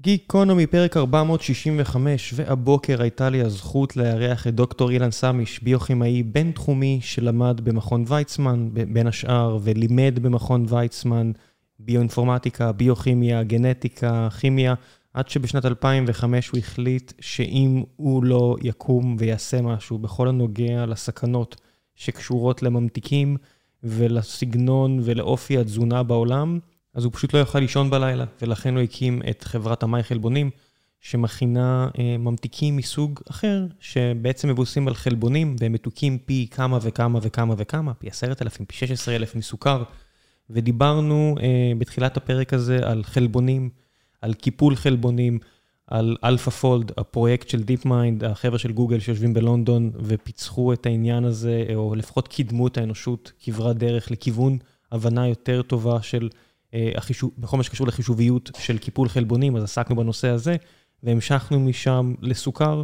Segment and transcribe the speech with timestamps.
[0.00, 7.60] גיקונומי, פרק 465, והבוקר הייתה לי הזכות לארח את דוקטור אילן סמיש, ביוכימאי בינתחומי שלמד
[7.64, 11.32] במכון ויצמן, בין השאר, ולימד במכון ויצמן
[11.78, 14.74] ביואינפורמטיקה, ביוכימיה, גנטיקה, כימיה,
[15.14, 21.60] עד שבשנת 2005 הוא החליט שאם הוא לא יקום ויעשה משהו בכל הנוגע לסכנות
[21.94, 23.36] שקשורות לממתיקים
[23.82, 26.58] ולסגנון ולאופי התזונה בעולם,
[26.98, 30.50] אז הוא פשוט לא יוכל לישון בלילה, ולכן הוא הקים את חברת עמאי חלבונים,
[31.00, 37.54] שמכינה אה, ממתיקים מסוג אחר, שבעצם מבוססים על חלבונים, והם מתוקים פי כמה וכמה וכמה
[37.58, 39.82] וכמה, פי עשרת אלפים, פי שש עשרה אלף מסוכר.
[40.50, 43.70] ודיברנו אה, בתחילת הפרק הזה על חלבונים,
[44.22, 45.38] על קיפול חלבונים,
[45.86, 51.94] על AlphaFold, הפרויקט של DeepMind, החבר'ה של גוגל שיושבים בלונדון ופיצחו את העניין הזה, או
[51.94, 54.58] לפחות קידמו את האנושות כברת דרך לכיוון
[54.92, 56.28] הבנה יותר טובה של
[56.74, 60.56] החישוב, בכל מה שקשור לחישוביות של קיפול חלבונים, אז עסקנו בנושא הזה,
[61.02, 62.82] והמשכנו משם לסוכר,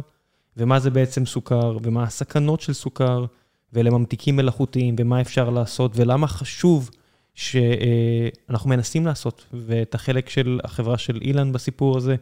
[0.57, 3.25] ומה זה בעצם סוכר, ומה הסכנות של סוכר,
[3.73, 6.89] ולממתיקים מלאכותיים, ומה אפשר לעשות, ולמה חשוב
[7.33, 12.15] שאנחנו מנסים לעשות, ואת החלק של החברה של אילן בסיפור הזה,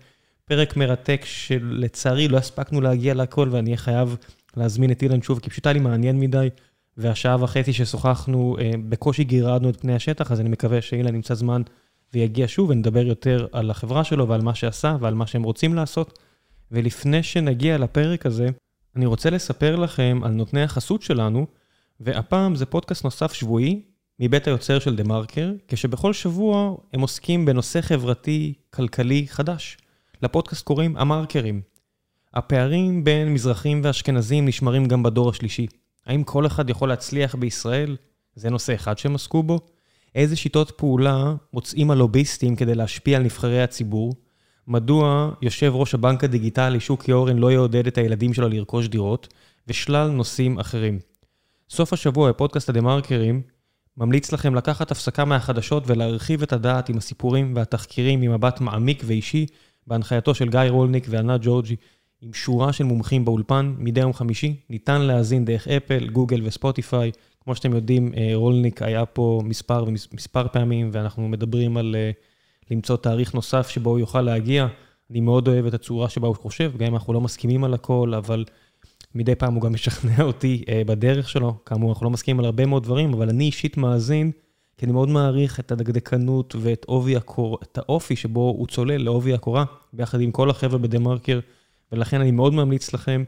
[0.45, 4.15] פרק מרתק שלצערי לא הספקנו להגיע לכל, ואני אהיה חייב
[4.57, 6.49] להזמין את אילן שוב, כי פשוט היה לי מעניין מדי.
[6.97, 11.61] והשעה וחצי ששוחחנו, אה, בקושי גירדנו את פני השטח, אז אני מקווה שאילן ימצא זמן
[12.13, 16.19] ויגיע שוב ונדבר יותר על החברה שלו ועל מה שעשה ועל מה שהם רוצים לעשות.
[16.71, 18.47] ולפני שנגיע לפרק הזה,
[18.95, 21.47] אני רוצה לספר לכם על נותני החסות שלנו,
[21.99, 23.81] והפעם זה פודקאסט נוסף שבועי
[24.19, 29.77] מבית היוצר של דה מרקר, כשבכל שבוע הם עוסקים בנושא חברתי-כלכלי חדש.
[30.21, 31.61] לפודקאסט קוראים המרקרים.
[32.33, 35.67] הפערים בין מזרחים ואשכנזים נשמרים גם בדור השלישי.
[36.05, 37.97] האם כל אחד יכול להצליח בישראל?
[38.35, 39.59] זה נושא אחד שהם עסקו בו.
[40.15, 44.13] איזה שיטות פעולה מוצאים הלוביסטים כדי להשפיע על נבחרי הציבור?
[44.67, 49.33] מדוע יושב ראש הבנק הדיגיטלי שוקי אורן לא יעודד את הילדים שלו לרכוש דירות?
[49.67, 50.99] ושלל נושאים אחרים.
[51.69, 53.41] סוף השבוע בפודקאסט הדה-מרקרים
[53.97, 59.45] ממליץ לכם לקחת הפסקה מהחדשות ולהרחיב את הדעת עם הסיפורים והתחקירים ממבט מעמיק ואישי
[59.87, 61.75] בהנחייתו של גיא רולניק וענת ג'ורג'י.
[62.23, 64.55] עם שורה של מומחים באולפן מדי יום חמישי.
[64.69, 67.11] ניתן להאזין דרך אפל, גוגל וספוטיפיי.
[67.43, 72.11] כמו שאתם יודעים, אה, רולניק היה פה מספר ומספר פעמים, ואנחנו מדברים על אה,
[72.71, 74.67] למצוא תאריך נוסף שבו הוא יוכל להגיע.
[75.11, 78.13] אני מאוד אוהב את הצורה שבה הוא חושב, גם אם אנחנו לא מסכימים על הכל,
[78.17, 78.45] אבל
[79.15, 81.55] מדי פעם הוא גם משכנע אותי אה, בדרך שלו.
[81.65, 84.31] כאמור, אנחנו לא מסכימים על הרבה מאוד דברים, אבל אני אישית מאזין,
[84.77, 86.85] כי אני מאוד מעריך את הדקדקנות ואת
[87.17, 87.59] הקור...
[87.75, 91.39] האופי שבו הוא צולל לעובי הקורה, ביחד עם כל החבר'ה בדה-מרקר.
[91.93, 93.23] ולכן אני מאוד ממליץ לכם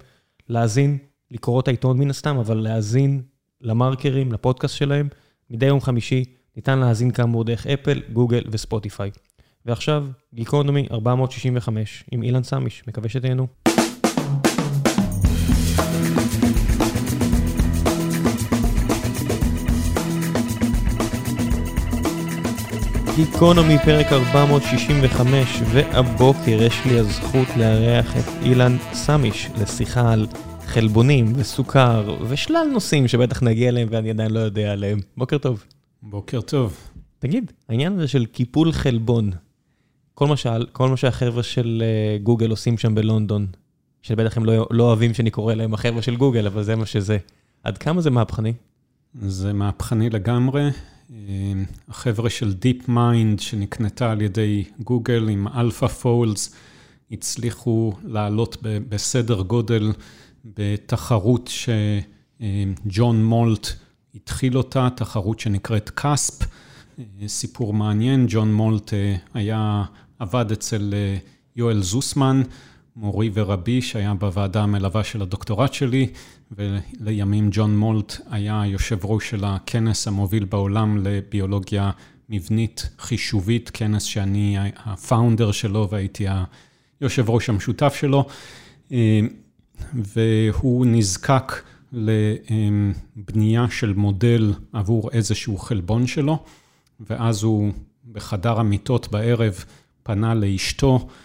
[0.50, 0.98] להאזין,
[1.31, 3.22] לקרוא את העיתון מן הסתם, אבל להאזין
[3.62, 5.08] למרקרים, לפודקאסט שלהם.
[5.50, 9.12] מדי יום חמישי ניתן להאזין כאמור דרך אפל, גוגל וספוטיפיי.
[9.66, 13.65] ועכשיו, גיקונומי 465 עם אילן סמיש, מקווה שתהנו.
[23.16, 30.28] גיקונומי, פרק 465, והבוקר יש לי הזכות לארח את אילן סמיש לשיחה על
[30.66, 35.00] חלבונים וסוכר ושלל נושאים שבטח נגיע אליהם ואני עדיין לא יודע עליהם.
[35.18, 35.64] בוקר טוב.
[36.04, 36.78] בוקר טוב.
[37.20, 39.31] תגיד, העניין הזה של קיפול חלבון,
[40.14, 43.48] כל מה, שעל, כל מה שהחבר'ה של uh, גוגל עושים שם בלונדון,
[44.02, 47.18] שבטח הם לא, לא אוהבים שאני קורא להם החבר'ה של גוגל, אבל זה מה שזה.
[47.64, 48.54] עד כמה זה מהפכני?
[49.14, 50.70] זה מהפכני לגמרי.
[51.10, 56.56] אמ, החבר'ה של DeepMind, שנקנתה על ידי גוגל עם AlphaFold,
[57.12, 59.94] הצליחו לעלות בסדר גודל
[60.46, 61.50] בתחרות
[62.40, 63.68] שג'ון מולט
[64.16, 66.47] התחיל אותה, תחרות שנקראת CASP.
[67.28, 69.84] סיפור מעניין, ג'ון מולט אה, היה,
[70.20, 71.18] עבד אצל אה,
[71.56, 72.42] יואל זוסמן,
[72.96, 76.08] מורי ורבי שהיה בוועדה המלווה של הדוקטורט שלי,
[76.51, 81.91] ולימים ג'ון מולט היה יושב ראש של הכנס המוביל בעולם לביולוגיה
[82.29, 86.25] מבנית חישובית, כנס שאני הפאונדר שלו והייתי
[87.01, 88.25] היושב ראש המשותף שלו,
[89.94, 91.53] והוא נזקק
[91.94, 96.44] לבנייה של מודל עבור איזשהו חלבון שלו,
[97.00, 97.71] ואז הוא
[98.12, 99.65] בחדר המיטות בערב
[100.03, 101.25] פנה לאשתו, אה,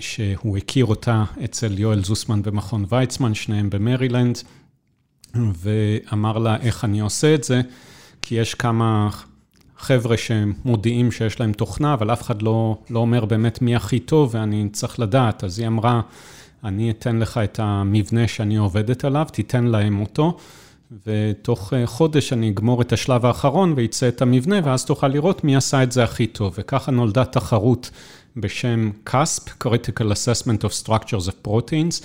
[0.00, 4.38] שהוא הכיר אותה אצל יואל זוסמן במכון ויצמן, שניהם במרילנד,
[5.34, 7.60] ואמר לה איך אני עושה את זה,
[8.22, 9.10] כי יש כמה
[9.78, 14.34] חבר'ה שמודיעים שיש להם תוכנה, אבל אף אחד לא, לא אומר באמת מי הכי טוב
[14.34, 15.44] ואני צריך לדעת.
[15.44, 16.00] אז היא אמרה,
[16.64, 20.36] אני אתן לך את המבנה שאני עובדת עליו, תיתן להם אותו.
[21.06, 25.56] ותוך אה, חודש אני אגמור את השלב האחרון ויצא את המבנה, ואז תוכל לראות מי
[25.56, 26.54] עשה את זה הכי טוב.
[26.58, 27.90] וככה נולדה תחרות
[28.36, 32.04] בשם CASP, Critical Assessment of Structures of Proteins,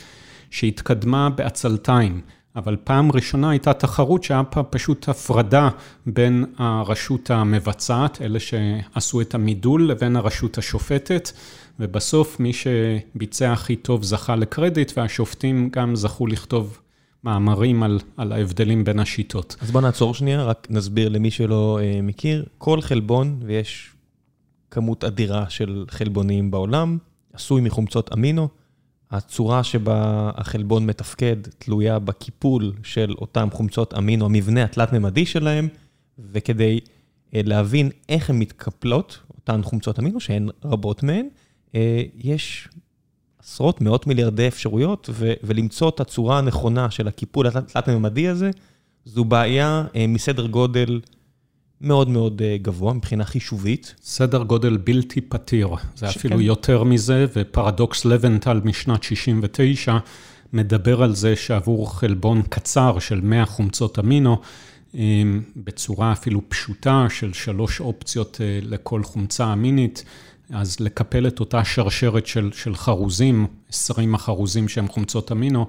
[0.50, 2.22] שהתקדמה בעצלתיים.
[2.56, 5.69] אבל פעם ראשונה הייתה תחרות שהיה פשוט הפרדה
[6.06, 11.31] בין הרשות המבצעת, אלה שעשו את המידול, לבין הרשות השופטת,
[11.80, 16.77] ובסוף מי שביצע הכי טוב זכה לקרדיט, והשופטים גם זכו לכתוב
[17.24, 19.56] מאמרים על, על ההבדלים בין השיטות.
[19.62, 22.45] אז בוא נעצור שנייה, רק נסביר למי שלא אה, מכיר.
[22.57, 23.89] כל חלבון, ויש
[24.75, 26.98] כמות אדירה של חלבונים בעולם,
[27.33, 28.48] עשוי מחומצות אמינו.
[29.12, 35.68] הצורה שבה החלבון מתפקד תלויה בקיפול של אותם חומצות אמינו, המבנה התלת-ממדי שלהם,
[36.31, 36.80] וכדי
[37.36, 41.27] אה, להבין איך הן מתקפלות, אותן חומצות אמינו, שהן רבות מהן,
[41.75, 42.68] אה, יש
[43.39, 45.10] עשרות, מאות מיליארדי אפשרויות,
[45.44, 48.51] ולמצוא את הצורה הנכונה של הקיפול התלת-ממדי הזה,
[49.06, 51.01] זו בעיה אה, מסדר גודל
[51.81, 53.95] מאוד מאוד אה, גבוה מבחינה חישובית.
[54.01, 56.19] סדר גודל בלתי פתיר, זה שכן.
[56.19, 59.98] אפילו יותר מזה, ופרדוקס לבנטל משנת 69
[60.54, 64.38] מדבר על זה שעבור חלבון קצר של 100 חומצות אמינו,
[65.56, 70.04] בצורה אפילו פשוטה של שלוש אופציות לכל חומצה אמינית,
[70.50, 75.68] אז לקפל את אותה שרשרת של, של חרוזים, 20 החרוזים שהם חומצות אמינו,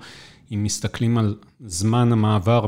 [0.53, 2.67] אם מסתכלים על זמן המעבר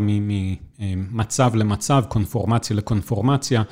[0.78, 3.62] ממצב למצב, קונפורמציה לקונפורמציה,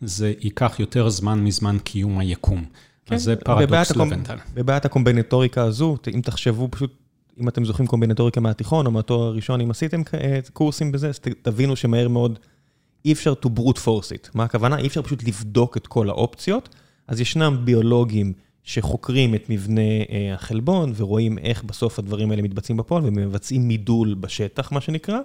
[0.00, 2.64] זה ייקח יותר זמן מזמן קיום היקום.
[3.06, 4.36] כן, אז זה פרדוקס לבנטל.
[4.54, 6.94] בבעיית הקומבינטוריקה הזו, אם תחשבו פשוט,
[7.40, 10.02] אם אתם זוכרים קומבינטוריקה מהתיכון או מהתואר הראשון, אם עשיתם
[10.52, 12.38] קורסים בזה, אז תבינו שמהר מאוד
[13.04, 14.30] אי אפשר to brute force it.
[14.34, 14.78] מה הכוונה?
[14.78, 16.68] אי אפשר פשוט לבדוק את כל האופציות.
[17.08, 18.32] אז ישנם ביולוגים
[18.66, 24.72] שחוקרים את מבנה אה, החלבון ורואים איך בסוף הדברים האלה מתבצעים בפועל ומבצעים מידול בשטח,
[24.72, 25.18] מה שנקרא.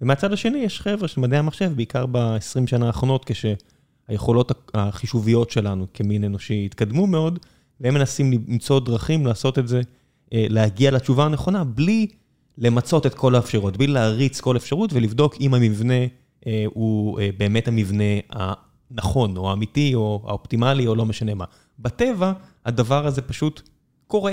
[0.00, 6.24] ומהצד השני יש חבר'ה של מדעי המחשב, בעיקר ב-20 שנה האחרונות, כשהיכולות החישוביות שלנו כמין
[6.24, 7.38] אנושי התקדמו מאוד,
[7.80, 9.80] והם מנסים למצוא דרכים לעשות את זה,
[10.32, 12.06] אה, להגיע לתשובה הנכונה, בלי
[12.58, 16.04] למצות את כל האפשרות, בלי להריץ כל אפשרות ולבדוק אם המבנה
[16.46, 21.44] אה, הוא באמת המבנה הנכון, או האמיתי, או האופטימלי, או לא משנה מה.
[21.78, 22.32] בטבע,
[22.66, 23.62] הדבר הזה פשוט
[24.06, 24.32] קורה.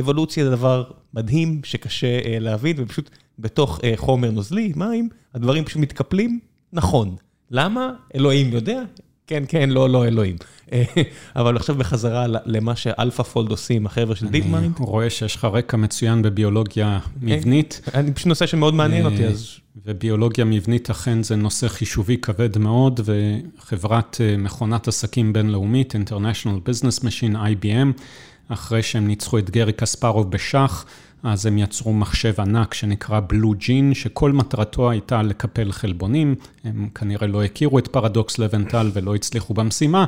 [0.00, 5.82] אבולוציה זה דבר מדהים שקשה uh, להבין, ופשוט בתוך uh, חומר נוזלי, מים, הדברים פשוט
[5.82, 6.40] מתקפלים
[6.72, 7.16] נכון.
[7.50, 7.92] למה?
[8.14, 8.82] אלוהים יודע.
[9.26, 10.36] כן, כן, לא, לא, אלוהים.
[11.36, 14.76] אבל עכשיו בחזרה למה ש AlphaFold עושים, החבר'ה של DeepMind.
[14.78, 17.80] אני רואה שיש לך רקע מצוין בביולוגיה מבנית.
[17.94, 19.48] אני פשוט נושא שמאוד מעניין אותי, אז...
[19.86, 27.02] וביולוגיה מבנית אכן זה נושא חישובי כבד מאוד, וחברת אה, מכונת עסקים בינלאומית, International Business
[27.02, 28.02] Machine, IBM,
[28.48, 30.86] אחרי שהם ניצחו את גרי קספרוב בשח,
[31.22, 36.34] אז הם יצרו מחשב ענק שנקרא בלו ג'ין, שכל מטרתו הייתה לקפל חלבונים.
[36.64, 40.04] הם כנראה לא הכירו את פרדוקס לבנטל ולא הצליחו במשימה,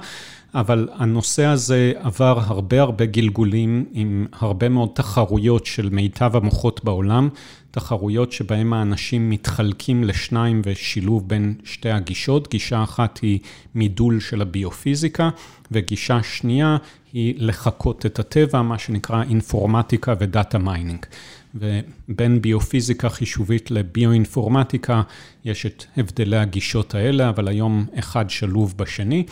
[0.54, 7.28] אבל הנושא הזה עבר הרבה הרבה גלגולים עם הרבה מאוד תחרויות של מיטב המוחות בעולם,
[7.70, 12.50] תחרויות שבהן האנשים מתחלקים לשניים ושילוב בין שתי הגישות.
[12.50, 13.38] גישה אחת היא
[13.74, 15.30] מידול של הביופיזיקה,
[15.72, 16.76] וגישה שנייה
[17.12, 21.06] היא לחקות את הטבע, מה שנקרא אינפורמטיקה ו data mining.
[21.54, 25.02] ובין ביופיזיקה חישובית לביואינפורמטיקה
[25.44, 29.24] יש את הבדלי הגישות האלה, אבל היום אחד שלוב בשני.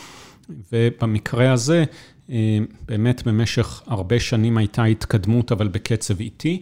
[0.73, 1.83] ובמקרה הזה,
[2.29, 2.57] אה,
[2.87, 6.61] באמת במשך הרבה שנים הייתה התקדמות, אבל בקצב איטי,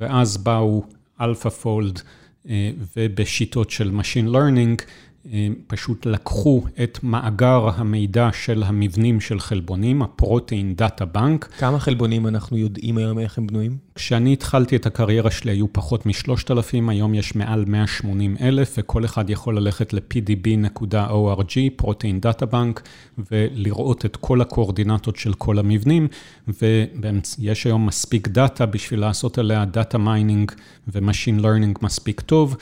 [0.00, 0.84] ואז באו
[1.20, 2.00] AlphaFold
[2.48, 4.82] אה, ובשיטות של Machine Learning,
[5.66, 11.48] פשוט לקחו את מאגר המידע של המבנים של חלבונים, ה Protein Data Bank.
[11.58, 13.76] כמה חלבונים אנחנו יודעים היום איך הם בנויים?
[13.94, 19.30] כשאני התחלתי את הקריירה שלי היו פחות מ-3,000, היום יש מעל 180 אלף, וכל אחד
[19.30, 22.82] יכול ללכת ל-pdb.org, Protein Data Bank,
[23.30, 26.08] ולראות את כל הקואורדינטות של כל המבנים,
[26.48, 30.52] ויש היום מספיק data בשביל לעשות עליה data mining
[30.88, 32.56] ו machine learning מספיק טוב.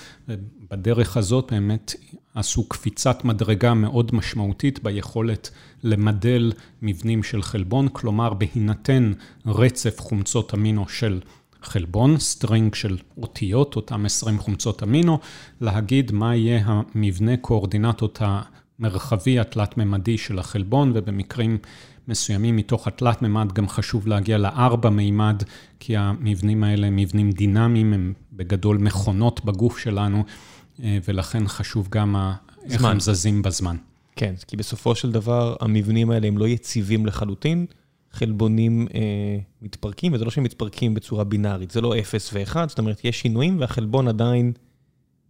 [0.70, 1.94] בדרך הזאת באמת
[2.34, 5.50] עשו קפיצת מדרגה מאוד משמעותית ביכולת
[5.82, 9.12] למדל מבנים של חלבון, כלומר בהינתן
[9.46, 11.20] רצף חומצות אמינו של
[11.62, 15.18] חלבון, string של אותיות, אותם 20 חומצות אמינו,
[15.60, 21.58] להגיד מה יהיה המבנה קואורדינטות המרחבי התלת-ממדי של החלבון, ובמקרים
[22.08, 25.42] מסוימים מתוך התלת-ממד גם חשוב להגיע לארבע מימד,
[25.80, 30.24] כי המבנים האלה הם מבנים דינמיים, הם בגדול מכונות בגוף שלנו.
[30.82, 32.32] אה, ולכן חשוב גם
[32.70, 33.76] איך הם זזים בזמן.
[34.16, 37.66] כן, כי בסופו של דבר המבנים האלה הם לא יציבים לחלוטין,
[38.12, 39.00] חלבונים אה,
[39.62, 43.60] מתפרקים, וזה לא שהם מתפרקים בצורה בינארית, זה לא 0 ו-1, זאת אומרת, יש שינויים
[43.60, 44.52] והחלבון עדיין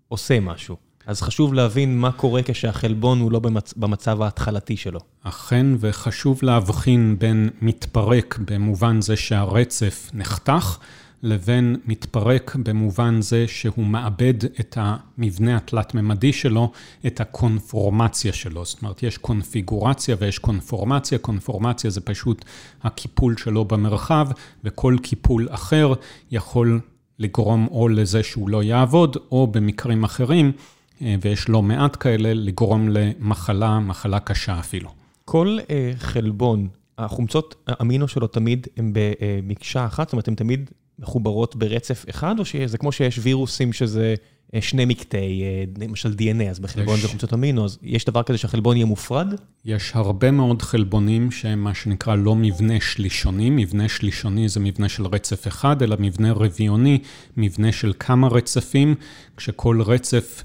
[0.08, 0.76] עושה משהו.
[1.06, 3.74] אז חשוב להבין מה קורה כשהחלבון הוא לא במצ...
[3.76, 5.00] במצב ההתחלתי שלו.
[5.22, 10.78] אכן, וחשוב להבחין בין מתפרק במובן זה שהרצף נחתך,
[11.24, 16.72] לבין מתפרק במובן זה שהוא מאבד את המבנה התלת-ממדי שלו,
[17.06, 18.64] את הקונפורמציה שלו.
[18.64, 21.18] זאת אומרת, יש קונפיגורציה ויש קונפורמציה.
[21.18, 22.44] קונפורמציה זה פשוט
[22.82, 24.28] הקיפול שלו במרחב,
[24.64, 25.92] וכל קיפול אחר
[26.30, 26.80] יכול
[27.18, 30.52] לגרום או לזה שהוא לא יעבוד, או במקרים אחרים,
[31.02, 34.90] אה, ויש לא מעט כאלה, לגרום למחלה, מחלה קשה אפילו.
[35.24, 41.56] כל uh, חלבון, החומצות האמינו שלו תמיד הם במקשה אחת, זאת אומרת, הן תמיד מחוברות
[41.56, 44.14] ברצף אחד, או שזה כמו שיש וירוסים שזה
[44.54, 47.02] אה, שני מקטעי, אה, למשל DNA, אז בחלבון יש...
[47.02, 49.34] זה חומצות אמינו, אז יש דבר כזה שהחלבון יהיה מופרד?
[49.64, 55.06] יש הרבה מאוד חלבונים שהם מה שנקרא לא מבנה שלישוני, מבנה שלישוני זה מבנה של
[55.06, 56.98] רצף אחד, אלא מבנה רביעוני,
[57.36, 58.94] מבנה של כמה רצפים,
[59.36, 60.44] כשכל רצף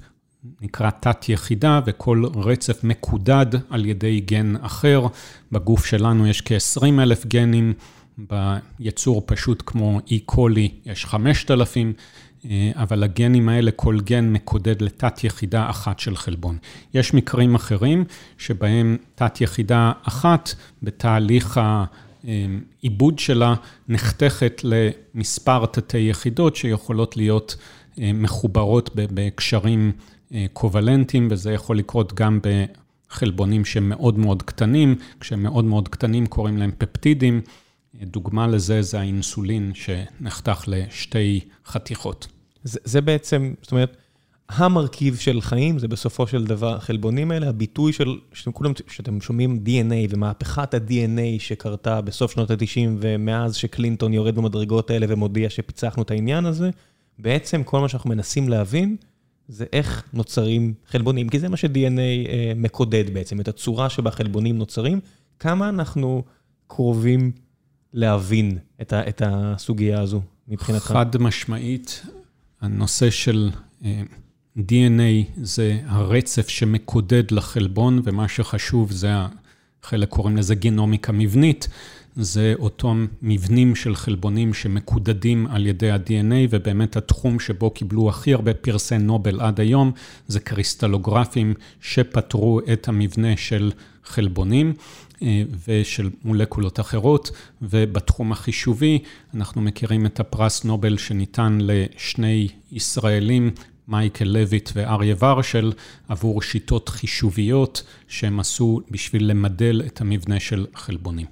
[0.61, 5.07] נקרא תת-יחידה, וכל רצף מקודד על ידי גן אחר.
[5.51, 7.73] בגוף שלנו יש כ-20 אלף גנים.
[8.79, 10.21] ביצור פשוט כמו אי e.
[10.25, 11.93] קולי יש 5,000,
[12.45, 16.57] אה, אבל הגנים האלה, כל גן מקודד לתת יחידה אחת של חלבון.
[16.93, 18.03] יש מקרים אחרים
[18.37, 20.49] שבהם תת יחידה אחת
[20.83, 21.61] בתהליך
[22.23, 23.55] העיבוד שלה
[23.87, 27.55] נחתכת למספר תתי יחידות שיכולות להיות
[27.99, 29.91] אה, מחוברות בקשרים
[30.33, 32.39] אה, קובלנטיים, וזה יכול לקרות גם
[33.09, 37.41] בחלבונים שהם מאוד מאוד קטנים, כשהם מאוד מאוד קטנים קוראים להם פפטידים.
[37.95, 42.27] דוגמה לזה זה האינסולין שנחתך לשתי חתיכות.
[42.63, 43.97] זה, זה בעצם, זאת אומרת,
[44.49, 49.63] המרכיב של חיים זה בסופו של דבר החלבונים האלה, הביטוי של, שאתם כולם, שאתם שומעים
[49.65, 56.11] DNA ומהפכת ה-DNA שקרתה בסוף שנות ה-90 ומאז שקלינטון יורד במדרגות האלה ומודיע שפיצחנו את
[56.11, 56.69] העניין הזה,
[57.19, 58.95] בעצם כל מה שאנחנו מנסים להבין
[59.47, 64.57] זה איך נוצרים חלבונים, כי זה מה ש-DNA אה, מקודד בעצם, את הצורה שבה חלבונים
[64.57, 64.99] נוצרים,
[65.39, 66.23] כמה אנחנו
[66.67, 67.31] קרובים
[67.93, 70.85] להבין את, ה, את הסוגיה הזו מבחינתך?
[70.85, 72.05] חד משמעית,
[72.61, 73.49] הנושא של
[73.85, 74.01] אה,
[74.57, 79.11] DNA זה הרצף שמקודד לחלבון, ומה שחשוב זה,
[79.83, 81.67] חלק קוראים לזה גנומיקה מבנית,
[82.15, 88.53] זה אותם מבנים של חלבונים שמקודדים על ידי ה-DNA, ובאמת התחום שבו קיבלו הכי הרבה
[88.53, 89.91] פרסי נובל עד היום,
[90.27, 93.71] זה קריסטלוגרפים שפתרו את המבנה של
[94.03, 94.73] חלבונים.
[95.23, 98.99] אה, ושל מולקולות אחרות, ובתחום החישובי
[99.33, 103.51] אנחנו מכירים את הפרס נובל שניתן לשני ישראלים,
[103.87, 105.71] מייקל לויט ואריה ורשל,
[106.07, 111.25] עבור שיטות חישוביות שהם עשו בשביל למדל את המבנה של חלבונים.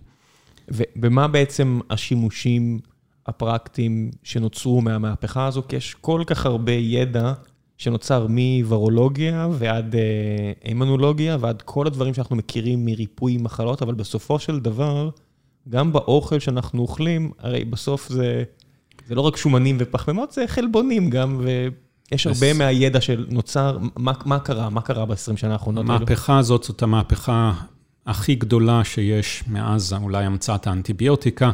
[0.70, 2.80] ומה בעצם השימושים
[3.28, 5.64] הפרקטיים שנוצרו מהמהפכה הזו?
[5.68, 7.34] כי יש כל כך הרבה ידע
[7.78, 9.96] שנוצר מוורולוגיה ועד
[10.66, 15.10] אימנולוגיה ועד כל הדברים שאנחנו מכירים מריפוי מחלות, אבל בסופו של דבר,
[15.70, 18.44] גם באוכל שאנחנו אוכלים, הרי בסוף זה,
[19.08, 21.42] זה לא רק שומנים ופחמימות, זה חלבונים גם,
[22.12, 23.78] ויש הרבה מהידע שנוצר.
[23.96, 24.70] מה, מה קרה?
[24.70, 25.86] מה קרה ב-20 שנה האחרונות?
[25.86, 27.54] המהפכה הזאת זאת המהפכה
[28.06, 31.52] הכי גדולה שיש מאז אולי המצאת האנטיביוטיקה.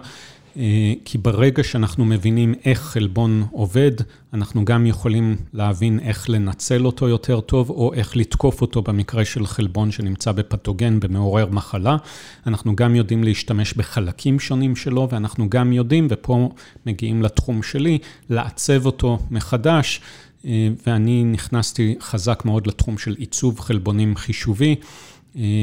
[0.57, 3.91] אה, כי ברגע שאנחנו מבינים איך חלבון עובד,
[4.33, 9.45] אנחנו גם יכולים להבין איך לנצל אותו יותר טוב, או איך לתקוף אותו במקרה של
[9.45, 11.97] חלבון שנמצא בפתוגן, במעורר מחלה.
[12.47, 16.49] אנחנו גם יודעים להשתמש בחלקים שונים שלו, ואנחנו גם יודעים, ופה
[16.85, 17.97] מגיעים לתחום שלי,
[18.29, 20.01] לעצב אותו מחדש.
[20.45, 24.75] אה, ואני נכנסתי חזק מאוד לתחום של עיצוב חלבונים חישובי.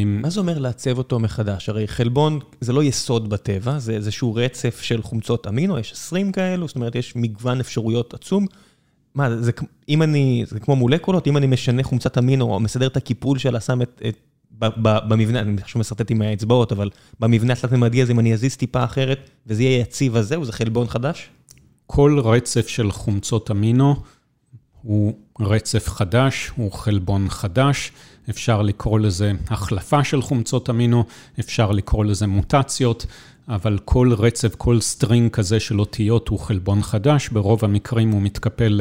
[0.06, 1.68] מה זה אומר לעצב אותו מחדש?
[1.68, 6.66] הרי חלבון זה לא יסוד בטבע, זה איזשהו רצף של חומצות אמינו, יש 20 כאלו,
[6.66, 8.46] זאת אומרת, יש מגוון אפשרויות עצום.
[9.14, 9.52] מה, זה,
[9.88, 13.60] אם אני, זה כמו מולקולות, אם אני משנה חומצת אמינו, או מסדר את הקיפול שלה,
[13.60, 14.16] שם את, את
[14.58, 18.56] ב, ב, במבנה, אני עכשיו מסרטט עם האצבעות, אבל במבנה התלת-ממדי הזה, אם אני אזיז
[18.56, 21.28] טיפה אחרת, וזה יהיה יציב אז זהו, זה חלבון חדש?
[21.86, 23.96] כל רצף של חומצות אמינו
[24.82, 27.92] הוא רצף חדש, הוא חלבון חדש.
[28.30, 31.04] אפשר לקרוא לזה החלפה של חומצות אמינו,
[31.40, 33.06] אפשר לקרוא לזה מוטציות,
[33.48, 38.80] אבל כל רצף, כל string כזה של אותיות הוא חלבון חדש, ברוב המקרים הוא מתקפל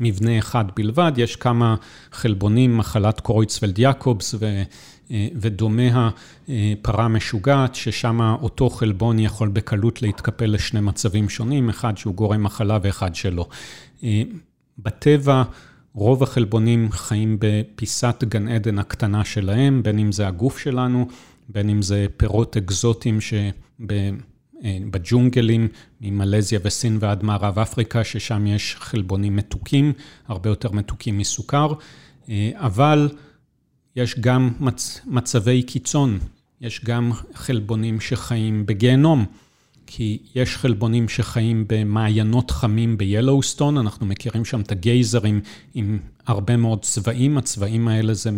[0.00, 1.74] למבנה אחד בלבד, יש כמה
[2.12, 4.62] חלבונים, מחלת קרויצפלד יעקובס ו...
[5.34, 6.10] ודומה
[6.48, 12.78] הפרה משוגעת, ששם אותו חלבון יכול בקלות להתקפל לשני מצבים שונים, אחד שהוא גורם מחלה
[12.82, 13.48] ואחד שלא.
[14.78, 15.42] בטבע,
[15.94, 21.08] רוב החלבונים חיים בפיסת גן עדן הקטנה שלהם, בין אם זה הגוף שלנו,
[21.48, 23.18] בין אם זה פירות אקזוטיים
[24.60, 25.68] שבג'ונגלים,
[26.00, 29.92] ממלזיה וסין ועד מערב אפריקה, ששם יש חלבונים מתוקים,
[30.28, 31.72] הרבה יותר מתוקים מסוכר.
[32.54, 33.08] אבל
[33.96, 36.18] יש גם מצ, מצבי קיצון,
[36.60, 39.26] יש גם חלבונים שחיים בגיהנום.
[39.92, 45.40] כי יש חלבונים שחיים במעיינות חמים בילוסטון, אנחנו מכירים שם את הגייזרים
[45.74, 48.30] עם הרבה מאוד צבעים, הצבעים האלה זה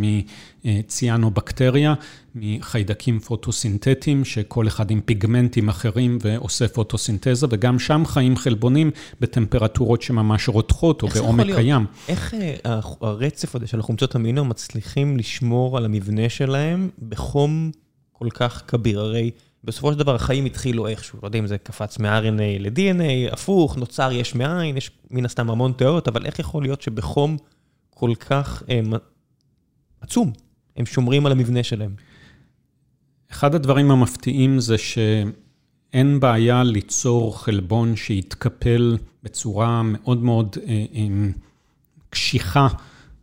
[0.64, 1.94] מ cyanobacteria,
[2.34, 8.90] מחיידקים פוטוסינתטיים, שכל אחד עם פיגמנטים אחרים ועושה פוטוסינתזה, וגם שם חיים חלבונים
[9.20, 11.86] בטמפרטורות שממש רותחות או בעומק קים.
[12.08, 17.70] איך אה, הרצף הזה של החומצות אמינו מצליחים לשמור על המבנה שלהם בחום
[18.12, 19.00] כל כך כביר?
[19.00, 19.30] הרי...
[19.64, 24.12] בסופו של דבר החיים התחילו איכשהו, לא יודע אם זה קפץ מ-RNA ל-DNA, הפוך, נוצר
[24.12, 27.36] יש מאין, יש מן הסתם המון תיאוריות, אבל איך יכול להיות שבחום
[27.90, 28.92] כל כך הם,
[30.00, 30.32] עצום,
[30.76, 31.94] הם שומרים על המבנה שלהם?
[33.30, 41.06] אחד הדברים המפתיעים זה שאין בעיה ליצור חלבון שיתקפל בצורה מאוד מאוד אה, אה,
[42.10, 42.68] קשיחה.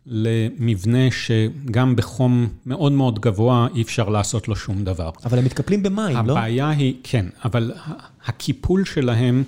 [0.06, 5.10] למבנה שגם בחום מאוד מאוד גבוה אי אפשר לעשות לו שום דבר.
[5.24, 6.32] אבל הם מתקפלים במים, הבעיה לא?
[6.32, 7.72] הבעיה היא, כן, אבל
[8.26, 9.44] הקיפול שלהם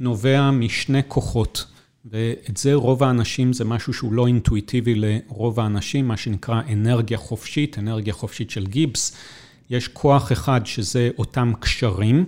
[0.00, 1.66] נובע משני כוחות,
[2.04, 7.78] ואת זה רוב האנשים, זה משהו שהוא לא אינטואיטיבי לרוב האנשים, מה שנקרא אנרגיה חופשית,
[7.78, 9.16] אנרגיה חופשית של גיבס.
[9.70, 12.24] יש כוח אחד שזה אותם קשרים,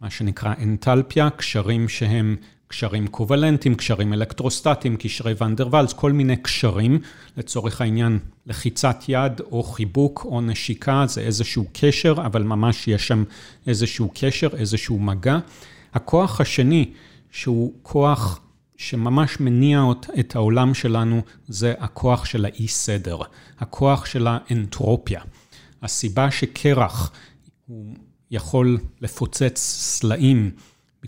[0.00, 2.36] מה שנקרא אנטלפיה, קשרים שהם
[2.68, 6.98] קשרים קובלנטיים, קשרים אלקטרוסטטיים, קשרי ונדרוולס, כל מיני קשרים,
[7.36, 13.24] לצורך העניין לחיצת יד או חיבוק או נשיקה, זה איזשהו קשר, אבל ממש יש שם
[13.66, 15.38] איזשהו קשר, איזשהו מגע.
[15.94, 16.90] הכוח השני,
[17.30, 18.40] שהוא כוח
[18.76, 19.84] שממש מניע
[20.20, 23.18] את העולם שלנו, זה הכוח של האי סדר,
[23.58, 25.20] הכוח של האנטרופיה.
[25.82, 27.12] הסיבה שקרח
[27.66, 27.94] הוא
[28.30, 30.50] יכול לפוצץ סלעים,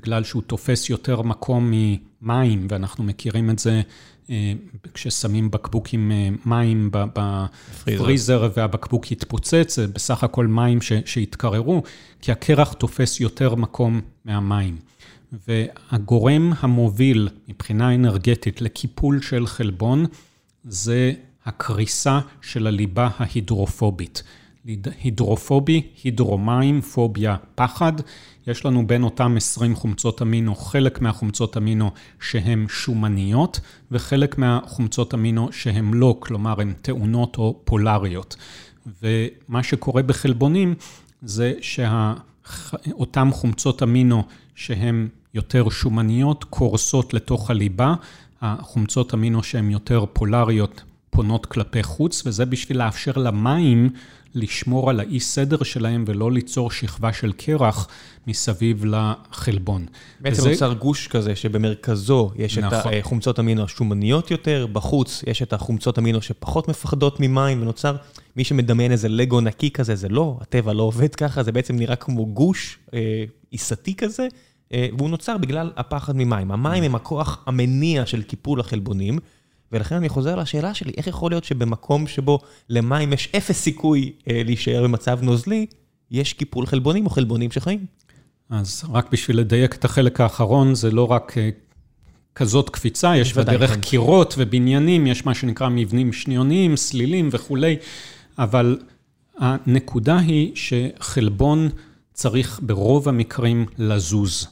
[0.02, 3.82] בגלל שהוא תופס יותר מקום ממים, ואנחנו מכירים את זה
[4.30, 4.52] אה,
[4.94, 11.82] כששמים בקבוק עם אה, מים בפריזר והבקבוק יתפוצץ, זה בסך הכל מים שהתקררו,
[12.20, 14.76] כי הקרח תופס יותר מקום מהמים.
[15.48, 20.06] והגורם המוביל מבחינה אנרגטית לקיפול של חלבון
[20.64, 21.12] זה
[21.44, 24.22] הקריסה של הליבה ההידרופובית.
[25.02, 27.92] הידרופובי, הידרומים, פוביה, פחד.
[28.46, 35.52] יש לנו בין אותם 20 חומצות אמינו, חלק מהחומצות אמינו שהן שומניות, וחלק מהחומצות אמינו
[35.52, 38.36] שהן לא, כלומר הן טעונות או פולריות.
[39.02, 40.74] ומה שקורה בחלבונים
[41.22, 44.22] זה שאותן חומצות אמינו
[44.54, 47.94] שהן יותר שומניות קורסות לתוך הליבה,
[48.42, 53.90] החומצות אמינו שהן יותר פולריות פונות כלפי חוץ, וזה בשביל לאפשר למים
[54.34, 57.88] לשמור על האי סדר שלהם ולא ליצור שכבה של קרח
[58.26, 59.86] מסביב לחלבון.
[60.20, 60.50] בעצם וזה...
[60.50, 62.78] נוצר גוש כזה שבמרכזו יש נכון.
[62.78, 67.96] את החומצות אמינו השומניות יותר, בחוץ יש את החומצות אמינו שפחות מפחדות ממים, ונוצר,
[68.36, 71.96] מי שמדמיין איזה לגו נקי כזה, זה לא, הטבע לא עובד ככה, זה בעצם נראה
[71.96, 74.28] כמו גוש אה, עיסתי כזה,
[74.72, 76.50] אה, והוא נוצר בגלל הפחד ממים.
[76.50, 79.18] המים הם הכוח המניע של קיפול החלבונים.
[79.72, 84.42] ולכן אני חוזר לשאלה שלי, איך יכול להיות שבמקום שבו למים יש אפס סיכוי אה,
[84.44, 85.66] להישאר במצב נוזלי,
[86.10, 87.86] יש קיפול חלבונים או חלבונים שחיים?
[88.50, 91.50] אז רק בשביל לדייק את החלק האחרון, זה לא רק אה,
[92.34, 93.80] כזאת קפיצה, יש בדרך כן.
[93.80, 97.76] קירות ובניינים, יש מה שנקרא מבנים שניוניים, סלילים וכולי,
[98.38, 98.78] אבל
[99.38, 101.68] הנקודה היא שחלבון
[102.12, 104.46] צריך ברוב המקרים לזוז,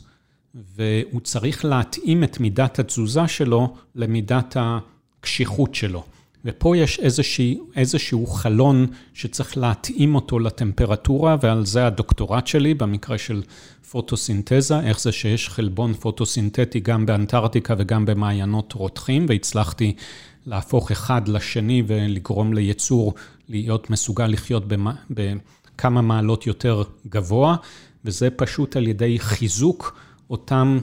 [0.55, 4.79] והוא צריך להתאים את מידת התזוזה שלו למידת ה...
[5.27, 6.03] הקשיחות שלו.
[6.45, 13.43] ופה יש איזושהי, איזשהו חלון שצריך להתאים אותו לטמפרטורה, ועל זה הדוקטורט שלי, במקרה של
[13.91, 19.95] פוטוסינתזה, איך זה שיש חלבון פוטוסינתטי גם באנטארקטיקה וגם במעיינות רותחים, והצלחתי
[20.47, 23.15] להפוך אחד לשני ולגרום ליצור
[23.49, 24.65] להיות מסוגל לחיות
[25.11, 27.57] בכמה מעלות יותר גבוה,
[28.05, 29.99] וזה פשוט על ידי חיזוק
[30.31, 30.79] אותם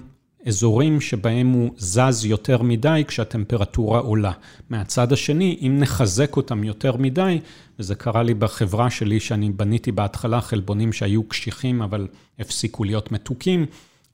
[0.47, 4.31] אזורים שבהם הוא זז יותר מדי כשהטמפרטורה עולה.
[4.69, 7.39] מהצד השני, אם נחזק אותם יותר מדי,
[7.79, 12.07] וזה קרה לי בחברה שלי, שאני בניתי בהתחלה חלבונים שהיו קשיחים, אבל
[12.39, 13.65] הפסיקו להיות מתוקים,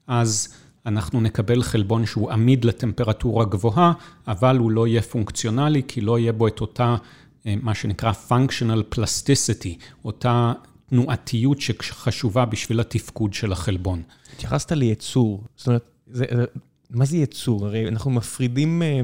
[0.07, 0.47] אז
[0.85, 3.93] אנחנו נקבל חלבון שהוא עמיד לטמפרטורה גבוהה,
[4.27, 6.95] אבל הוא לא יהיה פונקציונלי, כי לא יהיה בו את אותה,
[7.47, 10.53] אה, מה שנקרא functional plasticity, אותה
[10.89, 14.01] תנועתיות שחשובה בשביל התפקוד של החלבון.
[14.33, 16.25] התייחסת לייצור, זאת אומרת, זה,
[16.89, 17.65] מה זה יצור?
[17.65, 19.01] הרי אנחנו מפרידים אה,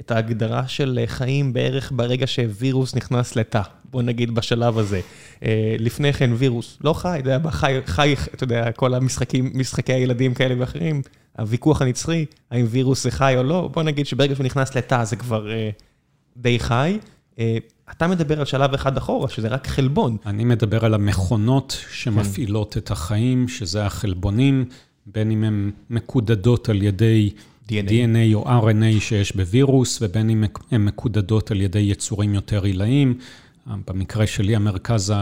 [0.00, 5.00] את ההגדרה של חיים בערך ברגע שווירוס נכנס לתא, בוא נגיד בשלב הזה.
[5.42, 9.92] אה, לפני כן וירוס לא חי, אתה יודע, חי, חי, אתה יודע, כל המשחקים, משחקי
[9.92, 11.02] הילדים כאלה ואחרים,
[11.38, 15.16] הוויכוח הנצחי, האם וירוס זה חי או לא, בוא נגיד שברגע שהוא נכנס לתא זה
[15.16, 15.70] כבר אה,
[16.36, 16.98] די חי.
[17.90, 20.16] אתה מדבר על שלב אחד אחורה, שזה רק חלבון.
[20.26, 22.80] אני מדבר על המכונות שמפעילות כן.
[22.80, 24.64] את החיים, שזה החלבונים,
[25.14, 27.30] בין אם הן מקודדות על ידי
[27.68, 27.70] DNA.
[27.70, 33.18] DNA או RNA שיש בווירוס, ובין אם הן מקודדות על ידי יצורים יותר עילאיים.
[33.86, 35.12] במקרה שלי, המרכז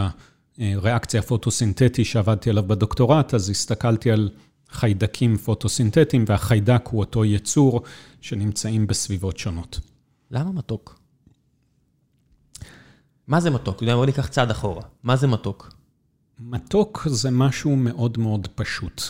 [0.57, 4.29] הריאקציה הפוטוסינתטי שעבדתי עליו בדוקטורט, אז הסתכלתי על
[4.69, 7.81] חיידקים פוטוסינתטיים, והחיידק הוא אותו יצור
[8.21, 9.79] שנמצאים בסביבות שונות.
[10.31, 10.99] למה מתוק?
[13.27, 13.83] מה זה מתוק?
[13.83, 14.83] בוא ניקח צעד אחורה.
[15.03, 15.73] מה זה מתוק?
[16.39, 19.01] מתוק זה משהו מאוד מאוד פשוט,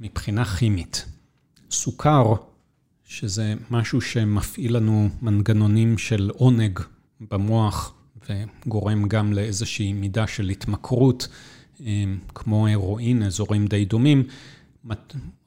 [0.00, 1.06] מבחינה כימית.
[1.70, 2.34] סוכר,
[3.04, 6.80] שזה משהו שמפעיל לנו מנגנונים של עונג
[7.20, 7.94] במוח,
[8.28, 11.28] וגורם גם לאיזושהי מידה של התמכרות,
[11.80, 14.22] אה, כמו הרואין, אזורים די דומים.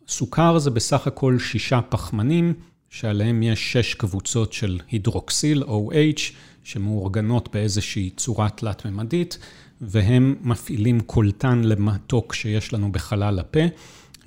[0.08, 2.54] סוכר זה בסך הכל שישה פחמנים,
[2.90, 6.22] שעליהם יש שש קבוצות של הידרוקסיל, OH,
[6.64, 9.38] שמאורגנות באיזושהי צורה תלת-ממדית,
[9.82, 13.60] והם מפעילים קולטן למתוק שיש לנו בחלל הפה,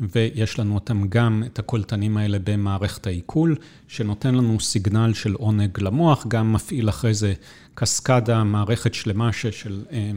[0.01, 3.57] ויש לנו אותם גם, את הקולטנים האלה במערכת העיכול,
[3.89, 7.35] שנותן לנו סיגנל של עונג למוח, גם מפעיל אחרי זה
[7.75, 10.11] קסקדה, מערכת שלמה של אה,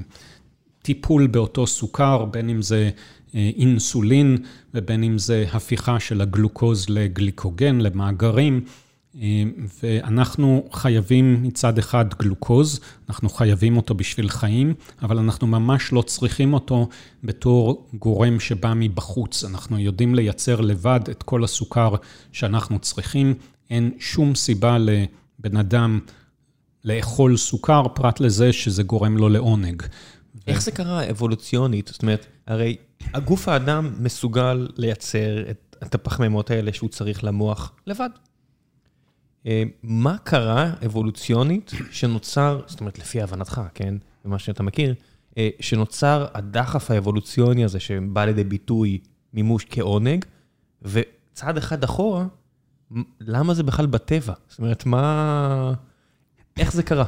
[0.81, 2.89] טיפול באותו סוכר, בין אם זה
[3.35, 4.37] אה, אינסולין
[4.73, 8.63] ובין אם זה הפיכה של הגלוקוז לגליקוגן, למאגרים.
[9.84, 16.53] ואנחנו חייבים מצד אחד גלוקוז, אנחנו חייבים אותו בשביל חיים, אבל אנחנו ממש לא צריכים
[16.53, 16.89] אותו
[17.23, 19.43] בתור גורם שבא מבחוץ.
[19.43, 21.95] אנחנו יודעים לייצר לבד את כל הסוכר
[22.32, 23.34] שאנחנו צריכים.
[23.69, 25.99] אין שום סיבה לבן אדם
[26.86, 29.84] לאכול סוכר, פרט לזה שזה גורם לו לעונג.
[30.47, 31.88] איך זה קרה אבולוציונית?
[31.93, 32.75] זאת אומרת, הרי
[33.13, 35.43] הגוף האדם מסוגל לייצר
[35.84, 38.10] את הפחמימות האלה שהוא צריך למוח לבד.
[39.47, 44.95] אה, מה קרה אבולוציונית שנוצר, זאת אומרת, לפי הבנתך, כן, ומה שאתה מכיר,
[45.38, 48.99] אה, שנוצר הדחף האבולוציוני הזה שבא לידי ביטוי
[49.33, 50.25] מימוש העונג,
[50.81, 52.25] וצעד אחד אחורה,
[53.19, 54.33] למה זה בכלל בטבע?
[54.47, 55.73] זאת אומרת, מה...
[56.57, 57.05] איך זה קרה?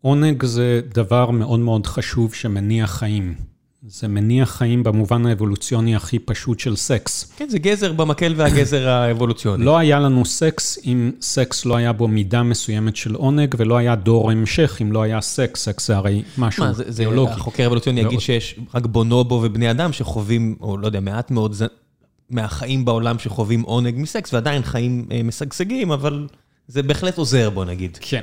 [0.00, 3.34] עונג זה דבר מאוד מאוד חשוב שמניע חיים.
[3.86, 7.32] זה מניע חיים במובן האבולוציוני הכי פשוט של סקס.
[7.36, 9.64] כן, זה הגזר במקל והגזר האבולוציוני.
[9.64, 13.94] לא היה לנו סקס אם סקס לא היה בו מידה מסוימת של עונג, ולא היה
[13.94, 15.62] דור המשך אם לא היה סקס.
[15.62, 17.32] סקס זה הרי משהו מה, זה, ביולוגי.
[17.32, 21.62] החוקר האבולוציוני יגיד שיש רק בונובו ובני אדם שחווים, או לא יודע, מעט מאוד ז...
[22.30, 26.26] מהחיים בעולם שחווים עונג מסקס, ועדיין חיים אה, משגשגים, אבל
[26.68, 27.98] זה בהחלט עוזר, בוא נגיד.
[28.00, 28.22] כן,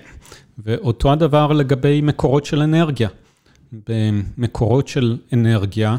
[0.57, 3.09] ואותו הדבר לגבי מקורות של אנרגיה.
[3.87, 5.97] במקורות של אנרגיה,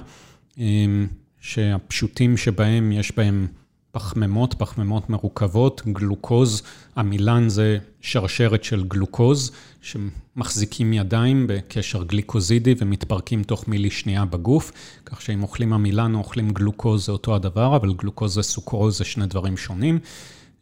[0.58, 1.06] אמ,
[1.40, 3.46] שהפשוטים שבהם יש בהם
[3.92, 6.62] פחמימות, פחמימות מרוכבות, גלוקוז,
[6.96, 9.52] עמילן זה שרשרת של גלוקוז,
[9.82, 14.72] שמחזיקים ידיים בקשר גליקוזידי ומתפרקים תוך מילי שנייה בגוף,
[15.06, 19.26] כך שאם אוכלים עמילן או אוכלים גלוקוז זה אותו הדבר, אבל גלוקוז וסוכרוז זה שני
[19.26, 19.98] דברים שונים.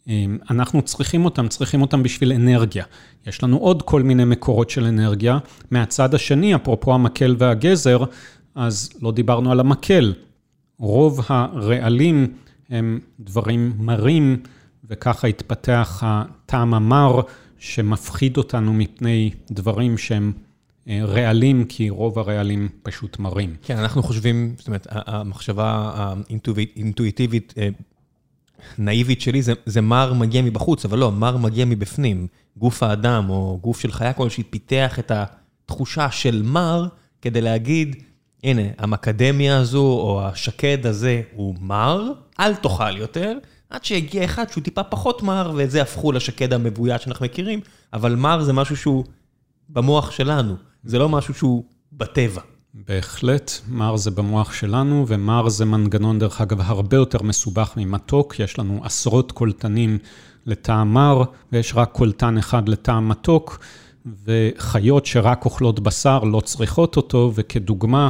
[0.08, 2.84] אמ, אנחנו צריכים אותם, צריכים אותם בשביל אנרגיה.
[3.26, 5.38] יש לנו עוד כל מיני מקורות של אנרגיה.
[5.70, 8.04] מהצד השני, אפרופו המקל והגזר,
[8.54, 10.14] אז לא דיברנו על המקל.
[10.78, 12.32] רוב הרעלים
[12.70, 14.42] הם דברים מרים,
[14.88, 17.20] וככה התפתח הטעם המר
[17.58, 20.32] שמפחיד אותנו מפני דברים שהם
[20.88, 23.56] אה, רעלים, כי רוב הרעלים פשוט מרים.
[23.62, 27.68] כן, אנחנו חושבים, זאת אומרת, המחשבה האינטואיטיבית אה,
[28.78, 32.26] נאיבית שלי, זה, זה מר מגיע מבחוץ, אבל לא, מר מגיע מבפנים.
[32.56, 36.86] גוף האדם או גוף של חיה כלשהי פיתח את התחושה של מר
[37.22, 37.96] כדי להגיד,
[38.44, 43.38] הנה, המקדמיה הזו או השקד הזה הוא מר, אל תאכל יותר,
[43.70, 47.60] עד שהגיע אחד שהוא טיפה פחות מר, ואת זה הפכו לשקד המבוית שאנחנו מכירים,
[47.92, 49.04] אבל מר זה משהו שהוא
[49.68, 52.40] במוח שלנו, זה לא משהו שהוא בטבע.
[52.86, 58.40] בהחלט, מר זה במוח שלנו, ומר זה מנגנון, דרך אגב, הרבה יותר מסובך ממתוק.
[58.40, 59.98] יש לנו עשרות קולטנים
[60.46, 63.58] לטעם מר, ויש רק קולטן אחד לטעם מתוק,
[64.24, 68.08] וחיות שרק אוכלות בשר לא צריכות אותו, וכדוגמה,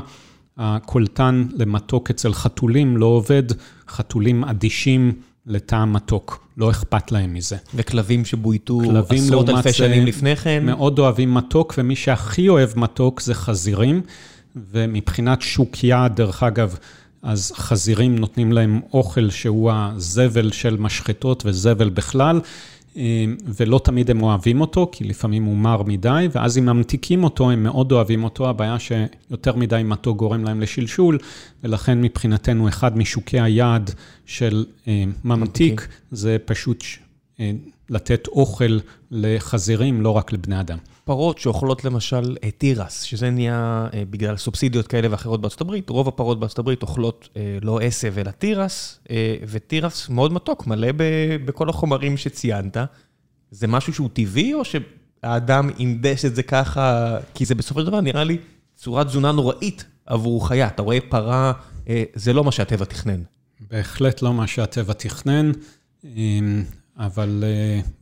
[0.59, 3.43] הקולטן למתוק אצל חתולים לא עובד,
[3.89, 5.13] חתולים אדישים
[5.47, 7.57] לטעם מתוק, לא אכפת להם מזה.
[7.75, 10.67] וכלבים שבויתו עשרות אלפי שנים לפני כן?
[10.67, 14.03] מאוד אוהבים מתוק, ומי שהכי אוהב מתוק זה חזירים.
[14.57, 16.77] ומבחינת שוק יעד, דרך אגב,
[17.23, 22.41] אז חזירים נותנים להם אוכל שהוא הזבל של משחטות וזבל בכלל,
[22.97, 27.51] אה, ולא תמיד הם אוהבים אותו, כי לפעמים הוא מר מדי, ואז אם ממתיקים אותו,
[27.51, 28.49] הם מאוד אוהבים אותו.
[28.49, 31.19] הבעיה שיותר מדי מתוק גורם להם לשלשול,
[31.65, 33.91] ולכן מבחינתנו אחד משוקי היעד
[34.27, 36.85] של אה, ממתיק, זה פשוט
[37.41, 37.51] אה,
[37.91, 38.79] לתת אוכל
[39.11, 40.79] לחזירים, לא רק לבני אדם.
[41.09, 46.59] פרות שאוכלות למשל תירס, שזה נהיה בגלל סובסידיות כאלה ואחרות בארצות הברית, רוב הפרות בארצות
[46.59, 47.29] הברית אוכלות
[47.63, 49.01] לא עשב אלא תירס,
[49.49, 50.89] ותירס מאוד מתוק, מלא
[51.45, 52.77] בכל החומרים שציינת.
[53.51, 58.01] זה משהו שהוא טבעי, או שהאדם אינדס את זה ככה, כי זה בסופו של דבר
[58.01, 58.39] נראה לי
[58.77, 60.67] צורת תזונה נוראית עבור חיה.
[60.67, 61.53] אתה רואה פרה,
[62.15, 63.23] זה לא מה שהטבע תכנן.
[63.71, 65.53] בהחלט לא מה שהטבע תכנן,
[66.97, 67.45] אבל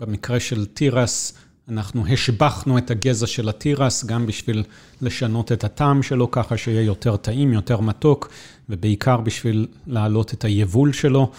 [0.00, 1.32] במקרה של תירס,
[1.68, 4.62] אנחנו השבחנו את הגזע של התירס, גם בשביל
[5.02, 8.28] לשנות את הטעם שלו, ככה שיהיה יותר טעים, יותר מתוק,
[8.68, 11.30] ובעיקר בשביל להעלות את היבול שלו.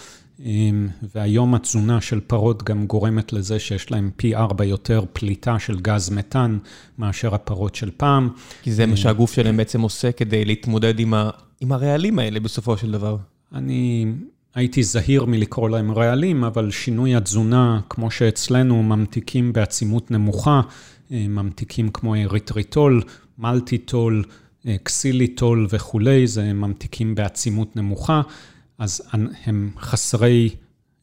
[1.14, 6.10] והיום התזונה של פרות גם גורמת לזה שיש להם פי ארבע יותר פליטה של גז
[6.10, 6.58] מתאן
[6.98, 8.28] מאשר הפרות של פעם.
[8.62, 10.94] כי זה מה שהגוף שלהם בעצם עושה כדי להתמודד
[11.60, 13.16] עם הרעלים האלה בסופו של דבר.
[13.54, 14.06] אני
[14.54, 20.60] הייתי זהיר מלקרוא להם רעלים, אבל שינוי התזונה, כמו שאצלנו, ממתיקים בעצימות נמוכה,
[21.10, 23.02] ממתיקים כמו אריתריטול,
[23.38, 24.24] מלטיטול,
[24.82, 28.22] קסיליטול וכולי, זה ממתיקים בעצימות נמוכה.
[28.78, 29.02] אז
[29.46, 30.50] הם חסרי,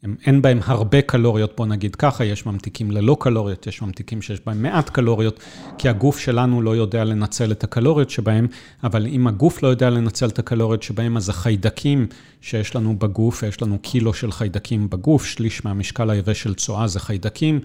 [0.06, 4.42] הם, אין בהם הרבה קלוריות, בוא נגיד ככה, יש ממתיקים ללא קלוריות, יש ממתיקים שיש
[4.46, 5.40] בהם מעט קלוריות,
[5.78, 8.48] כי הגוף שלנו לא יודע לנצל את הקלוריות שבהם,
[8.84, 12.08] אבל אם הגוף לא יודע לנצל את הקלוריות שבהם, אז החיידקים
[12.42, 17.00] שיש לנו בגוף, יש לנו קילו של חיידקים בגוף, שליש מהמשקל היבש של צואה זה
[17.00, 17.60] חיידקים,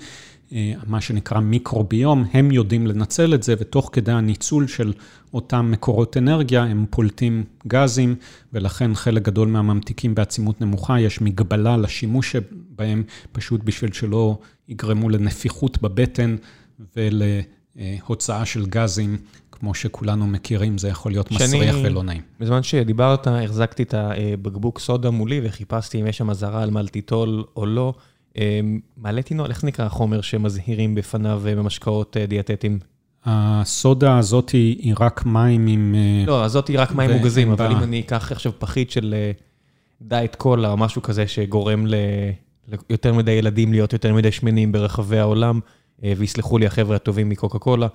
[0.86, 4.92] מה שנקרא מיקרוביום, הם יודעים לנצל את זה, ותוך כדי הניצול של
[5.34, 8.14] אותם מקורות אנרגיה, הם פולטים גזים,
[8.52, 15.82] ולכן חלק גדול מהממתיקים בעצימות נמוכה, יש מגבלה לשימוש שבהם, פשוט בשביל שלא יגרמו לנפיחות
[15.82, 16.36] בבטן
[16.96, 19.16] ולהוצאה של גזים.
[19.52, 22.22] כמו שכולנו מכירים, זה יכול להיות מסריח ולא נעים.
[22.40, 27.66] בזמן שדיברת, החזקתי את הבקבוק סודה מולי וחיפשתי אם יש שם אזהרה על מלטיטול או
[27.66, 27.94] לא.
[28.96, 32.78] מעלה-טינול, איך נקרא החומר שמזהירים בפניו במשקאות דיאטטיים?
[33.24, 35.94] הסודה הזאת היא רק מים עם...
[36.26, 39.14] לא, הזאת היא רק מים מוגזים, אבל אם אני אקח עכשיו פחית של
[40.02, 41.86] דיאט קולה או משהו כזה שגורם
[42.90, 45.60] ליותר מדי ילדים להיות יותר מדי שמנים ברחבי העולם,
[46.16, 47.86] ויסלחו לי החבר'ה הטובים מקוקה קולה,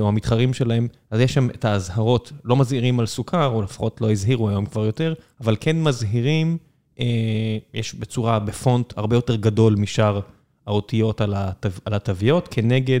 [0.00, 4.10] או המתחרים שלהם, אז יש שם את האזהרות, לא מזהירים על סוכר, או לפחות לא
[4.10, 6.58] הזהירו היום כבר יותר, אבל כן מזהירים
[7.74, 10.20] יש בצורה, בפונט הרבה יותר גדול משאר
[10.66, 11.20] האותיות
[11.84, 13.00] על התוויות, כנגד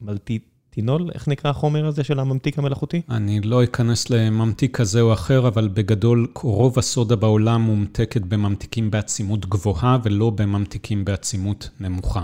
[0.00, 3.02] מלטיטינול, איך נקרא החומר הזה של הממתיק המלאכותי?
[3.10, 9.46] אני לא אכנס לממתיק כזה או אחר, אבל בגדול, רוב הסודה בעולם מומתקת בממתיקים בעצימות
[9.46, 12.22] גבוהה, ולא בממתיקים בעצימות נמוכה.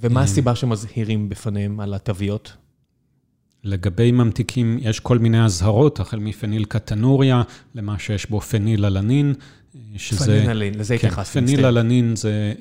[0.00, 2.52] ומה הסיבה שמזהירים בפניהם על התוויות?
[3.68, 7.42] לגבי ממתיקים, יש כל מיני אזהרות, החל מפניל קטנוריה,
[7.74, 9.34] למה שיש בו פניל אלנין.
[9.96, 10.40] שזה...
[10.44, 11.40] פניללנין, לזה התייחסתי.
[11.40, 12.52] כן, פניללנין זה,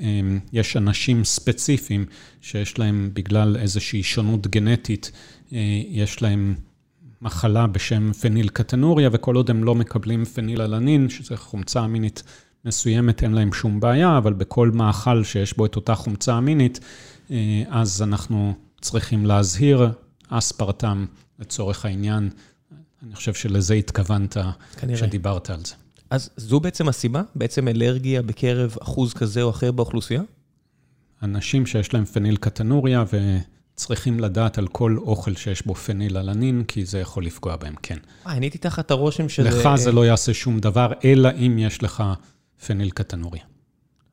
[0.53, 2.05] יש אנשים ספציפיים
[2.41, 5.11] שיש להם, בגלל איזושהי שונות גנטית,
[5.89, 6.55] יש להם
[7.21, 12.23] מחלה בשם פניל קטנוריה, וכל עוד הם לא מקבלים פניללנין, שזה חומצה אמינית
[12.65, 16.79] מסוימת, אין להם שום בעיה, אבל בכל מאכל שיש בו את אותה חומצה אמינית,
[17.69, 19.89] אז אנחנו צריכים להזהיר,
[20.29, 21.05] אספרטם
[21.39, 22.29] לצורך העניין.
[23.03, 24.37] אני חושב שלזה התכוונת
[24.93, 25.75] כשדיברת על זה.
[26.09, 27.21] אז זו בעצם הסיבה?
[27.35, 30.21] בעצם אלרגיה בקרב אחוז כזה או אחר באוכלוסייה?
[31.23, 33.03] אנשים שיש להם פניל קטנוריה
[33.75, 37.97] וצריכים לדעת על כל אוכל שיש בו פניל אלנין, כי זה יכול לפגוע בהם, כן.
[38.27, 39.49] אה, אני הייתי תחת הרושם שזה...
[39.49, 42.03] לך זה לא יעשה שום דבר, אלא אם יש לך
[42.67, 43.43] פניל קטנוריה.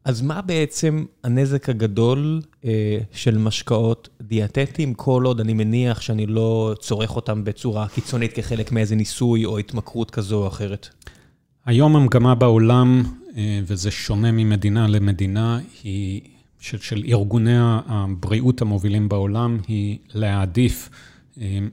[0.05, 6.75] אז מה בעצם הנזק הגדול אה, של משקאות דיאטטיים, כל עוד אני מניח שאני לא
[6.81, 10.89] צורך אותם בצורה קיצונית כחלק מאיזה ניסוי או התמכרות כזו או אחרת?
[11.67, 13.03] היום המגמה בעולם,
[13.67, 16.21] וזה שונה ממדינה למדינה, היא
[16.61, 20.91] של, של ארגוני הבריאות המובילים בעולם, היא להעדיף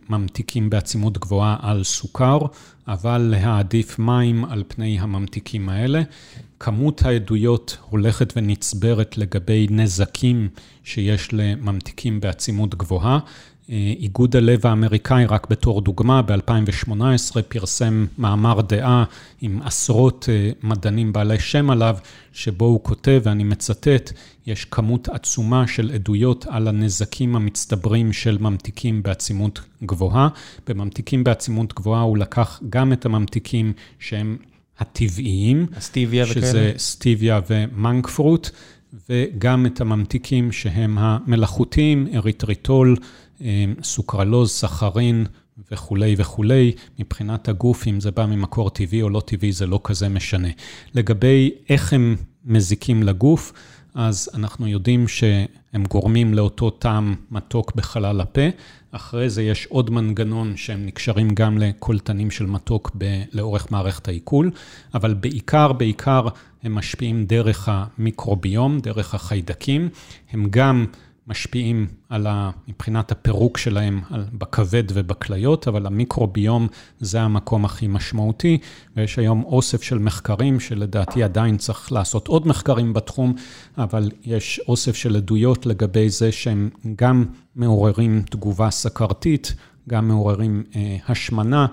[0.10, 2.39] ממתיקים בעצימות גבוהה על סוכר,
[2.88, 6.02] אבל להעדיף מים על פני הממתיקים האלה.
[6.63, 10.50] כמות העדויות הולכת ונצברת לגבי נזקים
[10.84, 13.19] שיש לממתיקים בעצימות גבוהה.
[13.69, 19.04] איגוד הלב האמריקאי, רק בתור דוגמה, ב-2018 פרסם מאמר דעה
[19.41, 20.30] עם עשרות
[20.63, 21.97] מדענים בעלי שם עליו,
[22.34, 24.12] שבו הוא כותב, ואני מצטט,
[24.47, 30.28] יש כמות עצומה של עדויות על הנזקים המצטברים של ממתיקים בעצימות גבוהה.
[30.67, 34.38] בממתיקים בעצימות גבוהה הוא לקח גם את הממתיקים שהם
[34.80, 38.50] הטבעיים, הסטיביה וכאלה, שזה סטיביה ומנק פרוט,
[39.10, 42.96] וגם את הממתיקים שהם המלאכותיים, אריתריטול,
[43.84, 45.26] סוכרלוז, סחרין
[45.72, 46.72] וכולי וכולי.
[47.00, 50.48] מבחינת הגוף, אם זה בא ממקור טבעי או לא טבעי, זה לא כזה משנה.
[50.94, 53.54] לגבי איך הם מזיקים לגוף,
[53.96, 58.42] אז אנחנו יודעים שהם גורמים לאותו טעם מתוק בחלל הפה.
[58.92, 64.52] אחרי זה יש עוד מנגנון שהם נקשרים גם לקולטנים של מתוק ב- לאורך מערכת העיכול,
[64.94, 66.28] אבל בעיקר, בעיקר
[66.64, 69.90] הם משפיעים דרך המיקרוביום, דרך החיידקים.
[70.32, 70.86] הם גם
[71.28, 76.68] משפיעים על ה, מבחינת הפירוק שלהם על, בכבד ובכליות, אבל המיקרוביום
[77.00, 78.58] זה המקום הכי משמעותי,
[78.96, 83.34] ויש היום אוסף של מחקרים, שלדעתי עדיין צריך לעשות עוד מחקרים בתחום,
[83.78, 89.54] אבל יש אוסף של עדויות לגבי זה שהם גם מעוררים תגובה סכרתית,
[89.90, 91.66] גם מעוררים אה, השמנה,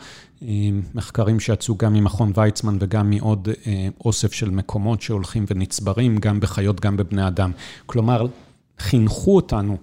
[0.43, 0.49] אה,
[0.95, 6.81] מחקרים שיצאו גם ממכון ויצמן וגם מעוד אה, אוסף של מקומות שהולכים ונצברים, גם בחיות,
[6.81, 7.51] גם בבני אדם.
[7.87, 8.27] כלומר,
[8.81, 9.77] חינכו אותנו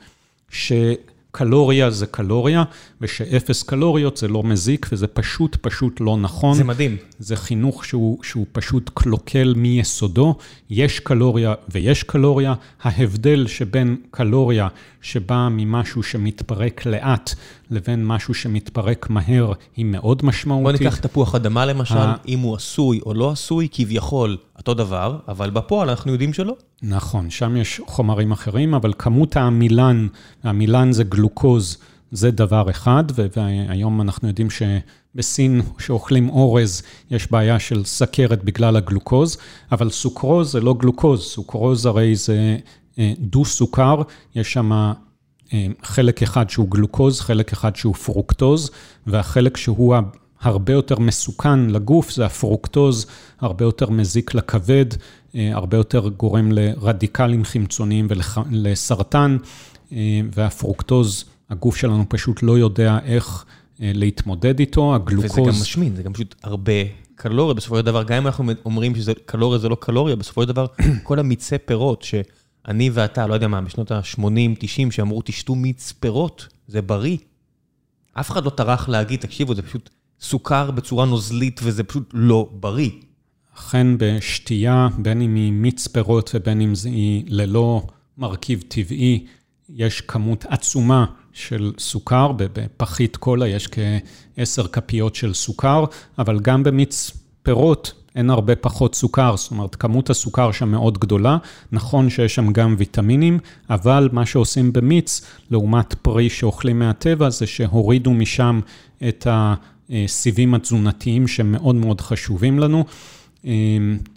[0.50, 2.64] שקלוריה זה קלוריה,
[3.02, 6.58] ושאפס קלוריות זה לא מזיק, וזה פשוט פשוט לא נכון.
[6.58, 6.98] זה מדהים.
[7.20, 10.36] זה חינוך שהוא, שהוא פשוט קלוקל מיסודו.
[10.70, 12.54] יש קלוריה ויש קלוריה.
[12.82, 14.68] ההבדל שבין קלוריה
[15.06, 17.34] שבאה ממשהו שמתפרק לאט,
[17.72, 20.64] לבין משהו שמתפרק מהר, היא מאוד משמעותית.
[20.64, 25.50] בוא ניקח תפוח אדמה למשל, אם הוא עשוי או לא עשוי, כביכול אותו דבר, אבל
[25.50, 26.56] בפועל אנחנו יודעים שלא.
[26.82, 30.08] נכון, שם יש חומרים אחרים, אבל כמות העמילן,
[30.44, 31.78] העמילן זה גלוקוז,
[32.12, 39.38] זה דבר אחד, והיום אנחנו יודעים שבסין, כשאוכלים אורז, יש בעיה של סכרת בגלל הגלוקוז,
[39.72, 42.58] אבל סוכרוז זה לא גלוקוז, סוכרוז הרי זה
[43.20, 44.02] דו-סוכר,
[44.36, 44.72] יש שם
[45.54, 48.72] אה, חלק אחד שהוא גלוקוז, חלק אחד שהוא פרוקטוז,
[49.08, 49.96] והחלק שהוא
[50.42, 53.06] הרבה יותר מסוכן לגוף זה הפרוקטוז,
[53.40, 54.86] הרבה יותר מזיק לכבד,
[55.36, 59.38] אה, הרבה יותר גורם לרדיקלים חמצוניים ולסרטן,
[60.34, 63.46] והפרוקטוז, הגוף שלנו פשוט לא יודע איך
[63.80, 65.32] להתמודד איתו, הגלוקוז...
[65.32, 66.74] וזה גם משמין, זה גם פשוט הרבה
[67.16, 70.66] קלוריה, בסופו של דבר, גם אם אנחנו אומרים שקלוריה זה לא קלוריה, בסופו של דבר,
[71.04, 72.16] כל המיצי פירות ש...
[72.68, 77.18] אני ואתה, לא יודע מה, בשנות ה-80-90, שאמרו, תשתו מיץ פירות, זה בריא.
[78.14, 79.90] אף אחד לא טרח להגיד, תקשיבו, זה פשוט
[80.22, 82.90] סוכר בצורה נוזלית, וזה פשוט לא בריא.
[83.56, 89.26] אכן בשתייה, בין אם היא מיץ פירות ובין אם היא ללא מרכיב טבעי,
[89.70, 95.86] יש כמות עצומה של סוכר, בפחית קולה יש כעשר כפיות של סוכר,
[96.20, 97.12] אבל גם במיץ
[97.44, 101.38] פירות אין הרבה פחות סוכר, זאת אומרת, כמות הסוכר שם מאוד גדולה.
[101.72, 108.14] נכון שיש שם גם ויטמינים, אבל מה שעושים במיץ, לעומת פרי שאוכלים מהטבע, זה שהורידו
[108.14, 108.60] משם
[109.08, 109.28] את
[109.90, 112.86] הסיבים התזונתיים שמאוד מאוד חשובים לנו.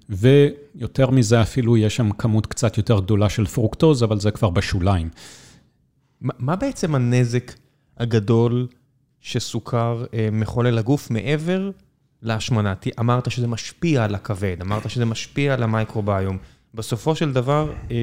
[0.09, 5.09] ויותר מזה אפילו, יש שם כמות קצת יותר גדולה של פרוקטוז, אבל זה כבר בשוליים.
[6.21, 7.53] מה בעצם הנזק
[7.99, 8.67] הגדול
[9.21, 11.71] שסוכר אה, מחולל לגוף מעבר
[12.23, 12.75] להשמנה.
[13.01, 16.39] אמרת שזה משפיע על הכבד, אמרת שזה משפיע על המייקרוביום.
[16.75, 18.03] בסופו של דבר, אה,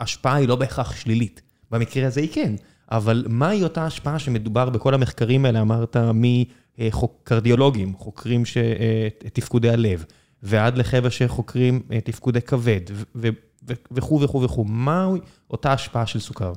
[0.00, 1.42] השפעה היא לא בהכרח שלילית.
[1.70, 2.54] במקרה הזה היא כן,
[2.90, 8.56] אבל מהי אותה השפעה שמדובר בכל המחקרים האלה, אמרת, מקרדיולוגים, חוקרים ש...
[8.56, 9.08] אה,
[9.72, 10.04] הלב,
[10.42, 12.80] ועד לחבר'ה שחוקרים אה, תפקודי כבד,
[13.90, 14.64] וכו' וכו' וכו'.
[14.64, 15.20] מהי
[15.50, 16.52] אותה השפעה של סוכר?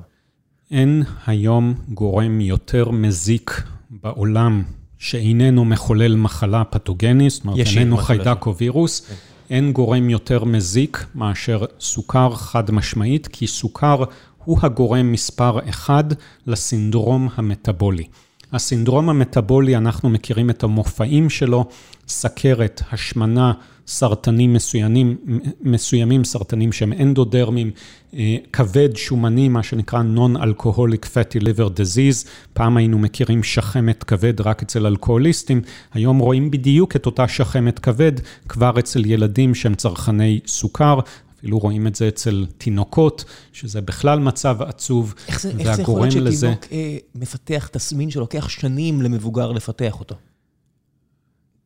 [0.70, 4.62] אין היום גורם יותר מזיק בעולם
[5.02, 9.14] שאיננו מחולל מחלה פתוגנית, זאת אומרת, איננו חיידק או וירוס, כן.
[9.50, 14.04] אין גורם יותר מזיק מאשר סוכר חד משמעית, כי סוכר
[14.44, 16.04] הוא הגורם מספר אחד
[16.46, 18.04] לסינדרום המטבולי.
[18.52, 21.64] הסינדרום המטבולי, אנחנו מכירים את המופעים שלו,
[22.08, 23.52] סכרת, השמנה,
[23.86, 25.16] סרטנים מסוימים,
[25.60, 27.70] מסוימים סרטנים שהם אנדודרמים,
[28.14, 32.28] אה, כבד שומני, מה שנקרא Non-Alcoholic Fatty Liver Disease.
[32.52, 38.12] פעם היינו מכירים שחמת כבד רק אצל אלכוהוליסטים, היום רואים בדיוק את אותה שחמת כבד
[38.48, 40.98] כבר אצל ילדים שהם צרכני סוכר.
[41.38, 46.00] אפילו רואים את זה אצל תינוקות, שזה בכלל מצב עצוב, איך זה, איך זה יכול
[46.00, 50.14] להיות שתינוק אה, מפתח תסמין שלוקח שנים למבוגר לפתח אותו?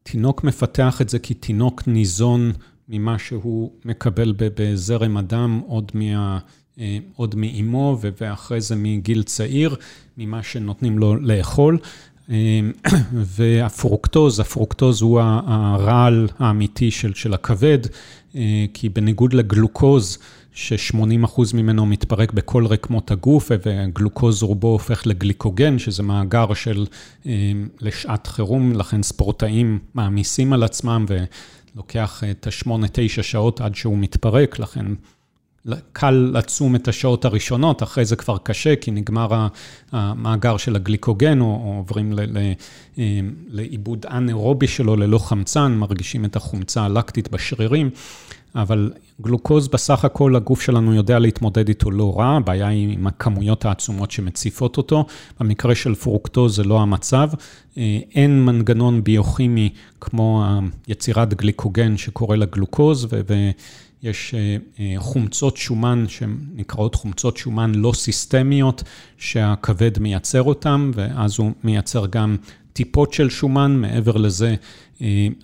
[0.06, 2.52] תינוק מפתח את זה כי תינוק ניזון
[2.88, 6.38] ממה שהוא מקבל בזרם הדם, עוד, מה,
[6.80, 9.76] אה, עוד מאימו, ואחרי זה מגיל צעיר,
[10.18, 11.78] ממה שנותנים לו לאכול.
[12.30, 12.60] אה,
[13.36, 17.78] והפרוקטוז, הפרוקטוז הוא הרעל האמיתי של, של הכבד,
[18.36, 20.18] אה, כי בניגוד לגלוקוז,
[20.56, 26.86] ש-80% ממנו מתפרק בכל רקמות הגוף, וגלוקוז רובו הופך לגליקוגן, שזה מאגר של
[27.80, 34.86] לשעת חירום, לכן ספורטאים מעמיסים על עצמם ולוקח את ה-8-9 שעות עד שהוא מתפרק, לכן
[35.92, 39.46] קל לצום את השעות הראשונות, אחרי זה כבר קשה, כי נגמר
[39.92, 42.12] המאגר של הגליקוגן, או עוברים
[43.48, 47.90] לעיבוד אנאירובי שלו ללא חמצן, מרגישים את החומצה הלקטית בשרירים.
[48.56, 53.64] אבל גלוקוז בסך הכל הגוף שלנו יודע להתמודד איתו לא רע, הבעיה היא עם הכמויות
[53.64, 55.06] העצומות שמציפות אותו.
[55.40, 57.30] במקרה של פרוקטוז זה לא המצב.
[57.78, 60.44] אה, אין מנגנון ביוכימי כמו
[60.88, 63.06] יצירת גליקוגן שקורה לגלוקוז,
[64.02, 68.82] ויש אה, אה, חומצות שומן שנקראות חומצות שומן לא סיסטמיות,
[69.18, 72.36] שהכבד מייצר אותן, ואז הוא מייצר גם
[72.72, 74.54] טיפות של שומן, מעבר לזה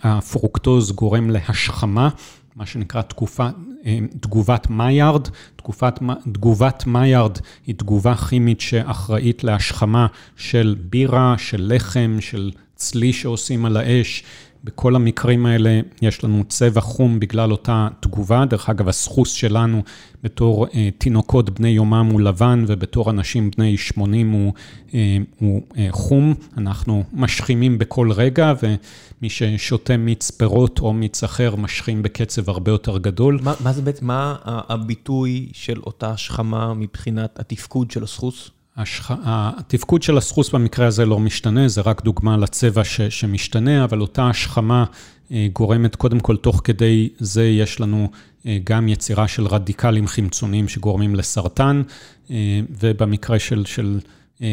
[0.03, 2.09] הפרוקטוז גורם להשחמה.
[2.57, 3.49] מה שנקרא תקופה,
[3.87, 5.29] אה, תגובת Maillard.
[5.57, 5.99] תגובת,
[6.33, 13.77] תגובת מייארד היא תגובה כימית שאחראית להשכמה של בירה, של לחם, של צלי שעושים על
[13.77, 14.23] האש.
[14.65, 18.45] בכל המקרים האלה יש לנו צבע חום בגלל אותה תגובה.
[18.45, 19.83] דרך אגב, הסחוס שלנו
[20.23, 24.53] בתור אה, תינוקות בני יומם הוא לבן, ובתור אנשים בני 80 הוא,
[24.95, 26.35] אה, הוא אה, חום.
[26.57, 32.99] אנחנו משכימים בכל רגע, ומי ששותה מיץ פירות או מיץ אחר, משכים בקצב הרבה יותר
[32.99, 33.39] גדול.
[33.43, 38.51] מה, מה זה בעצם, מה הביטוי של אותה השכמה מבחינת התפקוד של הסחוס?
[38.77, 39.13] השכ...
[39.25, 43.01] התפקוד של הסחוס במקרה הזה לא משתנה, זה רק דוגמה לצבע ש...
[43.01, 44.85] שמשתנה, אבל אותה השכמה
[45.33, 48.11] אה, גורמת, קודם כל, תוך כדי זה יש לנו
[48.47, 51.83] אה, גם יצירה של רדיקלים חמצוניים שגורמים לסרטן,
[52.31, 54.01] אה, ובמקרה של, של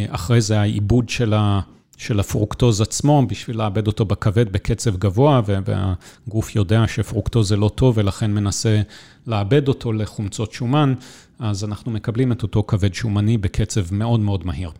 [0.09, 1.59] אחרי זה העיבוד של ה...
[1.97, 7.97] של הפרוקטוז עצמו, בשביל לאבד אותו בכבד בקצב גבוה, והגוף יודע שפרוקטוז זה לא טוב,
[7.97, 8.81] ולכן מנסה
[9.27, 10.93] לאבד אותו לחומצות שומן,
[11.39, 14.71] אז אנחנו מקבלים את אותו כבד שומני בקצב מאוד מאוד מהיר.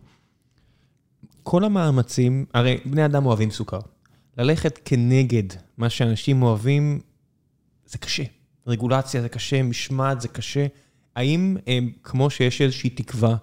[1.44, 3.80] כל המאמצים, הרי בני אדם אוהבים סוכר.
[4.38, 5.44] ללכת כנגד
[5.78, 7.00] מה שאנשים אוהבים,
[7.86, 8.24] זה קשה.
[8.68, 10.68] רגולציה זה קשה, משמעת זה קשה.
[11.16, 11.58] האם,
[12.04, 13.36] כמו שיש איזושהי תקווה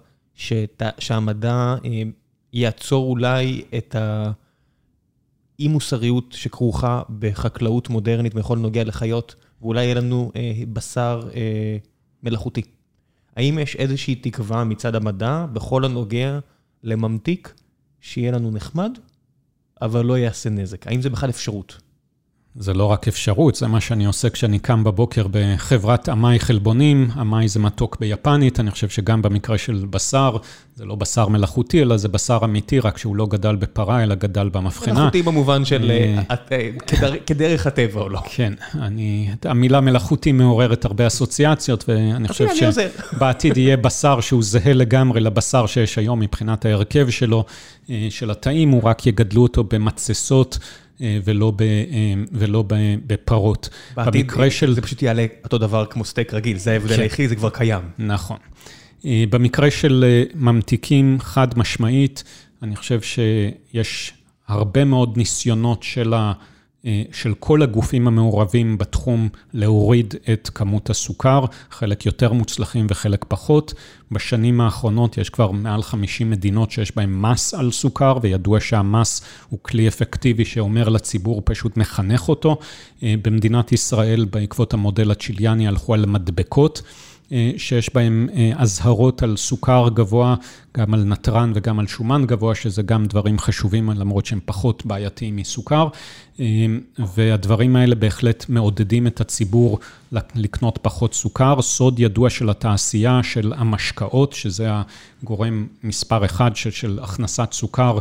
[0.99, 1.75] שהמדע
[2.53, 3.95] יעצור אולי את
[5.59, 11.77] האי-מוסריות שכרוכה בחקלאות מודרנית בכל נוגע לחיות, ואולי יהיה לנו אה, בשר אה,
[12.23, 12.61] מלאכותי.
[13.37, 16.39] האם יש איזושהי תקווה מצד המדע בכל הנוגע
[16.83, 17.53] לממתיק,
[18.01, 18.91] שיהיה לנו נחמד,
[19.81, 20.87] אבל לא יעשה נזק?
[20.87, 21.81] האם זה בכלל אפשרות?
[22.59, 27.09] זה לא רק אפשרות, זה מה שאני עושה כשאני קם בבוקר בחברת אמאי חלבונים.
[27.21, 30.37] אמאי זה מתוק ביפנית, אני חושב שגם במקרה של בשר,
[30.75, 34.49] זה לא בשר מלאכותי, אלא זה בשר אמיתי, רק שהוא לא גדל בפרה, אלא גדל
[34.49, 34.93] במבחנה.
[34.93, 36.69] מלאכותי במובן של אה, אה,
[37.25, 38.19] כדרך הטבע או לא.
[38.25, 45.21] כן, אני, המילה מלאכותי מעוררת הרבה אסוציאציות, ואני חושב שבעתיד יהיה בשר שהוא זהה לגמרי
[45.21, 47.45] לבשר שיש היום מבחינת ההרכב שלו,
[47.89, 50.59] אה, של התאים, הוא רק יגדלו אותו במצסות.
[51.01, 51.67] אה, ולא, ב, אה,
[52.31, 52.63] ולא
[53.07, 53.69] בפרות.
[53.95, 54.73] בעתיד במקרה של...
[54.73, 57.01] זה פשוט יעלה אותו דבר כמו סטייק רגיל, זה ההבדל כן.
[57.01, 57.81] היחיד, זה כבר קיים.
[57.99, 58.37] נכון.
[59.05, 62.23] אה, במקרה של ממתיקים חד משמעית,
[62.63, 64.13] אני חושב שיש
[64.47, 66.33] הרבה מאוד ניסיונות של ה...
[66.85, 73.73] אה, של כל הגופים המעורבים בתחום להוריד את כמות הסוכר, חלק יותר מוצלחים וחלק פחות.
[74.11, 79.59] בשנים האחרונות יש כבר מעל 50 מדינות שיש בהן מס על סוכר, וידוע שהמס הוא
[79.61, 82.57] כלי אפקטיבי שאומר לציבור, פשוט מחנך אותו.
[83.03, 86.81] אה, במדינת ישראל, בעקבות המודל הצ'יליאני, הלכו על מדבקות.
[87.31, 90.35] אה, שיש בהם אה, אזהרות על סוכר גבוה,
[90.77, 95.35] גם על נתרן וגם על שומן גבוה, שזה גם דברים חשובים, למרות שהם פחות בעייתיים
[95.35, 95.87] מסוכר.
[96.39, 96.45] אה,
[97.15, 99.79] והדברים האלה בהחלט מעודדים את הציבור
[100.35, 101.61] לקנות פחות סוכר.
[101.61, 104.69] סוד ידוע של התעשייה של המשקאות, שזה
[105.23, 107.97] הגורם מספר אחד של, של הכנסת סוכר.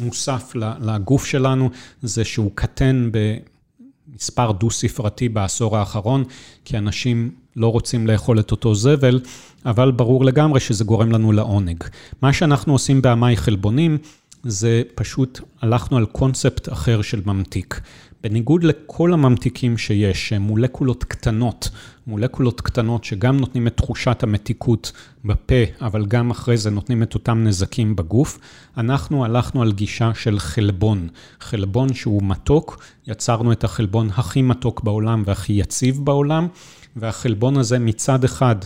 [0.00, 1.70] מוסף לגוף שלנו,
[2.02, 6.24] זה שהוא קטן במספר דו-ספרתי בעשור האחרון,
[6.64, 9.20] כי אנשים לא רוצים לאכול את אותו זבל,
[9.66, 11.84] אבל ברור לגמרי שזה גורם לנו לעונג.
[12.22, 13.98] מה שאנחנו עושים באמאי חלבונים,
[14.42, 17.80] זה פשוט הלכנו על קונספט אחר של ממתיק.
[18.22, 21.70] בניגוד לכל הממתיקים שיש, שהם מולקולות קטנות,
[22.06, 24.92] מולקולות קטנות שגם נותנים את תחושת המתיקות
[25.24, 28.38] בפה, אבל גם אחרי זה נותנים את אותם נזקים בגוף,
[28.76, 31.08] אנחנו הלכנו על גישה של חלבון.
[31.40, 36.48] חלבון שהוא מתוק, יצרנו את החלבון הכי מתוק בעולם והכי יציב בעולם,
[36.96, 38.56] והחלבון הזה מצד אחד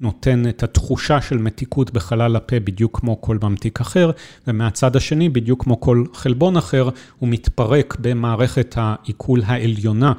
[0.00, 4.10] נותן את התחושה של מתיקות בחלל הפה בדיוק כמו כל ממתיק אחר,
[4.46, 10.12] ומהצד השני, בדיוק כמו כל חלבון אחר, הוא מתפרק במערכת העיכול העליונה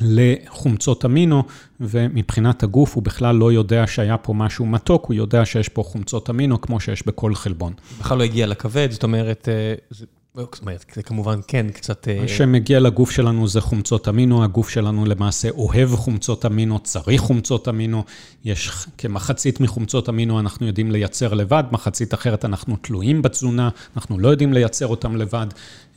[0.00, 1.42] לחומצות אמינו,
[1.80, 6.30] ומבחינת הגוף הוא בכלל לא יודע שהיה פה משהו מתוק, הוא יודע שיש פה חומצות
[6.30, 7.72] אמינו כמו שיש בכל חלבון.
[8.00, 9.74] בכלל לא הגיע לכבד, זאת אומרת, אה,
[10.36, 12.08] זאת אומרת, זה כמובן כן, קצת...
[12.08, 17.20] אה, מה שמגיע לגוף שלנו זה חומצות אמינו, הגוף שלנו למעשה אוהב חומצות אמינו, צריך
[17.20, 18.04] חומצות אמינו,
[18.44, 24.28] יש כמחצית מחומצות אמינו אנחנו יודעים לייצר לבד, מחצית אחרת אנחנו תלויים בתזונה, אנחנו לא
[24.28, 25.46] יודעים לייצר אותם לבד.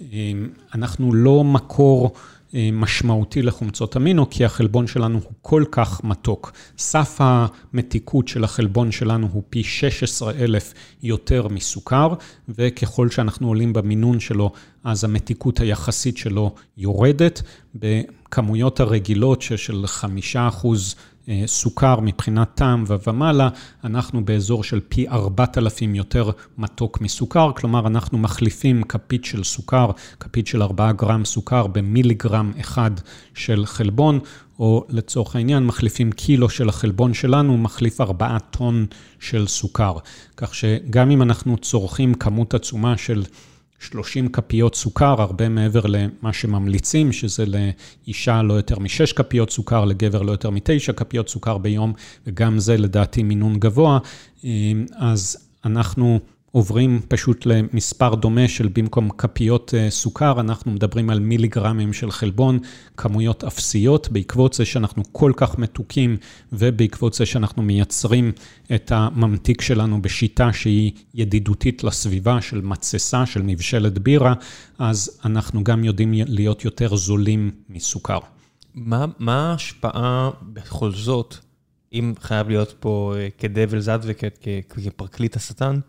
[0.02, 2.14] אמ, אנחנו לא מקור
[2.54, 6.52] משמעותי לחומצות אמינו, כי החלבון שלנו הוא כל כך מתוק.
[6.78, 10.74] סף המתיקות של החלבון שלנו הוא פי 16 אלף
[11.04, 12.14] יותר מסוכר,
[12.50, 14.52] וככל שאנחנו עולים במינון שלו,
[14.84, 17.42] אז המתיקות היחסית שלו יורדת.
[17.76, 20.72] בכמויות הרגילות של 5% אה,
[21.46, 23.50] סוכר מבחינת טעם ומעלה,
[23.84, 30.48] אנחנו באזור של פי 4,000 יותר מתוק מסוכר, כלומר אנחנו מחליפים כפית של סוכר, כפית
[30.48, 32.92] של 4 גרם סוכר במיליגרם אחד
[33.34, 34.20] של חלבון,
[34.60, 38.86] או לצורך העניין מחליפים קילו של החלבון שלנו, מחליף 4 טון
[39.20, 39.98] של סוכר.
[40.38, 43.24] כך שגם אם אנחנו צורכים כמות עצומה של
[43.80, 50.22] 30 כפיות סוכר, הרבה מעבר למה שממליצים, שזה לאישה לא יותר משש כפיות סוכר, לגבר
[50.22, 51.94] לא יותר מתשע כפיות סוכר ביום,
[52.28, 54.00] וגם זה לדעתי מינון גבוה,
[54.98, 56.20] אז אנחנו...
[56.52, 62.60] עוברים פשוט למספר דומה של במקום כפיות אה, סוכר, אנחנו מדברים על מיליגרמים של חלבון,
[62.98, 66.18] כמויות אפסיות, בעקבות זה שאנחנו כל כך מתוקים
[66.54, 68.32] ובעקבות זה שאנחנו מייצרים
[68.76, 74.34] את הממתיק שלנו בשיטה שהיא ידידותית לסביבה של מתססה, של מבשלת בירה,
[74.80, 78.20] אז אנחנו גם יודעים להיות יותר זולים מסוכר.
[78.76, 81.36] מה, מה ההשפעה בכל זאת,
[81.94, 85.80] אם חייב להיות פה אה, כדבל זד וכפרקליט השטן,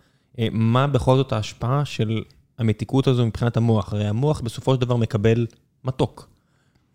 [0.53, 2.22] מה בכל זאת ההשפעה של
[2.59, 3.93] המתיקות הזו מבחינת המוח?
[3.93, 5.47] הרי המוח בסופו של דבר מקבל
[5.84, 6.28] מתוק,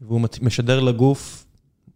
[0.01, 1.45] והוא משדר לגוף,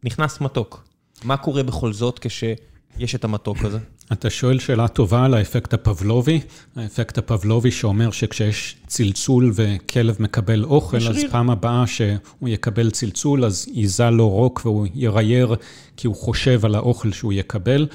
[0.03, 0.87] נכנס מתוק.
[1.23, 3.79] מה קורה בכל זאת כשיש את המתוק הזה?
[4.11, 6.41] אתה שואל שאלה טובה על האפקט הפבלובי.
[6.75, 13.67] האפקט הפבלובי שאומר שכשיש צלצול וכלב מקבל אוכל, אז פעם הבאה שהוא יקבל צלצול, אז
[13.73, 15.55] ייזה לו רוק והוא ירייר
[15.97, 17.87] כי הוא חושב על האוכל שהוא יקבל.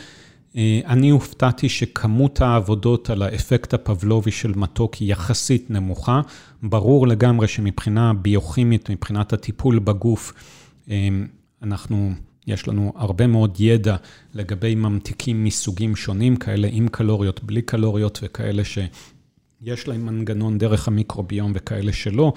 [0.57, 6.21] אה, אני הופתעתי שכמות העבודות על האפקט הפבלובי של מתוק היא יחסית נמוכה.
[6.63, 10.33] ברור לגמרי שמבחינה ביוכימית, מבחינת הטיפול בגוף,
[10.91, 11.09] אה,
[11.63, 12.13] אנחנו,
[12.47, 13.97] יש לנו הרבה מאוד ידע
[14.35, 21.53] לגבי ממתיקים מסוגים שונים, כאלה עם קלוריות, בלי קלוריות, וכאלה שיש להם מנגנון דרך המיקרוביום
[21.55, 22.33] וכאלה שלא.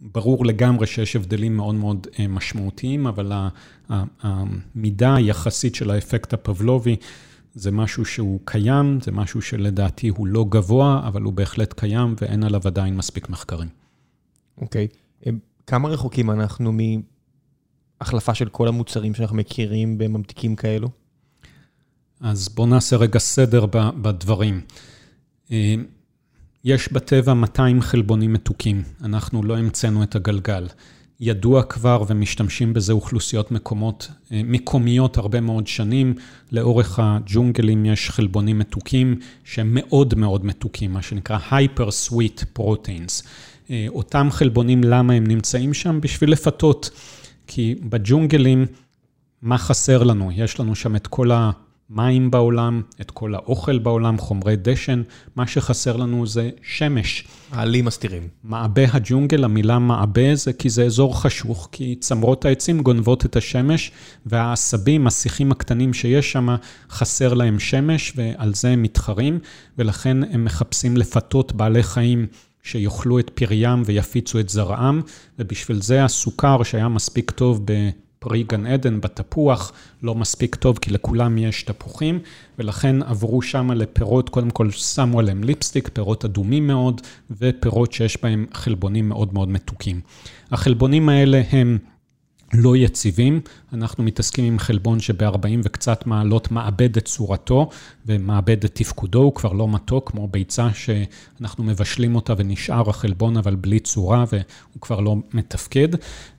[0.00, 3.32] ברור לגמרי שיש הבדלים מאוד מאוד אה, משמעותיים, אבל
[4.22, 6.96] המידה היחסית של האפקט הפבלובי
[7.54, 12.44] זה משהו שהוא קיים, זה משהו שלדעתי הוא לא גבוה, אבל הוא בהחלט קיים ואין
[12.44, 13.68] עליו עדיין מספיק מחקרים.
[14.58, 14.88] אוקיי.
[14.90, 15.26] Okay.
[15.26, 15.32] אה,
[15.66, 16.72] כמה רחוקים אנחנו
[18.00, 20.88] מהחלפה של כל המוצרים שאנחנו מכירים בממתיקים כאלו?
[22.20, 23.66] אז בואו נעשה רגע סדר
[24.02, 24.60] בדברים.
[26.64, 30.66] יש בטבע 200 חלבונים מתוקים, אנחנו לא המצאנו את הגלגל.
[31.20, 36.14] ידוע כבר ומשתמשים בזה אוכלוסיות מקומות, אה, מקומיות הרבה מאוד שנים.
[36.52, 43.26] לאורך הג'ונגלים יש חלבונים מתוקים שהם מאוד מאוד מתוקים, מה שנקרא Hyper Sweet Proteins.
[43.70, 46.00] אה, אותם חלבונים, למה הם נמצאים שם?
[46.00, 46.90] בשביל לפתות.
[47.46, 48.66] כי בג'ונגלים,
[49.42, 50.30] מה חסר לנו?
[50.32, 51.50] יש לנו שם את כל ה...
[51.90, 55.02] מים בעולם, את כל האוכל בעולם, חומרי דשן,
[55.36, 57.24] מה שחסר לנו זה שמש.
[57.52, 58.28] העלים מסתירים.
[58.44, 63.90] מעבה הג'ונגל, המילה מעבה זה כי זה אזור חשוך, כי צמרות העצים גונבות את השמש,
[64.26, 66.48] והעשבים, השיחים הקטנים שיש שם,
[66.90, 69.38] חסר להם שמש, ועל זה הם מתחרים,
[69.78, 72.26] ולכן הם מחפשים לפתות בעלי חיים.
[72.62, 75.00] שיאכלו את פריים ויפיצו את זרעם,
[75.38, 77.90] ובשביל זה הסוכר שהיה מספיק טוב ב...
[78.20, 82.18] פרי גן עדן בתפוח, לא מספיק טוב כי לכולם יש תפוחים,
[82.58, 87.00] ולכן עברו שם לפירות, קודם כל שמו עליהם ליפסטיק, פירות אדומים מאוד,
[87.30, 90.00] ופירות שיש בהם חלבונים מאוד מאוד מתוקים.
[90.50, 91.78] החלבונים האלה הם
[92.54, 93.40] לא יציבים,
[93.72, 97.68] אנחנו מתעסקים עם חלבון שב-40 וקצת מעלות מאבד את צורתו
[98.06, 103.54] ומאבד את תפקודו, הוא כבר לא מתוק, כמו ביצה שאנחנו מבשלים אותה ונשאר החלבון אבל
[103.54, 105.88] בלי צורה והוא כבר לא מתפקד,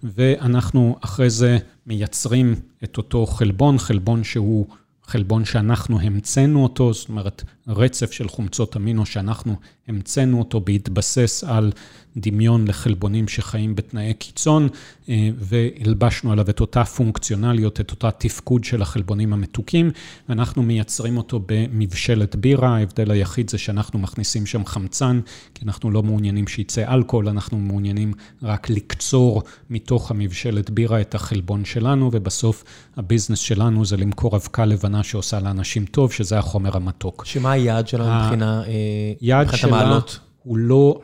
[0.03, 1.57] ואנחנו אחרי זה
[1.87, 4.65] מייצרים את אותו חלבון, חלבון שהוא
[5.03, 9.55] חלבון שאנחנו המצאנו אותו, זאת אומרת, רצף של חומצות אמינו שאנחנו
[9.87, 11.71] המצאנו אותו בהתבסס על
[12.17, 14.67] דמיון לחלבונים שחיים בתנאי קיצון,
[15.09, 19.91] אה, והלבשנו עליו את אותה פונקציונליות, את אותה תפקוד של החלבונים המתוקים,
[20.29, 22.75] ואנחנו מייצרים אותו במבשלת בירה.
[22.77, 25.21] ההבדל היחיד זה שאנחנו מכניסים שם חמצן,
[25.53, 28.13] כי אנחנו לא מעוניינים שייצא אלכוהול, אנחנו מעוניינים
[28.43, 32.63] רק לקצור מתוך המבשלת בירה את החלבון שלנו, ובסוף
[32.97, 37.25] הביזנס שלנו זה למכור אבקה לבנה שעושה לאנשים טוב, שזה החומר המתוק.
[37.25, 40.19] שמה היעד שלה מבחינה, אה, מבחינת המעלות?
[40.43, 41.01] הוא לא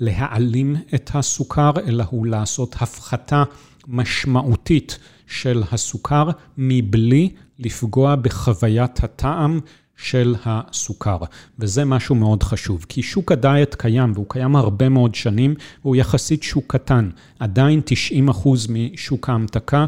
[0.00, 3.44] להעלים את הסוכר, אלא הוא לעשות הפחתה
[3.88, 7.28] משמעותית של הסוכר, מבלי
[7.58, 9.60] לפגוע בחוויית הטעם
[9.96, 11.18] של הסוכר,
[11.58, 16.42] וזה משהו מאוד חשוב, כי שוק הדיאט קיים, והוא קיים הרבה מאוד שנים, והוא יחסית
[16.42, 17.10] שוק קטן.
[17.38, 17.80] עדיין
[18.28, 19.86] 90% משוק ההמתקה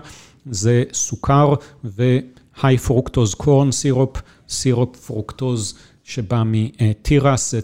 [0.51, 1.55] זה סוכר
[1.85, 5.75] ו-high fructose corn syrup, סירופ פרוקטוז
[6.11, 7.61] שבא מתירס, זה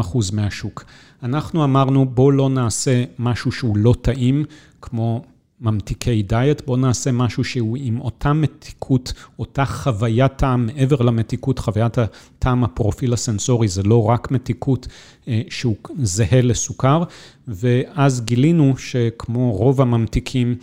[0.00, 0.84] 90% מהשוק.
[1.22, 4.44] אנחנו אמרנו, בואו לא נעשה משהו שהוא לא טעים,
[4.80, 5.24] כמו
[5.60, 11.98] ממתיקי דיאט, בואו נעשה משהו שהוא עם אותה מתיקות, אותה חוויית טעם, מעבר למתיקות, חוויית
[11.98, 14.86] הטעם הפרופיל הסנסורי, זה לא רק מתיקות
[15.28, 17.02] אה, שהוא זהה לסוכר,
[17.48, 20.54] ואז גילינו שכמו רוב הממתיקים,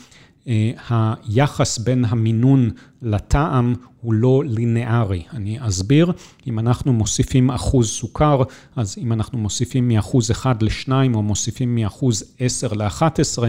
[0.48, 2.70] אה, היחס בין המינון
[3.02, 5.24] לטעם הוא לא לינארי.
[5.34, 6.12] אני אסביר,
[6.48, 8.42] אם אנחנו מוסיפים אחוז סוכר,
[8.76, 13.44] אז אם אנחנו מוסיפים מאחוז 1 ל-2 או מוסיפים מאחוז 10 ל-11,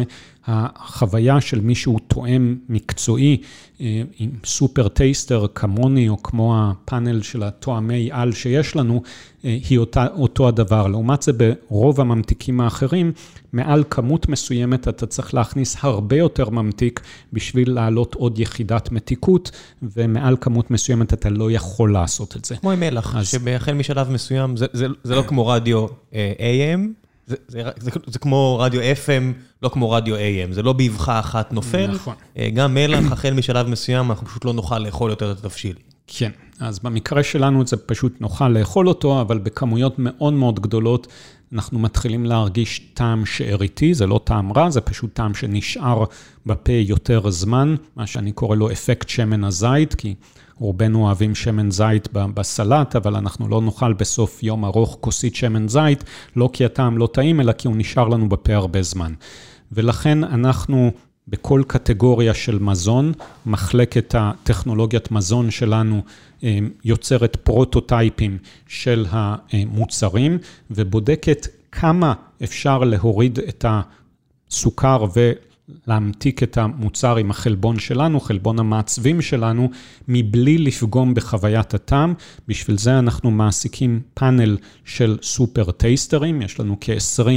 [0.47, 3.37] החוויה של מישהו תואם מקצועי
[3.81, 9.03] אה, עם סופר טייסטר כמוני, או כמו הפאנל של התואמי על שיש לנו,
[9.45, 10.87] אה, היא אותה, אותו הדבר.
[10.87, 13.13] לעומת זה, ברוב הממתיקים האחרים,
[13.53, 17.01] מעל כמות מסוימת אתה צריך להכניס הרבה יותר ממתיק
[17.33, 19.38] בשביל להעלות עוד יחידת מתיקות,
[19.83, 22.57] ומעל כמות מסוימת אתה לא יכול לעשות את זה.
[22.57, 23.29] כמו עם מלח, אז...
[23.29, 26.81] שבהחל משלב מסוים, זה, זה, זה לא כמו רדיו אה, AM,
[27.27, 31.53] זה, זה, זה, זה כמו רדיו FM, לא כמו רדיו AM, זה לא באבחה אחת
[31.53, 31.87] נופל.
[31.87, 32.15] נכון.
[32.39, 35.75] אה, גם מלח, החל משלב מסוים, אנחנו פשוט לא נוכל לאכול יותר את התבשיל.
[36.09, 36.31] כן,
[36.61, 41.07] אז במקרה שלנו זה פשוט נוכל לאכול אותו, אבל בכמויות מאוד מאוד גדולות
[41.53, 46.05] אנחנו מתחילים להרגיש טעם שאריתי, זה לא טעם רע, זה פשוט טעם שנשאר
[46.47, 50.15] בפה יותר זמן, מה שאני קורא לו אפקט שמן הזית, כי
[50.59, 56.05] רובנו אוהבים שמן זית בסלט, אבל אנחנו לא נאכל בסוף יום ארוך כוסית שמן זית,
[56.37, 59.13] לא כי הטעם לא טעים, אלא כי הוא נשאר לנו בפה הרבה זמן.
[59.73, 60.91] ולכן אנחנו
[61.31, 63.13] בכל קטגוריה של מזון,
[63.47, 66.03] מחלקת הטכנולוגיית מזון שלנו
[66.45, 70.39] אה, יוצרת פרוטוטייפים של המוצרים
[70.71, 72.15] ובודקת כמה
[72.45, 79.71] אפשר להוריד את הסוכר ולהמתיק את המוצר עם החלבון שלנו, חלבון המעצבים שלנו,
[80.09, 82.15] מבלי לפגום בחוויית הטעם.
[82.49, 87.29] בשביל זה אנחנו מעסיקים פאנל של סופר טייסטרים, יש לנו כ-20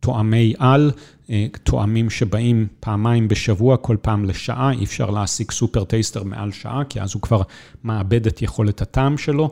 [0.00, 0.90] תואמי על,
[1.30, 6.84] אה, תואמים שבאים פעמיים בשבוע, כל פעם לשעה, אי אפשר להשיג סופר טייסטר מעל שעה,
[6.88, 7.42] כי אז הוא כבר
[7.84, 9.50] מאבד את יכולת הטעם שלו,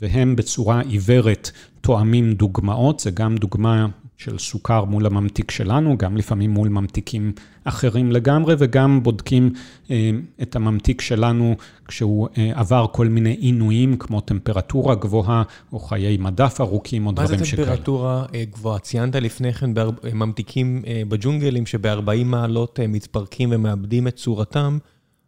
[0.00, 3.86] והם בצורה עיוורת תואמים דוגמאות, זה גם דוגמה
[4.24, 7.32] של סוכר מול הממתיק שלנו, גם לפעמים מול ממתיקים
[7.64, 9.52] אחרים לגמרי, וגם בודקים
[9.90, 10.10] אה,
[10.42, 11.56] את הממתיק שלנו
[11.88, 17.44] כשהוא אה, עבר כל מיני עינויים, כמו טמפרטורה גבוהה, או חיי מדף ארוכים, או דברים
[17.44, 17.62] שכאלה.
[17.62, 18.44] מה זה טמפרטורה שכאלה.
[18.44, 18.78] גבוהה?
[18.78, 19.70] ציינת לפני כן
[20.14, 24.78] ממתיקים בג'ונגלים שב-40 מעלות מתפרקים ומאבדים את צורתם.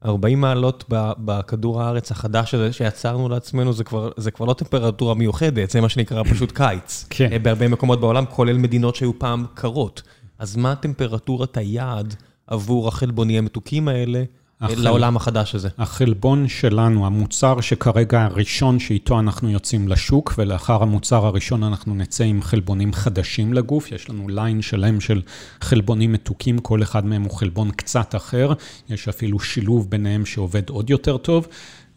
[0.04, 0.84] 40 מעלות
[1.18, 5.88] בכדור הארץ החדש הזה שיצרנו לעצמנו, זה כבר, זה כבר לא טמפרטורה מיוחדת, זה מה
[5.88, 7.06] שנקרא פשוט קיץ.
[7.10, 7.32] כן.
[7.32, 10.02] אה, בהרבה מקומות בעולם, כולל מדינות שהיו פעם קרות.
[10.38, 12.14] אז מה טמפרטורת היעד
[12.46, 14.22] עבור החלבונים המתוקים האלה
[14.60, 14.82] החל...
[14.82, 15.68] לעולם החדש הזה.
[15.78, 22.42] החלבון שלנו, המוצר שכרגע הראשון שאיתו אנחנו יוצאים לשוק, ולאחר המוצר הראשון אנחנו נצא עם
[22.42, 23.92] חלבונים חדשים לגוף.
[23.92, 25.22] יש לנו ליין שלם של
[25.60, 28.52] חלבונים מתוקים, כל אחד מהם הוא חלבון קצת אחר.
[28.88, 31.46] יש אפילו שילוב ביניהם שעובד עוד יותר טוב.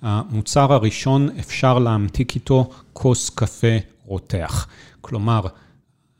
[0.02, 4.68] המוצר הראשון, אפשר להמתיק איתו כוס קפה רותח.
[5.02, 5.42] כלומר,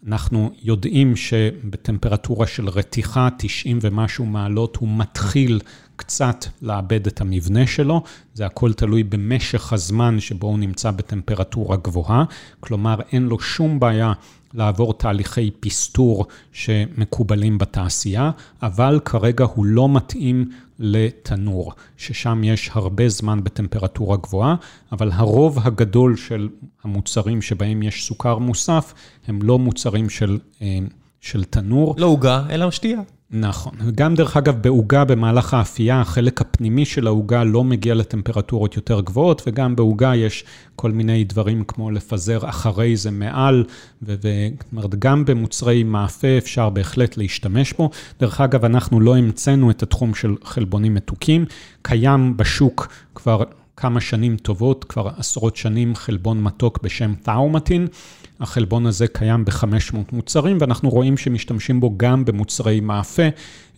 [0.08, 5.60] אנחנו יודעים שבטמפרטורה של רתיחה, 90 ומשהו מעלות, הוא מתחיל
[6.00, 12.24] קצת לאבד את המבנה שלו, זה הכל תלוי במשך הזמן שבו הוא נמצא בטמפרטורה גבוהה,
[12.60, 14.14] כלומר אין לו שום בעיה
[14.54, 18.32] לעבור תהליכי פסטור שמקובלים בתעשייה,
[18.62, 24.56] אבל כרגע הוא לא מתאים לתנור, ששם יש הרבה זמן בטמפרטורה גבוהה,
[24.92, 26.50] אבל הרוב הגדול של
[26.84, 28.94] המוצרים שבהם יש סוכר מוסף,
[29.28, 30.80] הם לא מוצרים של, אה,
[31.22, 31.96] של תנור.
[31.98, 33.02] לא עוגה, אלא שתייה.
[33.32, 33.74] נכון.
[33.96, 39.42] גם דרך אגב, בעוגה במהלך האפייה, החלק הפנימי של העוגה לא מגיע לטמפרטורות יותר גבוהות,
[39.48, 40.44] וגם בעוגה יש
[40.76, 43.64] כל מיני דברים כמו לפזר אחרי זה מעל,
[44.02, 44.26] זאת
[44.72, 47.90] אומרת, גם במוצרי מאפה אפשר בהחלט להשתמש בו.
[48.20, 51.46] דרך אגב, אנחנו לא המצאנו את התחום של חלבונים מתוקים,
[51.82, 53.44] קיים בשוק כבר
[53.80, 57.88] כמה שנים טובות, כבר עשרות שנים, חלבון מתוק בשם תאומטין.
[58.40, 63.24] החלבון הזה קיים ב-500 מוצרים, ואנחנו רואים שמשתמשים בו גם במוצרי מאפה.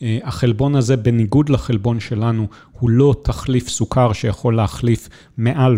[0.02, 5.78] אה, החלבון הזה, בניגוד לחלבון שלנו, הוא לא תחליף סוכר שיכול להחליף מעל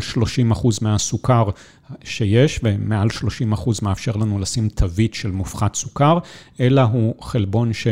[0.52, 1.50] 30% מהסוכר
[2.04, 6.18] שיש, ומעל 30% מאפשר לנו לשים תווית של מופחת סוכר,
[6.60, 7.88] אלא הוא חלבון ש...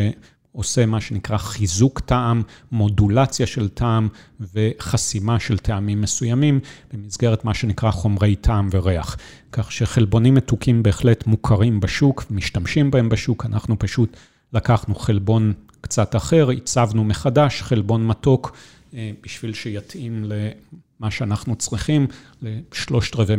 [0.51, 2.41] עושה מה שנקרא חיזוק טעם,
[2.71, 4.07] מודולציה של טעם
[4.53, 6.59] וחסימה של טעמים מסוימים
[6.93, 9.17] במסגרת מה שנקרא חומרי טעם וריח.
[9.51, 14.17] כך שחלבונים מתוקים בהחלט מוכרים בשוק, משתמשים בהם בשוק, אנחנו פשוט
[14.53, 18.57] לקחנו חלבון קצת אחר, הצבנו מחדש חלבון מתוק
[18.93, 22.07] אה, בשביל שיתאים למה שאנחנו צריכים,
[22.41, 23.35] לשלושת רבעי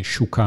[0.00, 0.38] משוק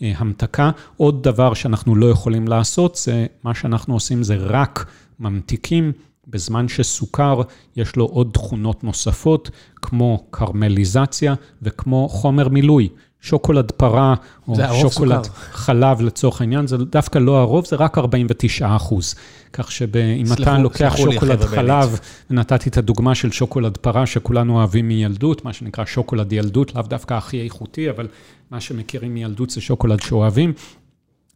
[0.00, 0.70] ההמתקה.
[0.96, 4.86] עוד דבר שאנחנו לא יכולים לעשות, זה מה שאנחנו עושים זה רק
[5.20, 5.92] ממתיקים,
[6.28, 7.40] בזמן שסוכר
[7.76, 12.88] יש לו עוד תכונות נוספות, כמו קרמליזציה וכמו חומר מילוי.
[13.20, 14.14] שוקולד פרה,
[14.48, 15.38] או שוקולד סוכר.
[15.52, 19.14] חלב לצורך העניין, זה דווקא לא הרוב, זה רק 49 אחוז.
[19.52, 22.00] כך שאם אתה לוקח שוקולד חלב,
[22.30, 27.14] ונתתי את הדוגמה של שוקולד פרה שכולנו אוהבים מילדות, מה שנקרא שוקולד ילדות, לאו דווקא
[27.14, 28.08] הכי איכותי, אבל
[28.50, 30.52] מה שמכירים מילדות זה שוקולד שאוהבים.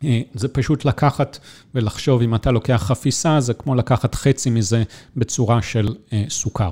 [0.04, 1.38] אה, זה פשוט לקחת
[1.74, 4.82] ולחשוב, אם אתה לוקח חפיסה, זה כמו לקחת חצי מזה
[5.16, 6.70] בצורה של אה, סוכר.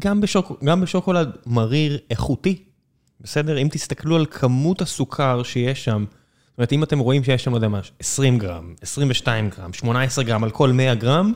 [0.00, 2.62] גם, בשוק, גם בשוקולד מריר איכותי,
[3.20, 3.58] בסדר?
[3.58, 7.56] אם תסתכלו על כמות הסוכר שיש שם, זאת אומרת, אם אתם רואים שיש שם, לא
[7.56, 11.32] יודע מה, 20 גרם, 22 גרם, 18 גרם על כל 100 גרם,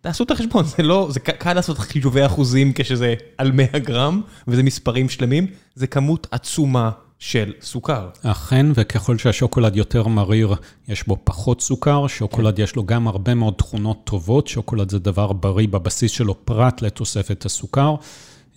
[0.00, 4.62] תעשו את החשבון, זה לא, זה קל לעשות חישובי אחוזים כשזה על 100 גרם, וזה
[4.62, 6.90] מספרים שלמים, זה כמות עצומה
[7.24, 8.08] של סוכר.
[8.22, 10.54] אכן, וככל שהשוקולד יותר מריר,
[10.88, 12.06] יש בו פחות סוכר.
[12.06, 12.62] שוקולד כן.
[12.62, 14.46] יש לו גם הרבה מאוד תכונות טובות.
[14.46, 17.94] שוקולד זה דבר בריא בבסיס שלו, פרט לתוספת הסוכר.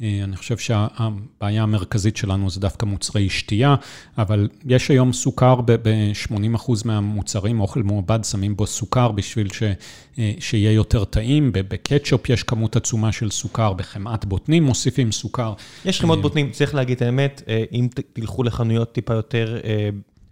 [0.02, 3.76] אה, אני חושב שהבעיה המרכזית שלנו זה דווקא מוצרי שתייה,
[4.18, 9.64] אבל יש היום סוכר ב-80% מהמוצרים, אוכל מעובד, שמים בו סוכר בשביל ש,
[10.20, 11.52] אה, שיהיה יותר טעים.
[11.54, 15.54] בקטשופ יש כמות עצומה של סוכר, בחמאת בוטנים מוסיפים סוכר.
[15.86, 17.42] יש חמאות אה, בוטנים, צריך להגיד את האמת,
[17.72, 19.58] אם תלכו לחנויות טיפה יותר...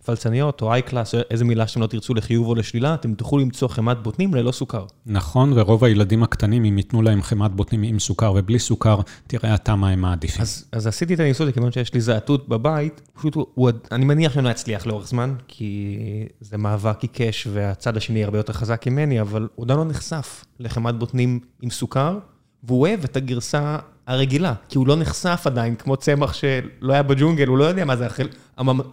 [0.06, 4.04] פלצניות או איי-קלאס, איזה מילה שאתם לא תרצו לחיוב או לשלילה, אתם תוכלו למצוא חמת
[4.04, 4.86] בוטנים ללא סוכר.
[5.06, 9.76] נכון, ורוב הילדים הקטנים, אם ייתנו להם חמת בוטנים עם סוכר ובלי סוכר, תראה אתה
[9.76, 10.42] מה הם מעדיפים.
[10.42, 14.34] אז, אז עשיתי את הניסוי, כיוון שיש לי זעתות בבית, פשוט הוא, הוא, אני מניח
[14.34, 15.98] שאני לא אצליח לאורך זמן, כי
[16.42, 20.96] זה מאבק עיקש והצד השני הרבה יותר חזק ממני, אבל הוא עדיין לא נחשף לחמת
[20.96, 22.20] בוטנים עם סוכר,
[22.64, 23.78] והוא אוהב את הגרסה
[24.08, 27.96] הרגילה, כי הוא לא נחשף עדיין, כמו צמח שלא היה בג'ונגל, הוא לא יודע מה
[27.96, 28.08] זה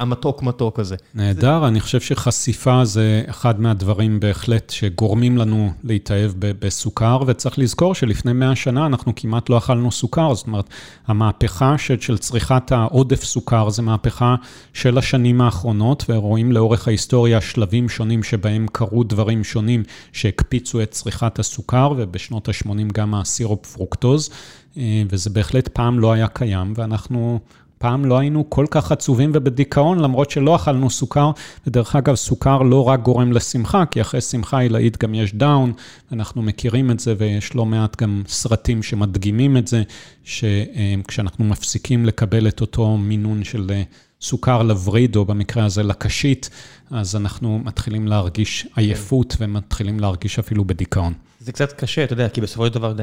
[0.00, 0.96] המתוק מתוק הזה.
[1.14, 8.32] נהדר, אני חושב שחשיפה זה אחד מהדברים בהחלט שגורמים לנו להתאהב בסוכר, וצריך לזכור שלפני
[8.32, 10.68] 100 שנה אנחנו כמעט לא אכלנו סוכר, זאת אומרת,
[11.06, 14.34] המהפכה של, של צריכת העודף סוכר זה מהפכה
[14.72, 19.82] של השנים האחרונות, ורואים לאורך ההיסטוריה שלבים שונים שבהם קרו דברים שונים
[20.12, 24.30] שהקפיצו את צריכת הסוכר, ובשנות ה-80 גם הסירופ פרוקטוז.
[24.76, 27.40] אה, וזה בהחלט פעם לא היה קיים, ואנחנו
[27.80, 31.30] פעם לא היינו כל כך עצובים ובדיכאון, למרות שלא אכלנו סוכר.
[31.66, 35.72] ודרך אגב, סוכר לא רק גורם לשמחה, כי אחרי שמחה עילאית גם יש down,
[36.12, 39.82] אנחנו מכירים את זה, ויש לא מעט גם סרטים שמדגימים את זה,
[40.24, 43.82] שכשאנחנו מפסיקים לקבל את אותו מינון של אה,
[44.20, 46.50] סוכר לווריד, או במקרה הזה לקשית,
[46.90, 51.12] אז אנחנו מתחילים להרגיש עייפות ומתחילים להרגיש אפילו בדיכאון.
[51.42, 52.94] זה קצת קשה, אתה יודע, כי בסופו של דבר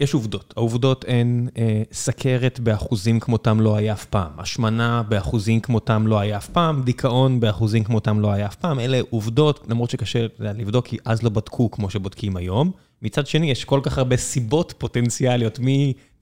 [0.00, 0.54] יש, עובדות.
[0.56, 6.36] העובדות הן אה, סכרת באחוזים כמותם לא היה אף פעם, השמנה באחוזים כמותם לא היה
[6.36, 8.80] אף פעם, דיכאון באחוזים כמותם לא היה אף פעם.
[8.80, 12.70] אלה עובדות, למרות שקשה לבדוק, כי אז לא בדקו כמו שבודקים היום.
[13.02, 15.58] מצד שני, יש כל כך הרבה סיבות פוטנציאליות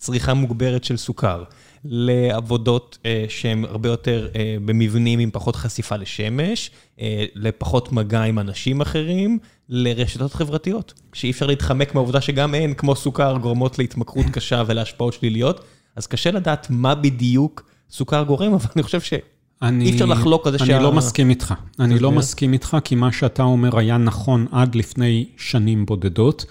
[0.05, 1.45] מצריכה מוגברת של סוכר.
[1.85, 8.39] לעבודות אה, שהן הרבה יותר אה, במבנים עם פחות חשיפה לשמש, אה, לפחות מגע עם
[8.39, 9.39] אנשים אחרים,
[9.69, 15.65] לרשתות חברתיות, שאי אפשר להתחמק מהעובדה שגם הן, כמו סוכר, גורמות להתמכרות קשה ולהשפעות שליליות,
[15.97, 19.13] אז קשה לדעת מה בדיוק סוכר גורם, אבל אני חושב ש...
[19.63, 20.77] אני, אי אפשר לחלוק על זה שה...
[20.77, 21.55] אני לא מסכים איתך.
[21.81, 26.45] אני לא מסכים איתך, כי מה שאתה אומר היה נכון עד לפני שנים בודדות.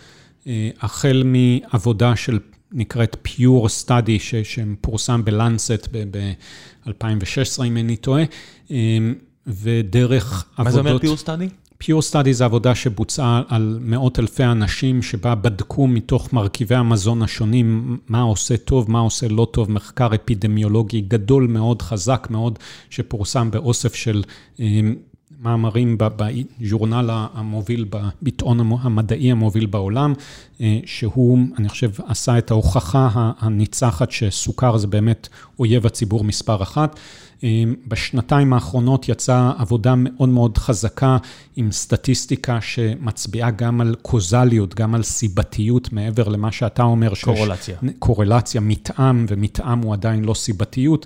[0.82, 2.39] החל מעבודה של
[2.74, 8.24] נקראת Pure Study, שפורסם בלנסט ב-2016, אם איני טועה,
[8.72, 9.14] אמ,
[9.48, 10.66] ודרך עבודות...
[10.66, 11.64] מה זה אומר Pure Study?
[11.84, 17.98] Pure Study זה עבודה שבוצעה על מאות אלפי אנשים, שבה בדקו מתוך מרכיבי המזון השונים
[18.08, 22.60] מה עושה טוב, מה עושה לא טוב, מחקר אפידמיולוגי גדול מאוד, חזק מאוד,
[22.90, 24.24] שפורסם באוסף של
[24.60, 24.96] אמ,
[25.44, 30.14] מאמרים בז'ורנל המוביל, בביטאון המדעי המוביל בעולם,
[30.62, 35.28] אה, שהוא, אני חושב, עשה את ההוכחה הניצחת שסוכר זה באמת
[35.60, 37.00] אויב הציבור מספר אחת.
[37.44, 41.18] אה, בשנתיים האחרונות יצאה עבודה מאוד מאוד חזקה
[41.56, 47.14] עם סטטיסטיקה שמצביעה גם על קוזליות, גם על סיבתיות מעבר למה שאתה אומר.
[47.24, 47.78] קורלציה.
[48.00, 51.06] קורלציה, מתאם, ומתאם הוא עדיין לא סיבתיות.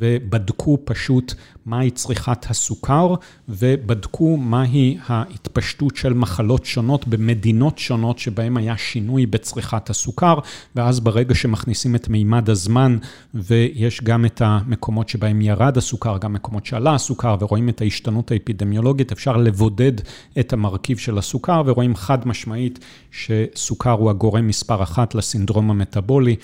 [0.00, 1.34] ובדקו פשוט
[1.66, 3.14] מהי צריכת הסוכר,
[3.48, 10.38] ובדקו מהי ההתפשטות של מחלות שונות במדינות שונות שבהן היה שינוי בצריכת הסוכר,
[10.76, 12.98] ואז ברגע שמכניסים את מימד הזמן,
[13.34, 19.12] ויש גם את המקומות שבהם ירד הסוכר, גם מקומות שעלה הסוכר, ורואים את ההשתנות האפידמיולוגית,
[19.12, 19.92] אפשר לבודד
[20.40, 22.78] את המרכיב של הסוכר, ורואים חד משמעית
[23.10, 26.36] שסוכר הוא הגורם מספר אחת לסינדרום המטאבולי.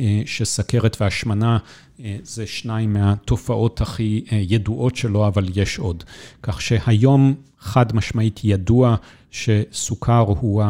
[0.00, 1.58] אה, שסכרת והשמנה
[2.04, 6.04] אה, זה שניים מהתופעות הכי אה, ידועות שלו, אבל יש עוד.
[6.42, 8.96] כך שהיום חד משמעית ידוע
[9.30, 10.62] שסוכר הוא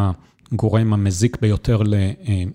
[0.52, 1.82] הגורם המזיק ביותר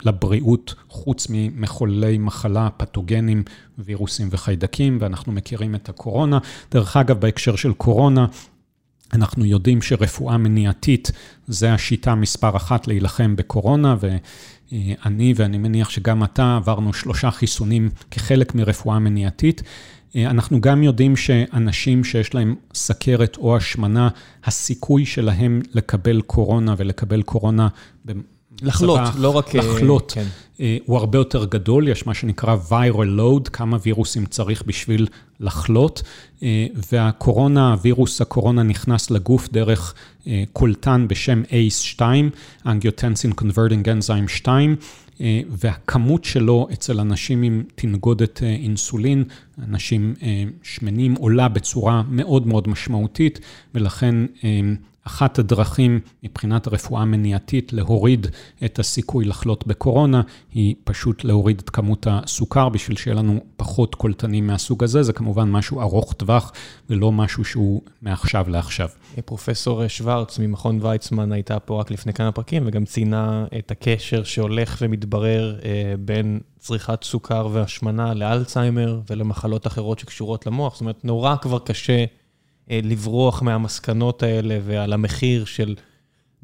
[0.03, 3.43] לבריאות, חוץ ממחוללי מחלה, פתוגנים,
[3.77, 6.39] וירוסים וחיידקים, ואנחנו מכירים את הקורונה.
[6.71, 8.25] דרך אגב, בהקשר של קורונה,
[9.13, 11.11] אנחנו יודעים שרפואה מניעתית
[11.47, 18.55] זה השיטה מספר אחת להילחם בקורונה, ואני ואני מניח שגם אתה עברנו שלושה חיסונים כחלק
[18.55, 19.63] מרפואה מניעתית.
[20.15, 24.09] אנחנו גם יודעים שאנשים שיש להם סכרת או השמנה,
[24.43, 27.67] הסיכוי שלהם לקבל קורונה ולקבל קורונה
[28.61, 29.55] לחלות, לא רק...
[29.55, 30.25] אה, לחלות, כן.
[30.59, 35.07] אה, הוא הרבה יותר גדול, יש מה שנקרא viral load, כמה וירוסים צריך בשביל
[35.39, 36.03] לחלות,
[36.43, 39.93] אה, והקורונה, וירוס הקורונה נכנס לגוף דרך
[40.53, 42.01] קולטן בשם ACE2,
[42.65, 44.75] Angiotensin Converting Enzyme 2,
[45.49, 49.23] והכמות שלו אצל אנשים עם תנגודת אינסולין,
[49.63, 50.13] אנשים
[50.63, 53.39] שמנים, עולה בצורה מאוד מאוד משמעותית,
[53.75, 54.15] ולכן
[55.09, 58.27] אחת הדרכים מבחינת הרפואה המניעתית להוריד
[58.65, 60.21] את הסיכוי לחלות בקורונה,
[60.53, 65.03] היא פשוט להוריד את כמות הסוכר בשביל שיהיה לנו פחות קולטנים מהסוג הזה.
[65.03, 66.51] זה כמובן משהו ארוך טווח
[66.89, 68.89] ולא משהו שהוא מעכשיו לעכשיו.
[69.25, 74.77] פרופסור שוורץ ממכון ויצמן הייתה פה רק לפני כמה פרקים וגם ציינה את הקשר שהולך
[74.81, 80.73] ומתברר אה, בין צריכת סוכר והשמנה לאלצהיימר ולמחלות אחרות שקשורות למוח.
[80.73, 82.05] זאת אומרת, נורא כבר קשה
[82.69, 85.75] לברוח מהמסקנות האלה ועל המחיר של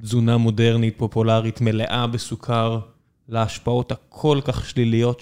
[0.01, 2.79] תזונה מודרנית, פופולרית, מלאה בסוכר,
[3.29, 5.21] להשפעות הכל כך שליליות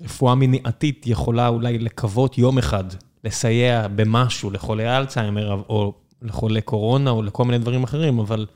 [0.00, 2.84] שרפואה מניעתית יכולה אולי לקוות יום אחד
[3.24, 8.46] לסייע במשהו לחולי אלצהיימר או לחולי קורונה או לכל מיני דברים אחרים, אבל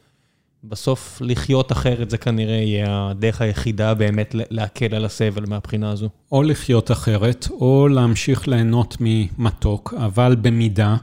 [0.64, 6.08] בסוף לחיות אחרת זה כנראה יהיה הדרך היחידה באמת להקל על הסבל מהבחינה הזו.
[6.32, 10.96] או לחיות אחרת, או להמשיך ליהנות ממתוק, אבל במידה,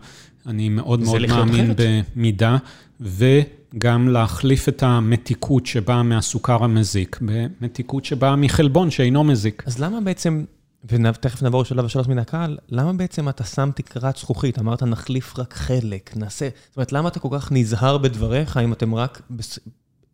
[0.46, 2.06] אני מאוד מאוד מאמין אחרת.
[2.16, 2.58] במידה,
[3.02, 9.64] וגם להחליף את המתיקות שבאה מהסוכר המזיק, במתיקות שבאה מחלבון שאינו מזיק.
[9.66, 10.44] אז למה בעצם
[10.90, 14.60] ותכף נעבור לשלב השלוש מן הקהל, למה בעצם אתה שם תקרת זכוכית?
[14.60, 16.50] אמרת, נחליף רק חלק, נעשה...
[16.70, 19.60] זאת אומרת, למה אתה כל כך נזהר בדבריך אם אתם רק בס...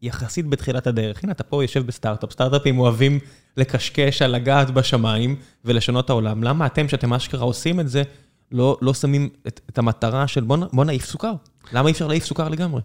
[0.02, 1.24] יחסית בתחילת הדרך?
[1.24, 3.20] הנה, אתה פה יושב בסטארט-אפ, סטארט-אפים אוהבים
[3.58, 6.44] לקשקש על לגעת בשמיים ולשנות את העולם.
[6.44, 8.04] למה אתם, שאתם אשכרה עושים את זה,
[8.52, 11.34] לא, לא שמים את, את המטרה של בוא, בוא נעיף סוכר?
[11.74, 12.82] למה אי אפשר להעיף סוכר לגמרי?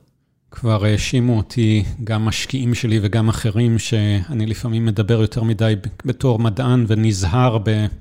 [0.50, 5.74] כבר האשימו אותי, גם משקיעים שלי וגם אחרים, שאני לפעמים מדבר יותר מדי
[6.04, 7.58] בתור מדען ונזהר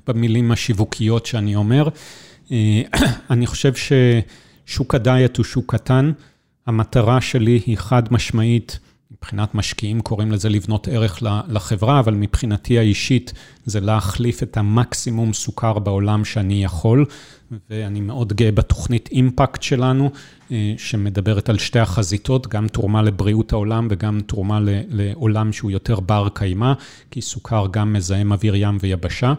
[0.07, 1.89] במילים השיווקיות שאני אומר.
[2.51, 2.81] אה,
[3.31, 6.11] אני חושב ששוק הדיאט הוא שוק קטן.
[6.67, 8.79] המטרה שלי היא חד משמעית,
[9.17, 13.33] מבחינת משקיעים קוראים לזה לבנות ערך לחברה, אבל מבחינתי האישית
[13.65, 17.05] זה להחליף את המקסימום סוכר בעולם שאני יכול.
[17.69, 20.11] ואני מאוד גאה בתוכנית אימפקט שלנו,
[20.51, 24.59] אה, שמדברת על שתי החזיתות, גם תרומה לבריאות העולם וגם תרומה
[24.89, 26.73] לעולם שהוא יותר בר קיימא,
[27.11, 29.33] כי סוכר גם מזהם אוויר ים ויבשה.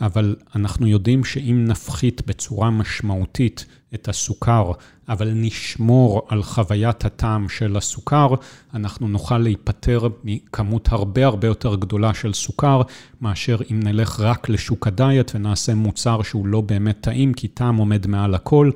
[0.00, 3.66] אבל אנחנו יודעים שאם נפחית בצורה משמעותית
[3.96, 4.72] את הסוכר,
[5.08, 8.34] אבל נשמור על חוויית הטעם של הסוכר,
[8.74, 12.82] אנחנו נוכל להיפטר מכמות הרבה הרבה יותר גדולה של סוכר,
[13.20, 18.06] מאשר אם נלך רק לשוק הדיאט ונעשה מוצר שהוא לא באמת טעים, כי טעם עומד
[18.06, 18.70] מעל הכל.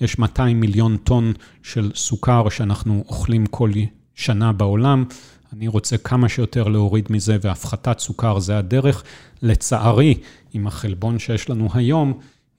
[0.00, 3.70] יש 200 מיליון טון של סוכר שאנחנו אוכלים כל
[4.14, 5.04] שנה בעולם.
[5.52, 9.02] אני רוצה כמה שיותר להוריד מזה, והפחתת סוכר זה הדרך.
[9.42, 10.14] לצערי,
[10.52, 12.18] עם החלבון שיש לנו היום,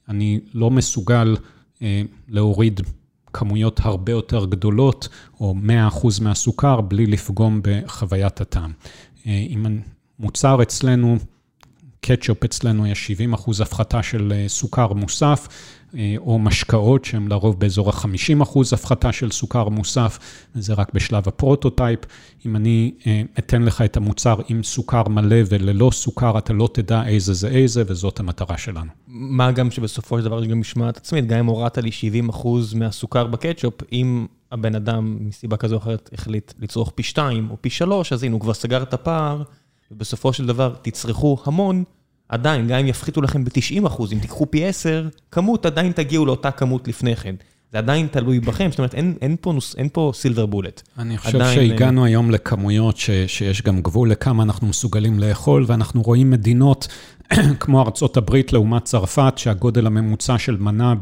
[0.09, 1.35] אני לא מסוגל
[2.27, 2.81] להוריד
[3.33, 5.09] כמויות הרבה יותר גדולות,
[5.39, 5.55] או
[5.91, 8.71] 100% מהסוכר, בלי לפגום בחוויית הטעם.
[9.27, 9.65] אה, אם
[10.19, 11.17] מוצר אצלנו,
[12.01, 15.53] קטשופ אצלנו יש 70% הפחתה של אה, סוכר מוסף, אה,
[16.17, 20.19] או משקאות שהם לרוב באזור ה-50% הפחתה של סוכר מוסף,
[20.55, 21.99] וזה רק בשלב ה prototype.
[22.45, 27.07] אם אני אה, אתן לך את המוצר עם סוכר מלא וללא סוכר, אתה לא תדע
[27.07, 28.91] איזה זה איזה, וזאת המטרה שלנו.
[29.07, 31.89] מה גם שבסופו של דבר יש גם משמעת עצמית, גם אם הורדת לי
[32.29, 37.55] 70% מהסוכר בקטשופ, אם הבן אדם מסיבה כזו או אחרת החליט לצרוך פי 2 או
[37.61, 39.43] פי 3, אז הנה, הוא כבר סגר את הפער,
[39.91, 41.83] ובסופו של דבר תצרכו המון.
[42.29, 46.51] עדיין, גם אם יפחיתו לכם ב-90 אחוז, אם תיקחו פי 10, כמות עדיין תגיעו לאותה
[46.51, 47.35] כמות לפני כן.
[47.71, 50.81] זה עדיין תלוי בכם, זאת אומרת, אין, אין, פה, אין פה סילבר בולט.
[50.99, 52.13] אני חושב עדיין, שהגענו אין...
[52.13, 56.87] היום לכמויות ש, שיש גם גבול לכמה אנחנו מסוגלים לאכול, ואנחנו רואים מדינות
[57.59, 60.93] כמו ארצות הברית לעומת צרפת, שהגודל הממוצע של מנה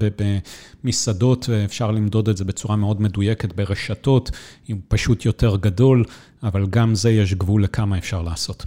[0.83, 4.31] במסעדות, ואפשר למדוד את זה בצורה מאוד מדויקת ברשתות,
[4.67, 6.03] הוא פשוט יותר גדול,
[6.43, 8.65] אבל גם זה יש גבול לכמה אפשר לעשות.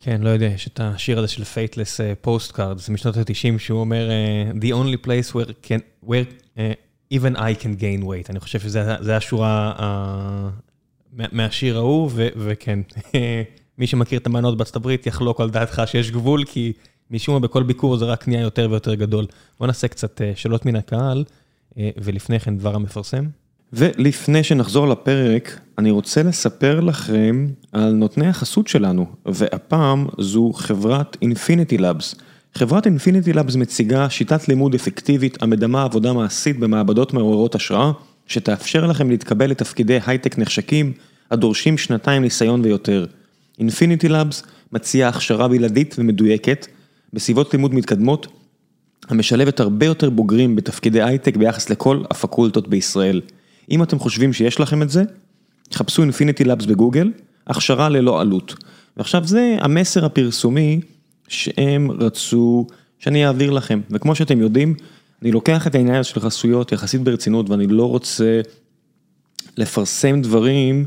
[0.00, 4.58] כן, לא יודע, יש את השיר הזה של Faithless Postcards משנות ה-90, שהוא אומר, uh,
[4.58, 6.26] The only place where, can, where
[6.56, 6.60] uh,
[7.14, 8.30] even I can gain weight.
[8.30, 12.78] אני חושב שזו השורה uh, מהשיר ההוא, וכן,
[13.78, 16.72] מי שמכיר את המנות בארצות הברית יחלוק על דעתך שיש גבול, כי
[17.10, 19.26] משום מה בכל ביקור זה רק נהיה יותר ויותר גדול.
[19.58, 21.24] בואו נעשה קצת שאלות מן הקהל,
[21.76, 23.24] ולפני כן דבר המפרסם.
[23.72, 31.80] ולפני שנחזור לפרק, אני רוצה לספר לכם על נותני החסות שלנו, והפעם זו חברת Infinity
[31.80, 32.20] Labs.
[32.54, 37.92] חברת Infinity Labs מציגה שיטת לימוד אפקטיבית המדמה עבודה מעשית במעבדות מעוררות השראה,
[38.26, 40.92] שתאפשר לכם להתקבל לתפקידי הייטק נחשקים,
[41.30, 43.06] הדורשים שנתיים ניסיון ויותר.
[43.60, 46.66] Infinity Labs מציעה הכשרה בלעדית ומדויקת,
[47.12, 48.26] בסביבות לימוד מתקדמות,
[49.08, 53.20] המשלבת הרבה יותר בוגרים בתפקידי הייטק ביחס לכל הפקולטות בישראל.
[53.70, 55.02] אם אתם חושבים שיש לכם את זה,
[55.74, 57.10] חפשו Infinity Labs בגוגל,
[57.46, 58.54] הכשרה ללא עלות.
[58.96, 60.80] ועכשיו זה המסר הפרסומי
[61.28, 62.66] שהם רצו
[62.98, 64.74] שאני אעביר לכם, וכמו שאתם יודעים,
[65.22, 68.40] אני לוקח את העניין של חסויות יחסית ברצינות ואני לא רוצה
[69.56, 70.84] לפרסם דברים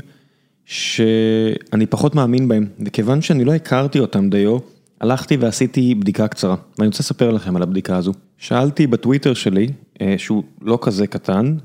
[0.64, 4.58] שאני פחות מאמין בהם, וכיוון שאני לא הכרתי אותם דיו,
[5.00, 8.12] הלכתי ועשיתי בדיקה קצרה, ואני רוצה לספר לכם על הבדיקה הזו.
[8.38, 9.68] שאלתי בטוויטר שלי,
[10.00, 11.56] אה, שהוא לא כזה קטן,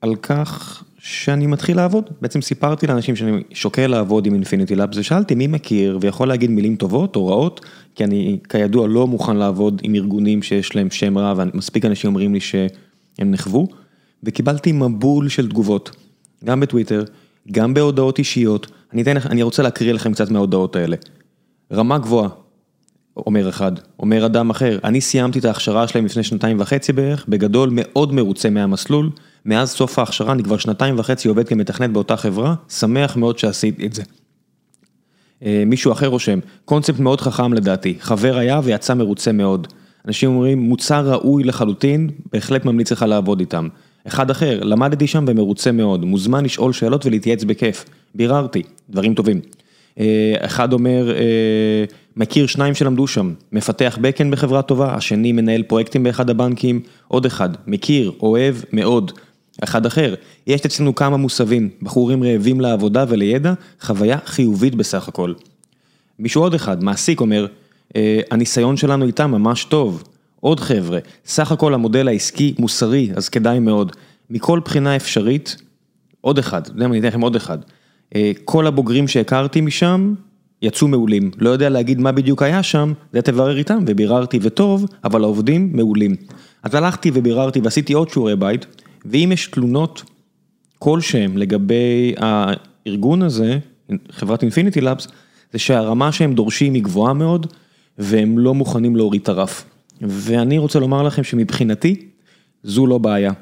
[0.00, 2.10] על כך שאני מתחיל לעבוד.
[2.20, 6.76] בעצם סיפרתי לאנשים שאני שוקל לעבוד עם אינפיניטי לאבס ושאלתי מי מכיר ויכול להגיד מילים
[6.76, 11.34] טובות או רעות, כי אני כידוע לא מוכן לעבוד עם ארגונים שיש להם שם רע
[11.36, 13.68] ומספיק אנשים אומרים לי שהם נחוו,
[14.22, 15.90] וקיבלתי מבול של תגובות,
[16.44, 17.04] גם בטוויטר,
[17.52, 20.96] גם בהודעות אישיות, אני, אתן, אני רוצה להקריא לכם קצת מההודעות האלה.
[21.72, 22.28] רמה גבוהה,
[23.16, 27.70] אומר אחד, אומר אדם אחר, אני סיימתי את ההכשרה שלהם לפני שנתיים וחצי בערך, בגדול
[27.72, 29.10] מאוד מרוצה מהמסלול,
[29.44, 33.92] מאז סוף ההכשרה אני כבר שנתיים וחצי עובד כמתכנת באותה חברה, שמח מאוד שעשיתי את
[33.92, 34.02] זה.
[35.42, 39.66] אה, מישהו אחר רושם, קונספט מאוד חכם לדעתי, חבר היה ויצא מרוצה מאוד.
[40.06, 43.68] אנשים אומרים, מוצר ראוי לחלוטין, בהחלט ממליץ לך לעבוד איתם.
[44.06, 47.84] אחד אחר, למדתי שם ומרוצה מאוד, מוזמן לשאול שאלות ולהתייעץ בכיף.
[48.14, 49.40] ביררתי, דברים טובים.
[49.98, 51.84] אה, אחד אומר, אה,
[52.16, 57.48] מכיר שניים שלמדו שם, מפתח בקן בחברה טובה, השני מנהל פרויקטים באחד הבנקים, עוד אחד,
[57.66, 59.12] מכיר, אוהב, מאוד.
[59.64, 60.14] אחד אחר,
[60.46, 65.32] יש אצלנו כמה מוסבים, בחורים רעבים לעבודה ולידע, חוויה חיובית בסך הכל.
[66.18, 67.46] מישהו עוד אחד, מעסיק אומר,
[67.96, 70.02] אה, הניסיון שלנו איתם ממש טוב.
[70.40, 73.92] עוד חבר'ה, סך הכל המודל העסקי מוסרי, אז כדאי מאוד.
[74.30, 75.56] מכל בחינה אפשרית,
[76.20, 77.58] עוד אחד, אתה יודע מה, אני אתן לכם עוד אחד.
[78.14, 80.14] אה, כל הבוגרים שהכרתי משם,
[80.62, 81.30] יצאו מעולים.
[81.38, 86.16] לא יודע להגיד מה בדיוק היה שם, זה תברר איתם, וביררתי וטוב, אבל העובדים מעולים.
[86.62, 88.66] אז הלכתי וביררתי ועשיתי עוד שיעורי בית,
[89.04, 90.02] ואם יש תלונות
[90.78, 93.58] כלשהם לגבי הארגון הזה,
[94.10, 95.08] חברת אינפיניטי לאבס,
[95.52, 97.46] זה שהרמה שהם דורשים היא גבוהה מאוד,
[97.98, 99.64] והם לא מוכנים להוריד את הרף.
[100.00, 102.08] ואני רוצה לומר לכם שמבחינתי,
[102.62, 103.32] זו לא בעיה.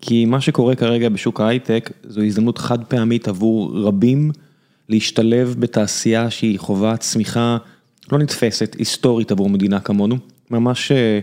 [0.00, 4.30] כי מה שקורה כרגע בשוק ההייטק, זו הזדמנות חד פעמית עבור רבים
[4.88, 7.56] להשתלב בתעשייה שהיא חובה צמיחה
[8.12, 10.16] לא נתפסת, היסטורית עבור מדינה כמונו.
[10.50, 11.20] ממש אה,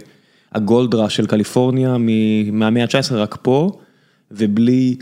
[0.52, 1.98] הגולדרה של קליפורניה
[2.52, 3.72] מהמאה ה-19 רק פה,
[4.32, 4.96] ובלי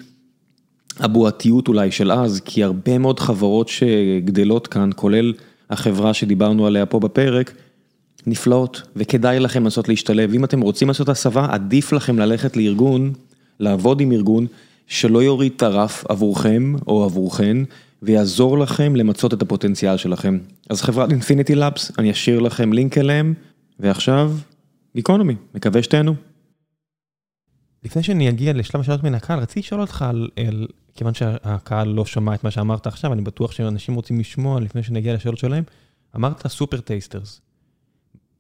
[1.00, 5.34] הבועתיות אולי של אז, כי הרבה מאוד חברות שגדלות כאן, כולל
[5.70, 7.54] החברה שדיברנו עליה פה בפרק,
[8.28, 10.34] נפלאות, וכדאי לכם לנסות להשתלב.
[10.34, 13.14] אם אתם רוצים לעשות הסבה, עדיף לכם ללכת לארגון,
[13.60, 14.48] לעבוד עם ארגון,
[14.88, 17.58] שלא יוריד את הרף עבורכם או עבורכן,
[18.02, 20.38] ויעזור לכם למצות את הפוטנציאל שלכם.
[20.70, 23.34] אז חברת Infinity Labs, אני אשאיר לכם לינק אליהם,
[23.80, 24.32] ועכשיו
[24.96, 26.16] גיקונומי, מקווה שתהנו.
[27.84, 32.06] לפני שאני אגיע לשלב השאלות מן הקהל, רציתי לשאול אותך על, על, כיוון שהקהל לא
[32.06, 35.64] שמע את מה שאמרת עכשיו, אני בטוח שאנשים רוצים לשמוע לפני שנגיע לשאלות שלהם,
[36.16, 37.42] אמרת סופר טייסטרס.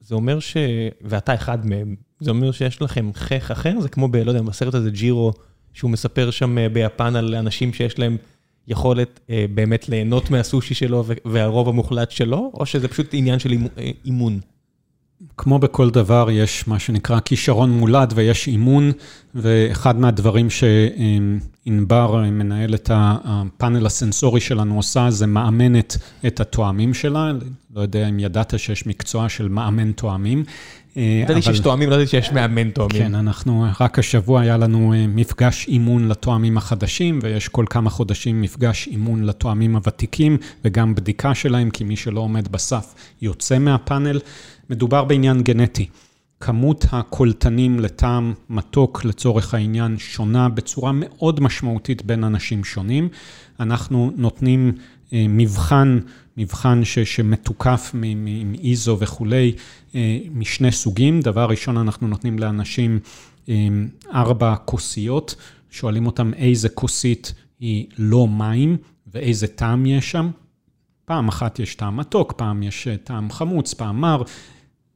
[0.04, 0.58] זה אומר ש...
[1.01, 3.82] ואתה אחד מהם, זה אומר שיש לכם חך אחר?
[3.82, 4.16] זה כמו ב...
[4.16, 5.34] לא יודע, בסרט הזה ג'ירו,
[5.74, 8.18] שהוא מספר שם אה, ביפן על אנשים שיש להם
[8.68, 13.51] יכולת אה, באמת ליהנות מהסושי שלו והרוב המוחלט שלו, או שזה פשוט עניין של
[14.06, 14.39] אימון?
[15.38, 18.91] כמו בכל דבר, יש מה שנקרא כישרון מולד ויש אימון,
[19.36, 27.31] ואחד מהדברים שענבר, מנהלת הפאנל הסנסורי שלנו עושה, זה מאמנת את התואמים שלה.
[27.75, 30.43] לא יודע אם ידעת שיש מקצוע של מאמן תואמים.
[30.95, 33.01] ידעתי שיש תואמים, לא ידעתי שיש מאמן תואמים.
[33.01, 38.88] כן, אנחנו, רק השבוע היה לנו מפגש אימון לתואמים החדשים, ויש כל כמה חודשים מפגש
[38.88, 44.19] אימון לתואמים הוותיקים, וגם בדיקה שלהם, כי מי שלא עומד בסף יוצא מהפאנל.
[44.70, 45.88] מדובר בעניין גנטי.
[46.39, 53.09] כמות הקולטנים לטעם מתוק, לצורך העניין, שונה בצורה מאוד משמעותית בין אנשים שונים.
[53.59, 54.72] אנחנו נותנים
[55.14, 55.99] אה, מבחן,
[56.38, 59.51] מבחן ש, שמתוקף עם איזו וכולי,
[59.95, 61.22] אה, משני סוגים.
[61.22, 62.99] דבר ראשון, אנחנו נותנים לאנשים
[63.49, 63.68] אה,
[64.14, 65.36] ארבע כוסיות,
[65.72, 68.78] שואלים אותם איזה כוסית היא לא מים
[69.14, 70.30] ואיזה טעם יש שם.
[71.06, 74.24] פעם אחת יש טעם מתוק, פעם יש טעם חמוץ, פעם מר.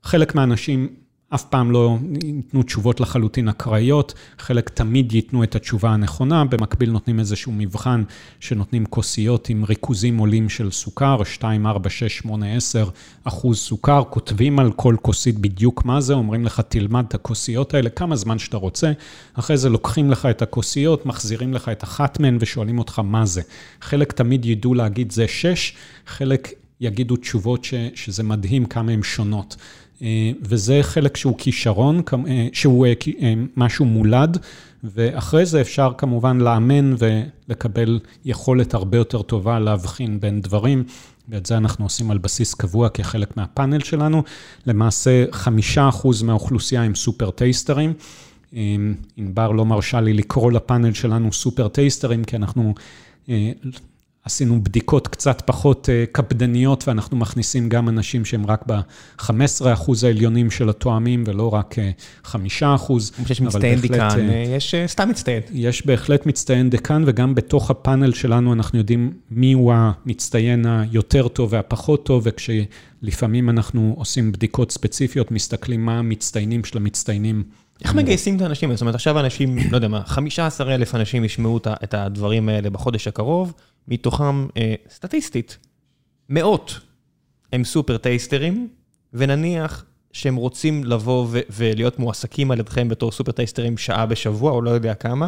[0.04, 0.96] חלק מהאנשים
[1.30, 7.20] אף פעם לא ייתנו תשובות לחלוטין אקראיות, חלק תמיד ייתנו את התשובה הנכונה, במקביל נותנים
[7.20, 8.04] איזשהו מבחן
[8.40, 12.90] שנותנים כוסיות עם ריכוזים עולים של סוכר, 2, 4, 6, 8, 10
[13.24, 17.90] אחוז סוכר, כותבים על כל כוסית בדיוק מה זה, אומרים לך תלמד את הכוסיות האלה
[17.90, 18.92] כמה זמן שאתה רוצה,
[19.34, 23.42] אחרי זה לוקחים לך את הכוסיות, מחזירים לך את אחת מהן ושואלים אותך מה זה.
[23.82, 25.74] חלק תמיד ידעו להגיד זה 6,
[26.06, 29.56] חלק יגידו תשובות ש, שזה מדהים כמה הן שונות.
[30.02, 34.38] אה, וזה חלק שהוא כישרון, אה, שהוא אה, משהו מולד,
[34.84, 40.84] ואחרי זה אפשר כמובן לאמן ולקבל יכולת הרבה יותר טובה להבחין בין דברים.
[41.30, 44.24] ואת זה אנחנו עושים על בסיס קבוע כחלק מהפאנל שלנו.
[44.66, 47.94] למעשה, חמישה אחוז מהאוכלוסייה הם סופר טייסטרים.
[49.18, 52.74] ענבר לא מרשה לי לקרוא לפאנל שלנו סופר טייסטרים, כי אנחנו
[54.28, 60.70] עשינו בדיקות קצת פחות אה, קפדניות, ואנחנו מכניסים גם אנשים שהם רק ב-15% העליונים של
[60.70, 61.76] התואמים, ולא רק
[62.26, 62.34] 5%.
[62.34, 62.36] אה,
[63.30, 65.42] יש מצטיין דיקן, אה, יש סתם מצטיין.
[65.54, 71.54] יש בהחלט מצטיין דיקן, וגם בתוך הפאנל שלנו אנחנו יודעים מי הוא המצטיין היותר טוב
[71.54, 77.44] והפחות טוב, וכשלפעמים אנחנו עושים בדיקות ספציפיות, מסתכלים מה המצטיינים של המצטיינים.
[77.84, 78.74] איך מגייסים את האנשים?
[78.74, 83.08] זאת אומרת, עכשיו אנשים, לא יודע מה, 15 אלף אנשים ישמעו את הדברים האלה בחודש
[83.08, 83.54] הקרוב,
[83.88, 85.58] מתוכם, אה, סטטיסטית,
[86.30, 86.80] מאות
[87.54, 88.68] הם סופר טייסטרים,
[89.14, 94.70] ונניח שהם רוצים לבוא ולהיות מועסקים על ידכם בתור סופר טייסטרים שעה בשבוע, או לא
[94.70, 95.28] יודע כמה,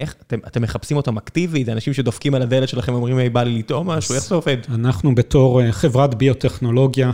[0.00, 1.66] איך, אתם, אתם מחפשים אותם אקטיבית?
[1.66, 4.56] זה אנשים שדופקים על הדלת שלכם ואומרים, היי, בא לי לטעום משהו, איך זה עובד?
[4.68, 7.12] אנחנו בתור אה, חברת ביוטכנולוגיה,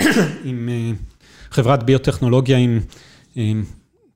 [0.44, 0.90] עם אה,
[1.50, 2.80] חברת ביוטכנולוגיה עם...
[3.34, 3.64] עם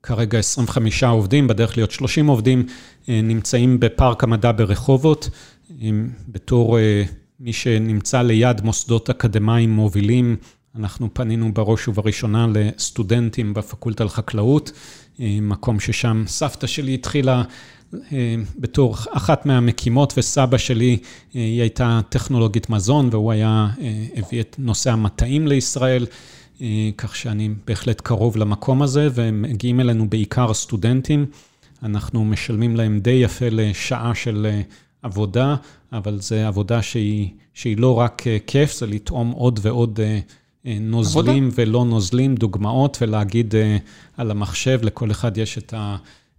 [0.03, 2.65] כרגע 25 עובדים, בדרך להיות 30 עובדים,
[3.07, 5.29] נמצאים בפארק המדע ברחובות,
[6.27, 7.03] בתור אה,
[7.39, 10.35] מי שנמצא ליד מוסדות אקדמיים מובילים,
[10.75, 14.71] אנחנו פנינו בראש ובראשונה לסטודנטים בפקולטה לחקלאות,
[15.19, 17.43] אה, מקום ששם סבתא שלי התחילה
[18.11, 20.97] אה, בתור אחת מהמקימות, וסבא שלי,
[21.33, 23.67] היא הייתה טכנולוגית מזון, והוא היה,
[24.15, 26.05] הביא את נושא המטעים לישראל,
[26.97, 31.25] כך שאני בהחלט קרוב למקום הזה, והם מגיעים אלינו בעיקר סטודנטים.
[31.83, 34.61] אנחנו משלמים להם די יפה לשעה של
[35.01, 35.55] עבודה,
[35.93, 40.19] אבל זו עבודה שהיא, שהיא לא רק אה, כיף, זה לטעום עוד ועוד אה,
[40.65, 41.61] אה, נוזלים עבודה.
[41.61, 43.53] ולא נוזלים, דוגמאות, ולהגיד
[44.17, 45.73] על המחשב, לכל אחד יש את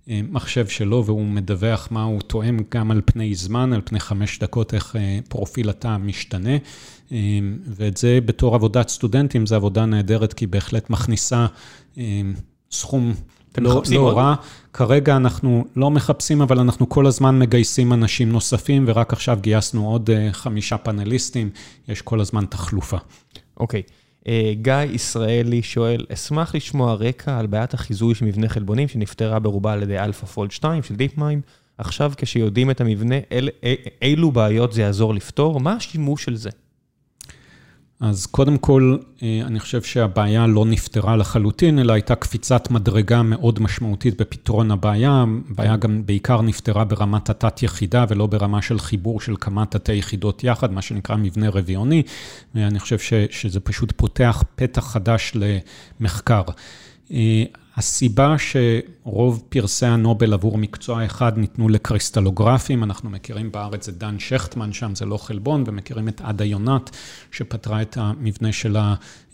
[0.08, 4.74] המחשב שלו, והוא מדווח מה הוא תואם גם על פני זמן, על פני חמש דקות,
[4.74, 4.96] איך
[5.28, 6.56] פרופיל הטעם משתנה.
[7.66, 11.46] ואת זה בתור עבודת סטודנטים, זו עבודה נהדרת, כי בהחלט מכניסה
[12.70, 13.14] סכום
[13.52, 14.16] אתם לא, מחפשים לא עוד?
[14.16, 14.34] רע.
[14.72, 20.10] כרגע אנחנו לא מחפשים, אבל אנחנו כל הזמן מגייסים אנשים נוספים, ורק עכשיו גייסנו עוד
[20.10, 21.50] uh, חמישה פאנליסטים,
[21.88, 22.96] יש כל הזמן תחלופה.
[23.56, 23.82] אוקיי.
[23.86, 23.92] Okay.
[24.28, 29.38] אה, uh, גיא ישראלי שואל, אשמח לשמוע רקע על בעיית החיזוי של מבנה חלבונים שנפתרה
[29.38, 31.42] ברובה על ידי AlphaFold 2 של DeepMind.
[31.78, 35.60] עכשיו, כשיודעים את המבנה, אל, אל, אילו בעיות זה יעזור לפתור?
[35.60, 36.50] מה השימוש של זה?
[38.00, 43.62] אז קודם כל, אה, אני חושב שהבעיה לא נפתרה לחלוטין, אלא הייתה קפיצת מדרגה מאוד
[43.62, 45.24] משמעותית בפתרון הבעיה.
[45.50, 50.82] הבעיה גם בעיקר נפתרה ברמת התת-יחידה ולא ברמה של חיבור של כמה תתי-יחידות יחד, מה
[50.82, 52.02] שנקרא מבנה רביעוני,
[52.54, 55.32] ואני חושב ש, שזה פשוט פותח פתח חדש
[56.00, 56.42] למחקר.
[57.76, 64.72] הסיבה שרוב פרסי הנובל עבור מקצוע אחד ניתנו לקריסטלוגרפים, אנחנו מכירים בארץ את דן שכטמן,
[64.72, 66.90] שם זה לא חלבון, ומכירים את עדה יונת,
[67.32, 68.76] שפתרה את המבנה של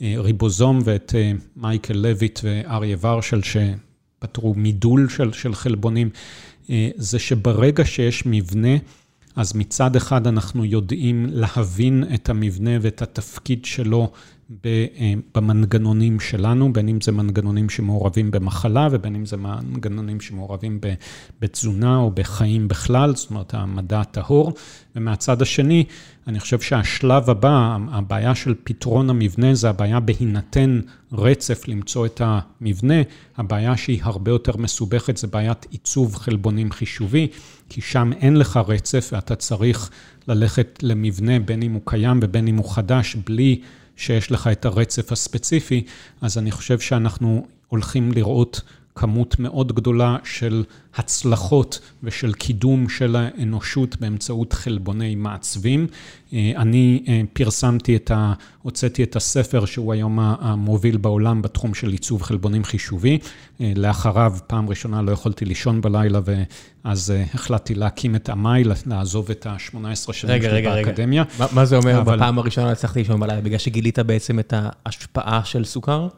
[0.01, 6.11] הריבוזום, ואת אה, מייקל לויט ואריה ורשל, שפתרו מידול של, של חלבונים.
[6.71, 8.77] אה, זה שברגע שיש מבנה,
[9.37, 14.13] אז מצד אחד אנחנו יודעים להבין את המבנה ואת התפקיד שלו
[15.35, 20.81] במנגנונים שלנו, בין אם זה מנגנונים שמעורבים במחלה ובין אם זה מנגנונים שמעורבים
[21.41, 24.53] בתזונה או בחיים בכלל, זאת אומרת המדע הטהור.
[24.97, 25.85] ומהצד השני,
[26.27, 30.81] אני חושב שהשלב הבא, הבעיה של פתרון המבנה זה הבעיה בהינתן
[31.13, 33.03] רצף למצוא את המבנה,
[33.37, 37.29] הבעיה שהיא הרבה יותר מסובכת זה בעיית עיצוב חלבונים חישובי,
[37.69, 39.91] כי שם אין לך רצף ואתה צריך
[40.29, 43.61] ללכת למבנה בין אם הוא קיים ובין אם הוא חדש, בלי
[43.97, 45.85] שיש לך את הרצף הספציפי,
[46.21, 48.61] אז אני חושב שאנחנו הולכים לראות
[48.97, 50.65] כמות מאוד גדולה של
[50.97, 55.87] הצלחות ושל קידום של האנושות באמצעות חלבוני מעצבים.
[56.33, 58.33] אה, אני אה, פרסמתי את ה...
[58.63, 63.19] הוצאתי את הספר שהוא היום המוביל בעולם בתחום של עיצוב חלבונים חישובי.
[63.61, 66.21] אה, לאחריו, פעם ראשונה לא יכולתי לישון בלילה,
[66.85, 71.23] ואז החלטתי להקים את Amai, לעזוב את ה-18 שנים שלי באקדמיה.
[71.23, 72.17] רגע, רגע, מה זה אומר אבל...
[72.17, 73.41] בפעם הראשונה לא הצלחתי לישון בלילה?
[73.41, 76.09] בגלל שגילית בעצם את ההשפעה של סוכר?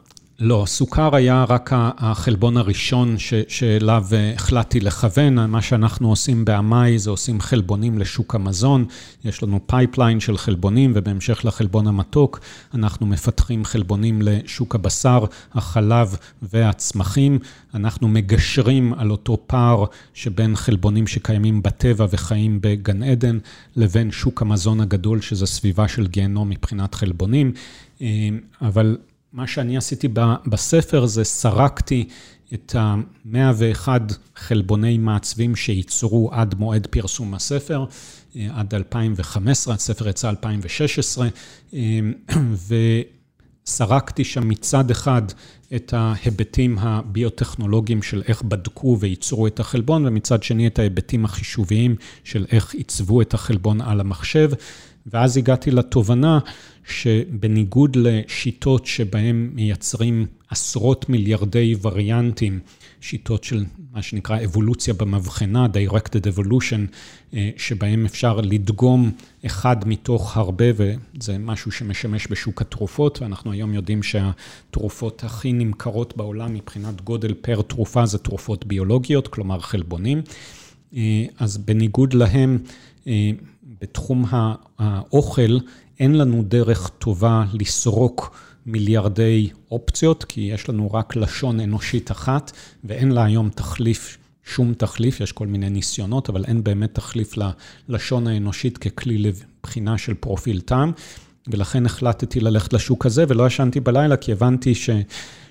[0.41, 5.45] לא, סוכר היה רק החלבון הראשון ש, שאליו אה, החלטתי לכוון.
[5.45, 8.85] מה שאנחנו עושים ב Amai זה עושים חלבונים לשוק המזון.
[9.25, 12.39] יש לנו pipeline של חלבונים, ובהמשך לחלבון המתוק,
[12.73, 17.39] אנחנו מפתחים חלבונים לשוק הבשר, החלב והצמחים.
[17.73, 23.37] אנחנו מגשרים על אותו פער שבין חלבונים שקיימים בטבע וחיים בגן עדן,
[23.75, 27.51] לבין שוק המזון הגדול, שזה סביבה של גיהנום מבחינת חלבונים.
[28.01, 28.07] אה,
[28.61, 28.97] אבל
[29.33, 30.07] מה שאני עשיתי
[30.45, 32.07] בספר זה סרקתי
[32.53, 33.87] את ה-101
[34.35, 37.85] חלבוני מעצבים שייצרו עד מועד פרסום הספר,
[38.35, 41.27] אה, עד 2015, הספר יצא 2016,
[41.73, 41.99] אה,
[43.65, 45.21] וסרקתי שם מצד אחד
[45.75, 52.45] את ההיבטים הביוטכנולוגיים של איך בדקו וייצרו את החלבון, ומצד שני את ההיבטים החישוביים של
[52.51, 54.51] איך עיצבו את החלבון על המחשב.
[55.13, 56.39] ואז הגעתי לתובנה
[56.87, 62.59] שבניגוד לשיטות שבהן מייצרים עשרות מיליארדי וריאנטים,
[63.01, 66.93] שיטות של מה שנקרא אבולוציה במבחנה, Directed Evolution,
[67.33, 69.11] אה, שבהם אפשר לדגום
[69.45, 76.53] אחד מתוך הרבה, וזה משהו שמשמש בשוק התרופות, ואנחנו היום יודעים שהתרופות הכי נמכרות בעולם
[76.53, 80.21] מבחינת גודל פר תרופה זה תרופות ביולוגיות, כלומר חלבונים.
[80.95, 82.57] אה, אז בניגוד להם,
[83.07, 83.31] אה,
[83.81, 84.25] בתחום
[84.79, 85.57] האוכל,
[85.99, 92.51] אין לנו דרך טובה לסרוק מיליארדי אופציות, כי יש לנו רק לשון אנושית אחת,
[92.83, 97.33] ואין לה היום תחליף, שום תחליף, יש כל מיני ניסיונות, אבל אין באמת תחליף
[97.87, 100.91] ללשון האנושית ככלי לבחינה של פרופיל טעם.
[101.47, 104.89] ולכן החלטתי ללכת לשוק הזה, ולא ישנתי בלילה, כי הבנתי ש...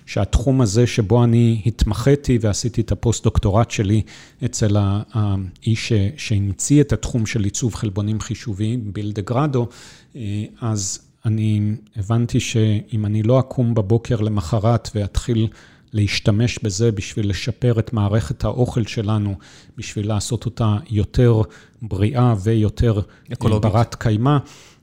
[0.08, 4.02] שהתחום הזה שבו אני התמחיתי ועשיתי את הפוסט-דוקטורט שלי
[4.44, 4.76] אצל
[5.12, 9.68] האיש שהמציא את התחום של עיצוב חלבונים חישוביים, ביל דה גרדו,
[10.16, 11.60] אה, אז אני
[11.96, 15.48] הבנתי שאם אני לא אקום בבוקר למחרת ואתחיל
[15.92, 19.34] להשתמש בזה בשביל לשפר את מערכת האוכל שלנו,
[19.76, 21.42] בשביל לעשות אותה יותר
[21.82, 23.00] בריאה ויותר
[23.32, 23.72] אקולוגית.
[23.72, 24.36] ברת קיימא,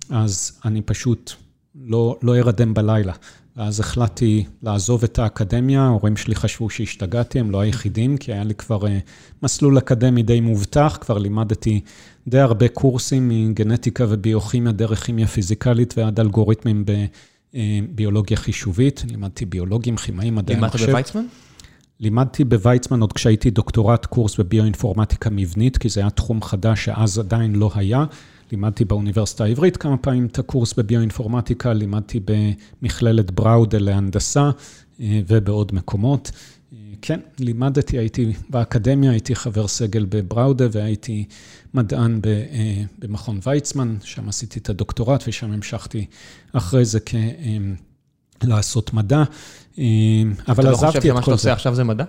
[0.10, 1.32] אז אני פשוט
[1.76, 3.14] לא, לא ארדם בלילה.
[3.58, 8.54] ואז החלטתי לעזוב את האקדמיה, ההורים שלי חשבו שהשתגעתי, הם לא היחידים, כי היה לי
[8.56, 9.00] כבר אה,
[9.44, 11.82] מסלול אקדמי די מובטח, כבר לימדתי
[12.28, 16.86] די הרבה קורסים מגנטיקה וביוכימיה, דרך כימיה פיזיקלית ועד אלגוריתמים
[17.54, 19.04] בביולוגיה חישובית.
[19.10, 20.78] לימדתי ביולוגים, כימאים, מדעי המחשב.
[20.78, 21.26] לימדת בוויצמן?
[22.00, 27.56] לימדתי בוויצמן עוד כשהייתי דוקטורט קורס בביואינפורמטיקה מבנית, כי זה היה תחום חדש שאז עדיין
[27.56, 28.06] לא היה.
[28.52, 32.20] לימדתי באוניברסיטה העברית כמה פעמים את הקורס בביואינפורמטיקה, לימדתי
[32.82, 34.50] במכללת בראודה להנדסה
[35.00, 36.32] אה, ובעוד מקומות.
[36.74, 41.26] אה, כן, לימדתי, הייתי באקדמיה, הייתי חבר סגל בבראודה והייתי
[41.74, 46.06] מדען אה, במכון ויצמן, שם עשיתי את הדוקטורט ושם המשכתי
[46.54, 47.16] אחרי זה כ...
[48.44, 49.24] לעשות מדע,
[50.48, 50.72] אבל עזבתי את כל זה.
[50.72, 52.04] אתה לא חושב שמה שאתה עושה עכשיו זה מדע?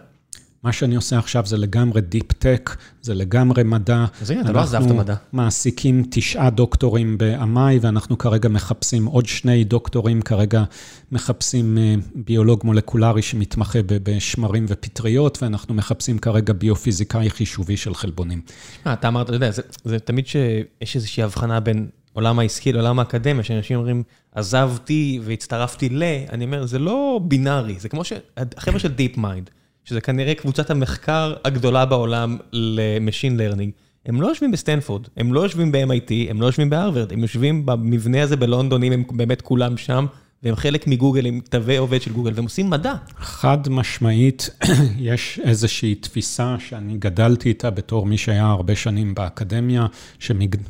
[0.67, 4.05] מה שאני עושה עכשיו זה לגמרי deep tech, זה לגמרי מדע.
[4.23, 5.13] אז הנה, אתה לא עזבת מדע.
[5.13, 10.65] אנחנו מעסיקים תשעה דוקטורים ב Amai, ואנחנו כרגע מחפשים עוד שני דוקטורים, כרגע
[11.13, 18.41] מחפשים אה, ביולוג מולקולרי שמתמחה בשמרים ופטריות, ואנחנו מחפשים כרגע ביופיזיקאי חישובי של חלבונים.
[18.87, 22.99] אה, אתה אמרת, אתה יודע, זה, זה תמיד שיש איזושהי הבחנה בין עולם העסקי לעולם
[22.99, 24.03] האקדמיה, שאנשים אומרים,
[24.33, 26.03] עזבתי והצטרפתי ל...
[26.33, 29.51] אני אומר, זה לא בינארי, זה כמו שהחבר'ה של DeepMind.
[29.87, 33.73] שזה כנראה קבוצת המחקר הגדולה בעולם ל machine learning,
[34.07, 38.23] הם לא יושבים בסטנפורד, הם לא יושבים ב-MIT, הם לא יושבים בהרווארד, הם יושבים במבנה
[38.23, 40.07] הזה בלונדון, אם הם באמת כולם שם,
[40.43, 42.95] והם חלק מגוגל, עם תגי עובד של גוגל, והם עושים מדע.
[43.19, 44.51] חד משמעית,
[44.99, 49.87] יש איזושהי תפיסה שאני גדלתי איתה בתור מי שהיה הרבה שנים באקדמיה,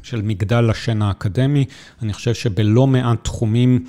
[0.02, 1.64] של מגדל השן האקדמי.
[2.02, 3.84] אני חושב שבלא מעט תחומים,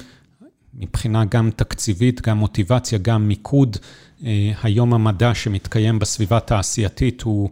[0.77, 3.77] מבחינה גם תקציבית, גם מוטיבציה, גם מיקוד.
[4.63, 7.49] היום המדע שמתקיים בסביבה תעשייתית הוא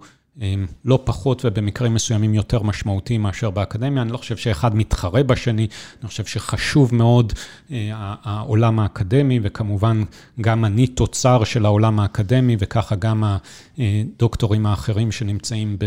[0.86, 4.02] לא פחות ובמקרים מסוימים יותר משמעותי מאשר באקדמיה.
[4.02, 5.68] אני לא חושב שאחד מתחרה בשני,
[6.02, 7.34] אני חושב שחשוב מאוד
[8.24, 10.04] העולם האקדמי, וכמובן
[10.42, 13.24] גם אני תוצר של העולם האקדמי, וככה גם
[13.78, 15.78] הדוקטורים האחרים שנמצאים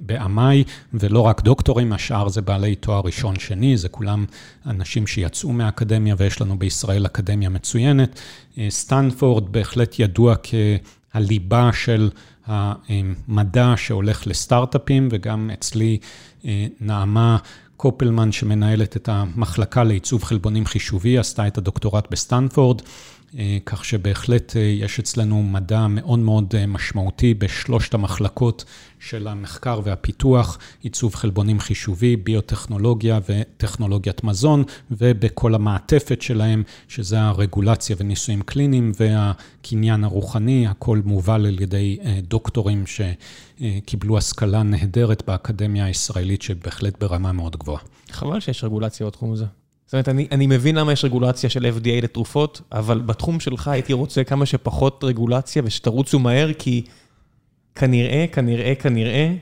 [0.00, 0.64] ב Amai,
[0.94, 4.24] ולא רק דוקטורים, השאר זה בעלי תואר ראשון-שני, זה כולם
[4.66, 8.20] אנשים שיצאו מהאקדמיה, ויש לנו בישראל אקדמיה מצוינת.
[8.68, 12.10] סטנפורד בהחלט ידוע כהליבה של...
[12.46, 15.98] המדע שהולך לסטארט-אפים, וגם אצלי
[16.80, 17.36] נעמה
[17.76, 22.82] קופלמן, שמנהלת את המחלקה לעיצוב חלבונים חישובי, עשתה את הדוקטורט בסטנפורד.
[23.66, 28.64] כך שבהחלט יש אצלנו מדע מאוד מאוד משמעותי בשלושת המחלקות
[29.08, 38.42] של המחקר והפיתוח, עיצוב חלבונים חישובי, ביוטכנולוגיה וטכנולוגיית מזון, ובכל המעטפת שלהם, שזה הרגולציה וניסויים
[38.42, 41.98] קליניים והקניין הרוחני, הכל מובל על ידי
[42.28, 47.80] דוקטורים שקיבלו השכלה נהדרת באקדמיה הישראלית, שבהחלט ברמה מאוד גבוהה.
[48.10, 49.44] חבל שיש רגולציה בתחום הזה.
[49.86, 53.92] זאת אומרת, אני, אני מבין למה יש רגולציה של FDA לתרופות, אבל בתחום שלך הייתי
[53.92, 56.84] רוצה כמה שפחות רגולציה ושתרוצו מהר, כי
[57.74, 59.34] כנראה, כנראה, כנראה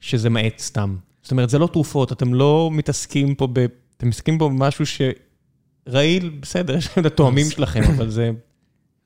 [0.00, 0.96] שזה מאט סתם.
[1.22, 3.58] זאת אומרת, זה לא תרופות, אתם לא מתעסקים פה ב...
[3.96, 8.30] אתם מתעסקים פה במשהו שרעיל, בסדר, יש לכם את התואמים שלכם, אבל זה...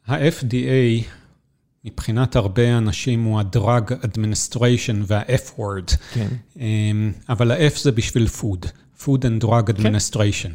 [0.07, 1.05] ה-FDA,
[1.85, 5.97] מבחינת הרבה אנשים, הוא ה-drug administration וה-F-word.
[6.15, 6.29] כן.
[7.29, 8.67] אבל ה-F זה בשביל food.
[9.05, 10.51] Food and Drug Administration.
[10.51, 10.53] כן.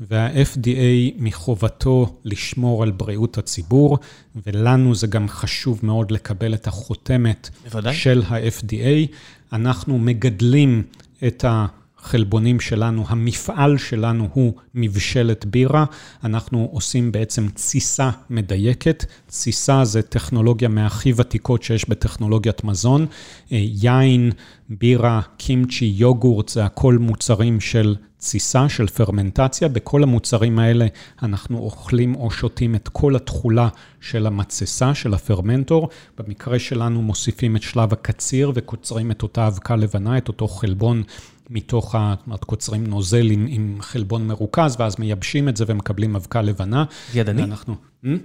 [0.00, 3.98] וה-FDA מחובתו לשמור על בריאות הציבור,
[4.46, 7.94] ולנו זה גם חשוב מאוד לקבל את החותמת בוודאי.
[7.94, 9.14] של ה-FDA.
[9.52, 10.82] אנחנו מגדלים
[11.26, 11.66] את ה...
[12.02, 15.84] החלבונים שלנו, המפעל שלנו הוא מבשלת בירה.
[16.24, 19.04] אנחנו עושים בעצם תסיסה מדייקת.
[19.26, 23.06] תסיסה זה טכנולוגיה מהכי ותיקות שיש בטכנולוגיית מזון.
[23.52, 24.32] אה, יין,
[24.68, 29.68] בירה, קימצ'י, יוגורט, זה הכל מוצרים של תסיסה, של פרמנטציה.
[29.68, 30.86] בכל המוצרים האלה
[31.22, 33.68] אנחנו אוכלים או שותים את כל התכולה
[34.00, 35.88] של המצסה, של הפרמנטור.
[36.18, 41.02] במקרה שלנו מוסיפים את שלב הקציר וקוצרים את אותה אבקה לבנה, את אותו חלבון
[41.50, 41.94] מתוך
[42.26, 46.84] אומרת, קוצרים נוזל עם, עם חלבון מרוכז, ואז מייבשים את זה ומקבלים אבקה לבנה.
[47.12, 47.42] זה ידני?
[47.42, 47.74] ואנחנו...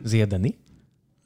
[0.04, 0.52] זה ידני?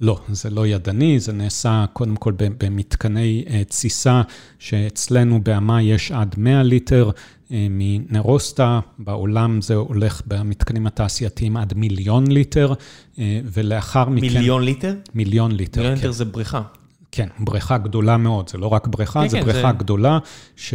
[0.02, 4.22] לא, זה לא ידני, זה נעשה קודם כל במתקני אה, תסיסה,
[4.60, 7.10] שאצלנו ב Amai יש עד 100 ליטר
[7.52, 12.74] אה, מנרוסטה, בעולם זה הולך במתקנים התעשייתיים עד מיליון ליטר,
[13.20, 14.22] אה, ולאחר מכן...
[14.22, 14.94] מיליון ליטר?
[15.14, 16.02] מיליון ליטר, מיליון כן.
[16.02, 16.62] ליטר זה בריכה.
[17.12, 19.78] כן, בריכה גדולה מאוד, זה לא רק בריכה, כן, זה כן, בריכה זה...
[19.78, 20.20] גדולה,
[20.56, 20.74] ש...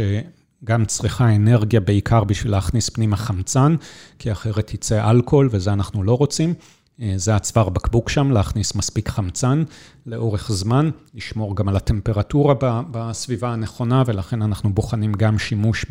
[0.65, 3.75] גם צריכה אנרגיה בעיקר בשביל להכניס פנימה חמצן,
[4.19, 6.53] כי אחרת יצא אלכוהול, וזה אנחנו לא רוצים.
[7.01, 9.63] אה, זה הצוואר בקבוק שם, להכניס מספיק חמצן
[10.05, 12.53] לאורך זמן, לשמור גם על הטמפרטורה
[12.91, 15.85] בסביבה הנכונה, ולכן אנחנו בוחנים גם שימוש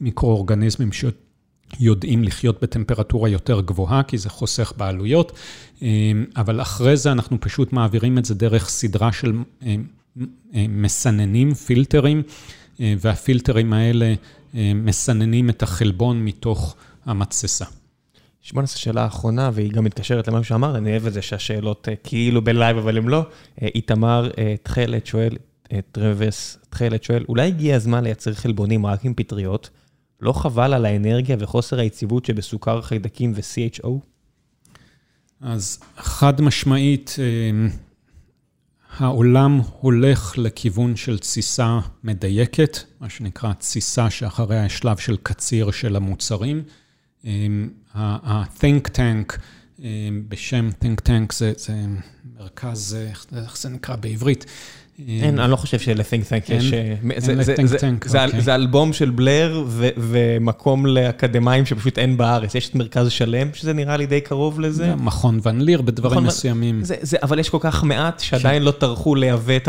[0.00, 5.32] במיקרואורגניזמים שיודעים לחיות בטמפרטורה יותר גבוהה, כי זה חוסך בעלויות,
[5.82, 5.88] אה,
[6.36, 9.32] אבל אחרי זה אנחנו פשוט מעבירים את זה דרך סדרה של
[9.66, 9.76] אה,
[10.68, 12.22] מסננים, פילטרים.
[12.80, 14.14] והפילטרים האלה
[14.54, 17.64] מסננים את החלבון מתוך המתססה.
[18.52, 22.44] בוא נעשה שאלה אחרונה, והיא גם מתקשרת למה שאמר, אני אוהב את זה שהשאלות כאילו
[22.44, 23.22] בלייב, אבל הן לא.
[23.62, 24.30] איתמר
[24.62, 25.36] תכלת שואל,
[25.92, 29.70] טרווס תכלת שואל, אולי הגיע הזמן לייצר חלבונים רק עם פטריות?
[30.20, 33.88] לא חבל על האנרגיה וחוסר היציבות שבסוכר חיידקים ו-CHO?
[35.40, 37.16] אז חד משמעית,
[38.96, 45.96] העולם הולך לכיוון של תסיסה מדייקת, מה שנקרא תסיסה שאחריה יש שלב של קציר של
[45.96, 46.62] המוצרים.
[47.94, 49.38] ה-think tank
[50.28, 51.74] בשם think tank זה, זה
[52.38, 52.96] מרכז,
[53.36, 54.46] איך זה נקרא בעברית?
[55.08, 56.72] אין, אני לא חושב של-think tank יש...
[58.38, 59.64] זה אלבום של בלר
[59.96, 62.54] ומקום לאקדמאים שפשוט אין בארץ.
[62.54, 64.94] יש את מרכז שלם, שזה נראה לי די קרוב לזה.
[64.96, 66.82] מכון ון ליר בדברים מסוימים.
[67.22, 69.68] אבל יש כל כך מעט שעדיין לא טרחו לעברת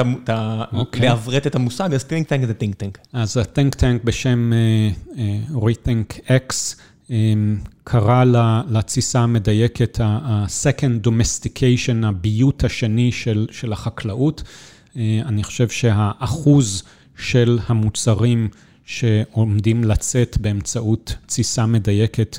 [1.47, 2.97] את המושג, אז think tank זה think tank.
[3.13, 4.53] אז ה-think tank בשם
[5.53, 6.75] rethink X,
[7.83, 8.23] קרא
[8.69, 13.11] לתסיסה המדייקת ה-second domestication, הביוט השני
[13.51, 14.43] של החקלאות.
[14.97, 16.83] אה, אני חושב שהאחוז
[17.17, 18.49] של המוצרים
[18.85, 22.37] שעומדים לצאת באמצעות תסיסה מדייקת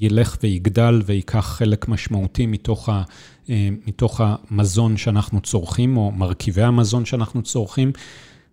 [0.00, 3.02] ילך ויגדל ויקח חלק משמעותי מתוך, ה,
[3.50, 7.92] אה, מתוך המזון שאנחנו צורכים, או מרכיבי המזון שאנחנו צורכים,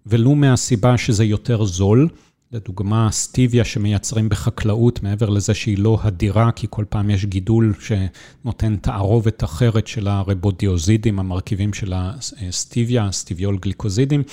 [0.06, 2.08] ולו מהסיבה שזה יותר זול.
[2.54, 8.76] לדוגמה, סטיביה שמייצרים בחקלאות, מעבר לזה שהיא לא הדירה, כי כל פעם יש גידול שנותן
[8.76, 14.24] תערובת אחרת של הרבודיוזידים, המרכיבים של הסטיביה, סטיביול גליקוזידים,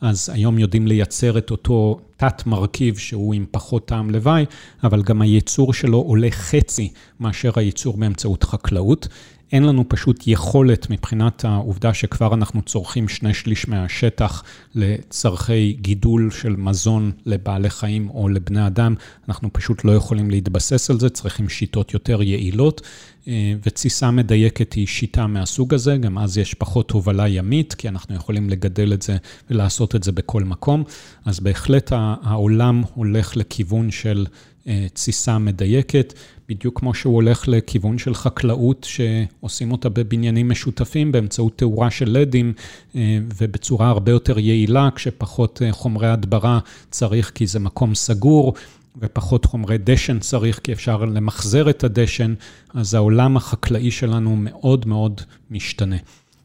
[0.00, 4.44] אז היום יודעים לייצר את אותו תת-מרכיב שהוא עם פחות טעם לוואי,
[4.84, 9.08] אבל גם הייצור שלו עולה חצי מאשר הייצור באמצעות חקלאות.
[9.52, 14.42] אין לנו פשוט יכולת מבחינת העובדה שכבר אנחנו צורכים שני שליש מהשטח
[14.74, 18.94] לצורכי גידול של מזון לבעלי חיים או לבני אדם,
[19.28, 22.80] אנחנו פשוט לא יכולים להתבסס על זה, צריכים שיטות יותר יעילות,
[23.28, 28.14] אה, ותסיסה מדייקת היא שיטה מהסוג הזה, גם אז יש פחות הובלה ימית, כי אנחנו
[28.14, 29.16] יכולים לגדל את זה
[29.50, 30.84] ולעשות את זה בכל מקום,
[31.24, 34.26] אז בהחלט העולם הולך לכיוון של
[34.66, 36.14] אה, תסיסה מדייקת.
[36.50, 42.52] בדיוק כמו שהוא הולך לכיוון של חקלאות, שעושים אותה בבניינים משותפים באמצעות תאורה של לדים,
[42.96, 46.58] אה, ובצורה הרבה יותר יעילה, כשפחות אה, חומרי הדברה
[46.90, 48.54] צריך כי זה מקום סגור.
[49.00, 52.34] ופחות חומרי דשן צריך, כי אפשר למחזר את הדשן,
[52.74, 55.20] אז העולם החקלאי שלנו מאוד מאוד
[55.50, 55.96] משתנה.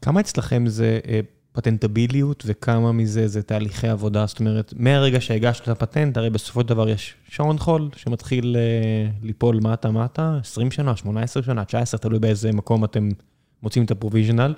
[0.02, 1.20] כמה אצלכם זה אה,
[1.56, 4.26] פטנטביליות וכמה מזה זה תהליכי עבודה?
[4.26, 9.10] זאת אומרת, מהרגע שהגשת את הפטנט, הרי בסופו של דבר יש שעון חול שמתחיל אה,
[9.22, 13.08] ליפול מטה-מטה, 20 שנה, 18 שנה, 19, תלוי באיזה מקום אתם
[13.62, 14.54] מוצאים את הפרוביז'נל.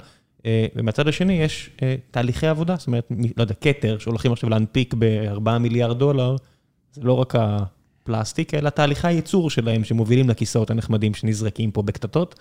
[0.46, 4.94] אה, ומהצד השני יש אה, תהליכי עבודה, זאת אומרת, לא יודע, כתר שהולכים עכשיו להנפיק
[4.98, 6.36] ב-4 מיליארד דולר,
[6.92, 12.38] זה לא רק הפלסטיק, אלא תהליכי הייצור שלהם שמובילים לכיסאות הנחמדים שנזרקים פה בקטטות.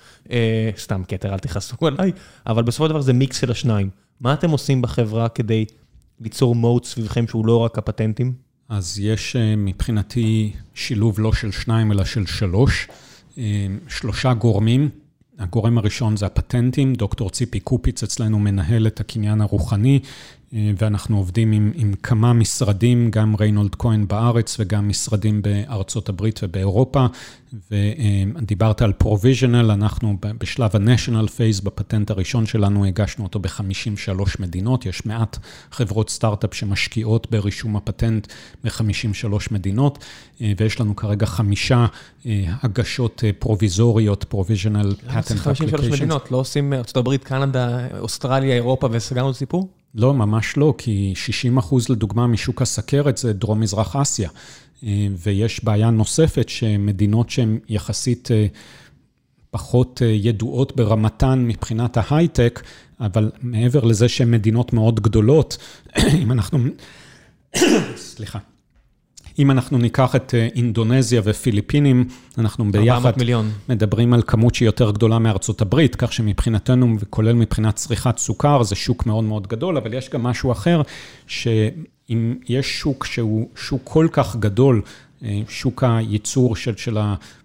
[0.78, 2.12] סתם כתר, אל תכעסו עליי,
[2.48, 4.07] אבל בסופו של דבר זה מיקס של השניים.
[4.22, 5.66] מה אתם עושים בחברה כדי
[6.20, 8.34] ליצור מוט סביבכם שהוא לא רק הפטנטים?
[8.70, 12.88] אז יש אה, מבחינתי שילוב לא של שניים, אלא של שלוש.
[13.38, 14.90] אה, שלושה גורמים.
[15.40, 20.00] הגורם הראשון זה הפטנטים, דוקטור ציפי קופיץ אצלנו מנהל את הקניין הרוחני,
[20.54, 27.06] ואנחנו עובדים עם, עם כמה משרדים, גם ריינהולד כהן בארץ וגם משרדים בארצות הברית ובאירופה.
[27.72, 34.86] ודיברת על provisional, אנחנו בשלב ה-National Phase, בפטנט הראשון שלנו, הגשנו אותו ב-53 מדינות.
[34.86, 35.38] יש מעט
[35.72, 38.28] חברות סטארט-אפ שמשקיעות ברישום הפטנט
[38.64, 40.06] ב-53 מדינות,
[40.42, 41.86] אה, ויש לנו כרגע חמישה
[42.26, 45.38] אה, הגשות פרוביזוריות, provisional patent application.
[45.38, 49.77] 53 מדינות, לא עושים ארצות הברית, קנדה, אוסטרליה, אירופה, וסגרנו את הסיפור?
[49.96, 54.30] לא, ממש לא, כי 60 אחוז לדוגמה משוק הסכרת זה דרום-מזרח אסיה.
[54.84, 58.46] אה, ויש בעיה נוספת שמדינות שהן יחסית אה,
[59.52, 62.64] פחות אה, ידועות ברמתן מבחינת ההייטק,
[63.00, 65.58] אבל מעבר לזה שהן מדינות מאוד גדולות,
[66.22, 66.60] אם אנחנו...
[67.96, 68.40] סליחה.
[69.40, 72.08] אם אנחנו ניקח את אה, אינדונזיה ופיליפינים,
[72.38, 73.12] אנחנו ביחד
[73.70, 78.76] מדברים על כמות שהיא יותר גדולה מארצות הברית, כך שמבחינתנו, וכולל מבחינת צריכת סוכר, זה
[78.76, 80.82] שוק מאוד מאוד גדול, אבל יש גם משהו אחר,
[81.28, 84.82] שאם יש שוק שהוא שוק כל כך גדול,
[85.24, 86.98] אה, שוק הייצור של, של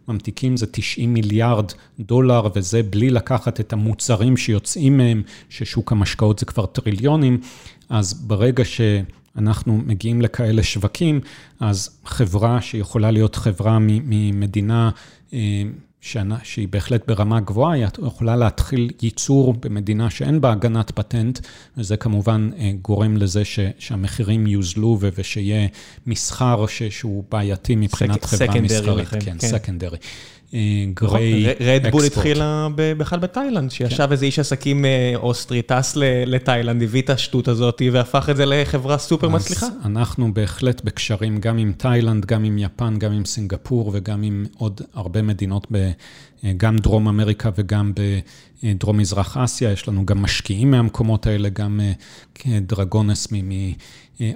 [0.09, 6.47] הממתיקים זה 90 מיליארד דולר, וזה בלי לקחת את המוצרים שיוצאים מהם, ששוק המשקאות זה
[6.47, 7.41] כבר טריליונים,
[7.89, 8.81] אז ברגע ש...
[9.39, 11.21] אנחנו מגיעים לכאלה שווקים,
[11.61, 14.91] אז חברה שיכולה להיות חברה ממדינה
[15.33, 15.63] אה,
[16.43, 21.39] שהיא בהחלט ברמה גבוהה, היא יכולה להתחיל ייצור במדינה שאין בה הגנת פטנט,
[21.77, 23.43] וזה כמובן אה, גורם לזה
[23.79, 25.69] שהמחירים יוזלו ושיהיה
[26.07, 29.09] מסחר שהוא בעייתי מבחינת חברה מסחרית.
[29.09, 29.99] כן, סקנדרי.
[30.95, 31.69] gray export.
[31.85, 34.13] רדבול התחילה בכלל בתאילנד, שישב כן.
[34.13, 35.93] איזה איש עסקים אה, אוסטרי, טס
[36.27, 39.67] לתאילנד, הביא את השטות הזאת והפך את זה לחברה סופר מצליחה.
[39.85, 44.81] אנחנו בהחלט בקשרים גם עם תאילנד, גם עם יפן, גם עם סינגפור וגם עם עוד
[44.95, 45.91] הרבה מדינות, אה,
[46.57, 47.93] גם דרום אמריקה וגם
[48.63, 49.73] בדרום-מזרח אסיה.
[49.73, 53.29] יש לנו גם משקיעים מהמקומות האלה, גם אה, דרגונס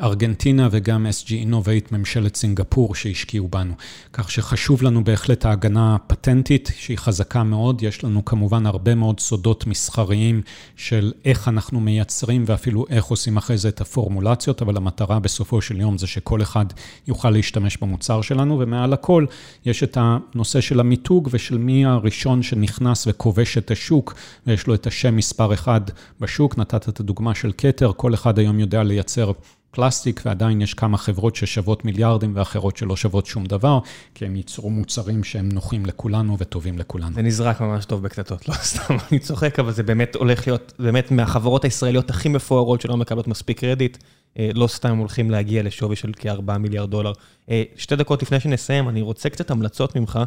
[0.03, 3.75] ארגנטינה וגם SG Innovate, ממשלת סינגפור, שהשקיעו בנו.
[4.13, 7.83] כך שחשוב לנו בהחלט ההגנה הפטנטית, שהיא חזקה מאוד.
[7.83, 10.43] יש לנו כמובן הרבה מאוד סודות מסחריים
[10.77, 15.81] של איך אנחנו מייצרים ואפילו איך עושים אחרי זה את הפורמולציות, אבל המטרה בסופו של
[15.81, 16.67] יום זה שכל אחד
[17.09, 19.27] יוכל להשתמש במוצר שלנו, ומעל הכל
[19.67, 24.15] יש את הנושא של המיתוג ושל מי הראשון שנכנס וכובש את השוק,
[24.47, 25.81] ויש לו את השם מספר אחד
[26.21, 26.59] בשוק.
[26.59, 29.33] נתת את הדוגמה של כתר, כל אחד היום יודע לייצר
[29.77, 33.79] פלסטיק, ועדיין יש כמה חברות ששוות מיליארדים ואחרות שלא שוות שום דבר,
[34.15, 37.15] כי הם ייצרו מוצרים שהם נוחים לכולנו וטובים לכולנו.
[37.15, 41.11] זה נזרק ממש טוב בקטטות, לא סתם, אני צוחק, אבל זה באמת הולך להיות, באמת
[41.11, 43.99] מהחברות הישראליות הכי מפוארות שלא מקבלות מספיק קרדיט,
[44.39, 47.13] אה, לא סתם הולכים להגיע לשווי של כ-4 מיליארד דולר.
[47.51, 50.19] אה, שתי דקות לפני שנסיים, אני רוצה קצת המלצות ממך.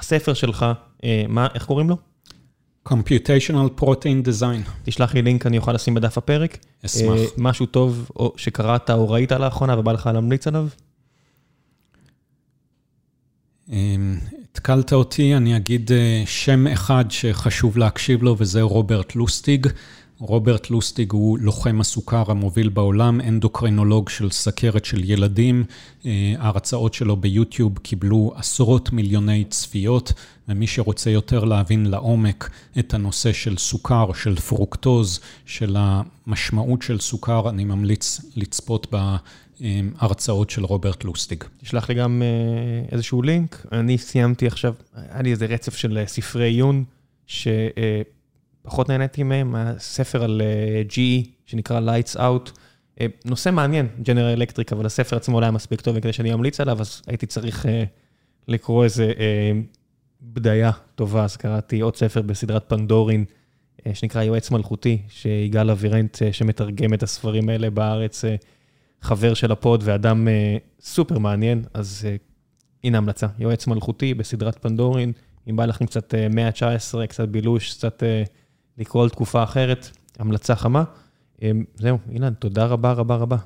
[0.00, 0.66] הספר שלך,
[1.04, 1.96] אה, מה, איך קוראים לו?
[2.88, 4.70] Computational Protein Design.
[4.84, 6.58] תשלח לי לינק, אני אוכל לשים בדף הפרק.
[6.86, 7.18] אשמח.
[7.18, 10.68] אה, משהו טוב שקראת או ראית לאחרונה ובא לך להמליץ עליו?
[13.68, 14.18] אמ,
[14.52, 19.66] התקלת אותי, אני אגיד אה, שם אחד שחשוב להקשיב לו, וזה רוברט לוסטיג.
[20.20, 25.64] רוברט לוסטיג הוא לוחם הסוכר המוביל בעולם, אנדוקרינולוג של סכרת של ילדים.
[26.38, 30.12] ההרצאות שלו ביוטיוב קיבלו עשרות מיליוני צפיות,
[30.48, 37.50] ומי שרוצה יותר להבין לעומק את הנושא של סוכר, של פרוקטוז, של המשמעות של סוכר,
[37.50, 38.86] אני ממליץ לצפות
[39.60, 41.44] בהרצאות של רוברט לוסטיג.
[41.62, 42.22] תשלח לי גם
[42.92, 43.66] איזשהו לינק.
[43.72, 46.84] אני סיימתי עכשיו, היה לי איזה רצף של ספרי עיון,
[47.26, 47.48] ש...
[48.62, 50.42] פחות נהניתי מהם, הספר על
[50.88, 52.50] GE שנקרא Lights Out,
[53.24, 56.80] נושא מעניין, General Electric, אבל הספר עצמו לא היה מספיק טוב כדי שאני אמליץ עליו,
[56.80, 57.66] אז הייתי צריך
[58.48, 59.12] לקרוא איזה
[60.22, 63.24] בדיה טובה, אז קראתי עוד ספר בסדרת פנדורין,
[63.94, 68.24] שנקרא יועץ מלכותי, שיגאל אבירנט שמתרגם את הספרים האלה בארץ,
[69.02, 70.28] חבר של הפוד ואדם
[70.80, 72.08] סופר מעניין, אז
[72.84, 75.12] הנה המלצה, יועץ מלכותי בסדרת פנדורין,
[75.50, 78.02] אם בא לכם קצת מאה ה-19, קצת בילוש, קצת...
[78.80, 80.84] לקרוא על תקופה אחרת, המלצה חמה.
[81.74, 83.36] זהו, אילן, תודה רבה רבה רבה.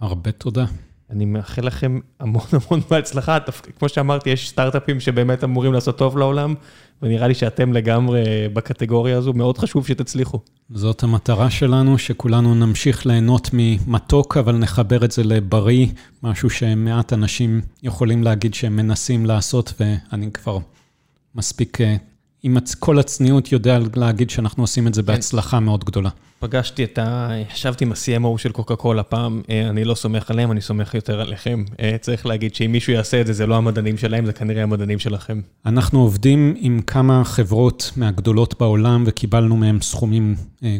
[0.00, 0.64] הרבה תודה.
[1.10, 3.38] אני מאחל לכם המון המון בהצלחה.
[3.78, 6.54] כמו שאמרתי, יש סטארט-אפים שבאמת אמורים לעשות טוב לעולם,
[7.02, 10.40] ונראה לי שאתם לגמרי בקטגוריה הזו, מאוד חשוב שתצליחו.
[10.70, 15.86] זאת המטרה שלנו, שכולנו נמשיך ליהנות ממתוק, אבל נחבר את זה לבריא,
[16.22, 20.58] משהו שמעט אנשים יכולים להגיד שהם מנסים לעשות, ואני כבר
[21.34, 21.78] מספיק
[22.42, 26.10] עם כל הצניעות יודע להגיד שאנחנו עושים את זה בהצלחה מאוד גדולה.
[26.40, 27.30] פגשתי את ה...
[27.54, 31.64] ישבתי עם ה-CMO של קוקה קולה פעם, אני לא סומך עליהם, אני סומך יותר עליכם.
[32.00, 35.40] צריך להגיד שאם מישהו יעשה את זה, זה לא המדענים שלהם, זה כנראה המדענים שלכם.
[35.66, 40.34] אנחנו עובדים עם כמה חברות מהגדולות בעולם, וקיבלנו מהם סכומים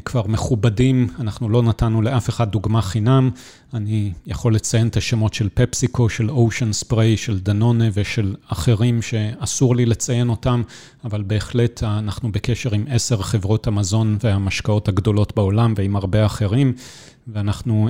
[0.04, 1.08] כבר מכובדים.
[1.20, 3.30] אנחנו לא נתנו לאף אחד דוגמה חינם.
[3.74, 9.76] אני יכול לציין את השמות של פפסיקו, של אושן ספרי, של דנונה ושל אחרים שאסור
[9.76, 10.62] לי לציין אותם,
[11.10, 16.72] אבל בהחלט אנחנו בקשר עם עשר חברות המזון והמשקאות הגדולות בעולם ועם הרבה אחרים,
[17.26, 17.88] ואנחנו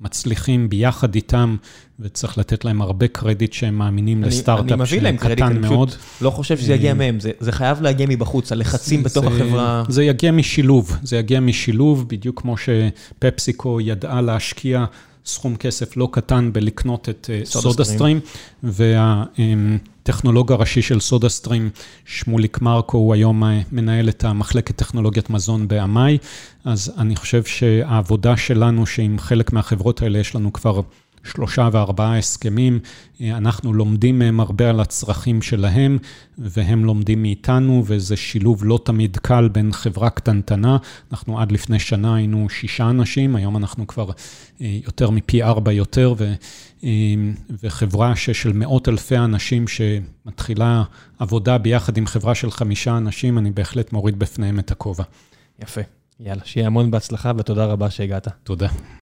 [0.00, 1.56] מצליחים ביחד איתם,
[2.00, 5.88] וצריך לתת להם הרבה קרדיט שהם מאמינים לסטארט-אפ שקטן מאוד.
[5.88, 9.84] אני פשוט לא חושב שזה יגיע מהם, זה חייב להגיע מבחוץ, הלחצים בתוך החברה.
[9.88, 14.84] זה יגיע משילוב, זה יגיע משילוב, בדיוק כמו שפפסיקו ידעה להשקיע
[15.26, 18.20] סכום כסף לא קטן בלקנות את סודה סטרים,
[18.62, 21.70] והטכנולוג הראשי של סודה סטרים,
[22.04, 23.42] שמוליק מרקו, הוא היום
[23.72, 26.18] מנהל את המחלקת טכנולוגיית מזון באמאי,
[26.64, 30.80] אז אני חושב שהעבודה שלנו, שעם חלק מהחברות האלה יש לנו כבר
[31.24, 32.78] שלושה וארבעה הסכמים,
[33.20, 35.98] אנחנו לומדים מהם הרבה על הצרכים שלהם,
[36.38, 40.76] והם לומדים מאיתנו, וזה שילוב לא תמיד קל בין חברה קטנטנה.
[41.12, 44.10] אנחנו עד לפני שנה היינו שישה אנשים, היום אנחנו כבר
[44.60, 46.32] יותר מפי ארבע יותר, ו,
[47.62, 50.82] וחברה של מאות אלפי אנשים שמתחילה
[51.18, 55.04] עבודה ביחד עם חברה של חמישה אנשים, אני בהחלט מוריד בפניהם את הכובע.
[55.62, 55.80] יפה.
[56.20, 58.28] יאללה, שיהיה המון בהצלחה ותודה רבה שהגעת.
[58.44, 58.68] תודה.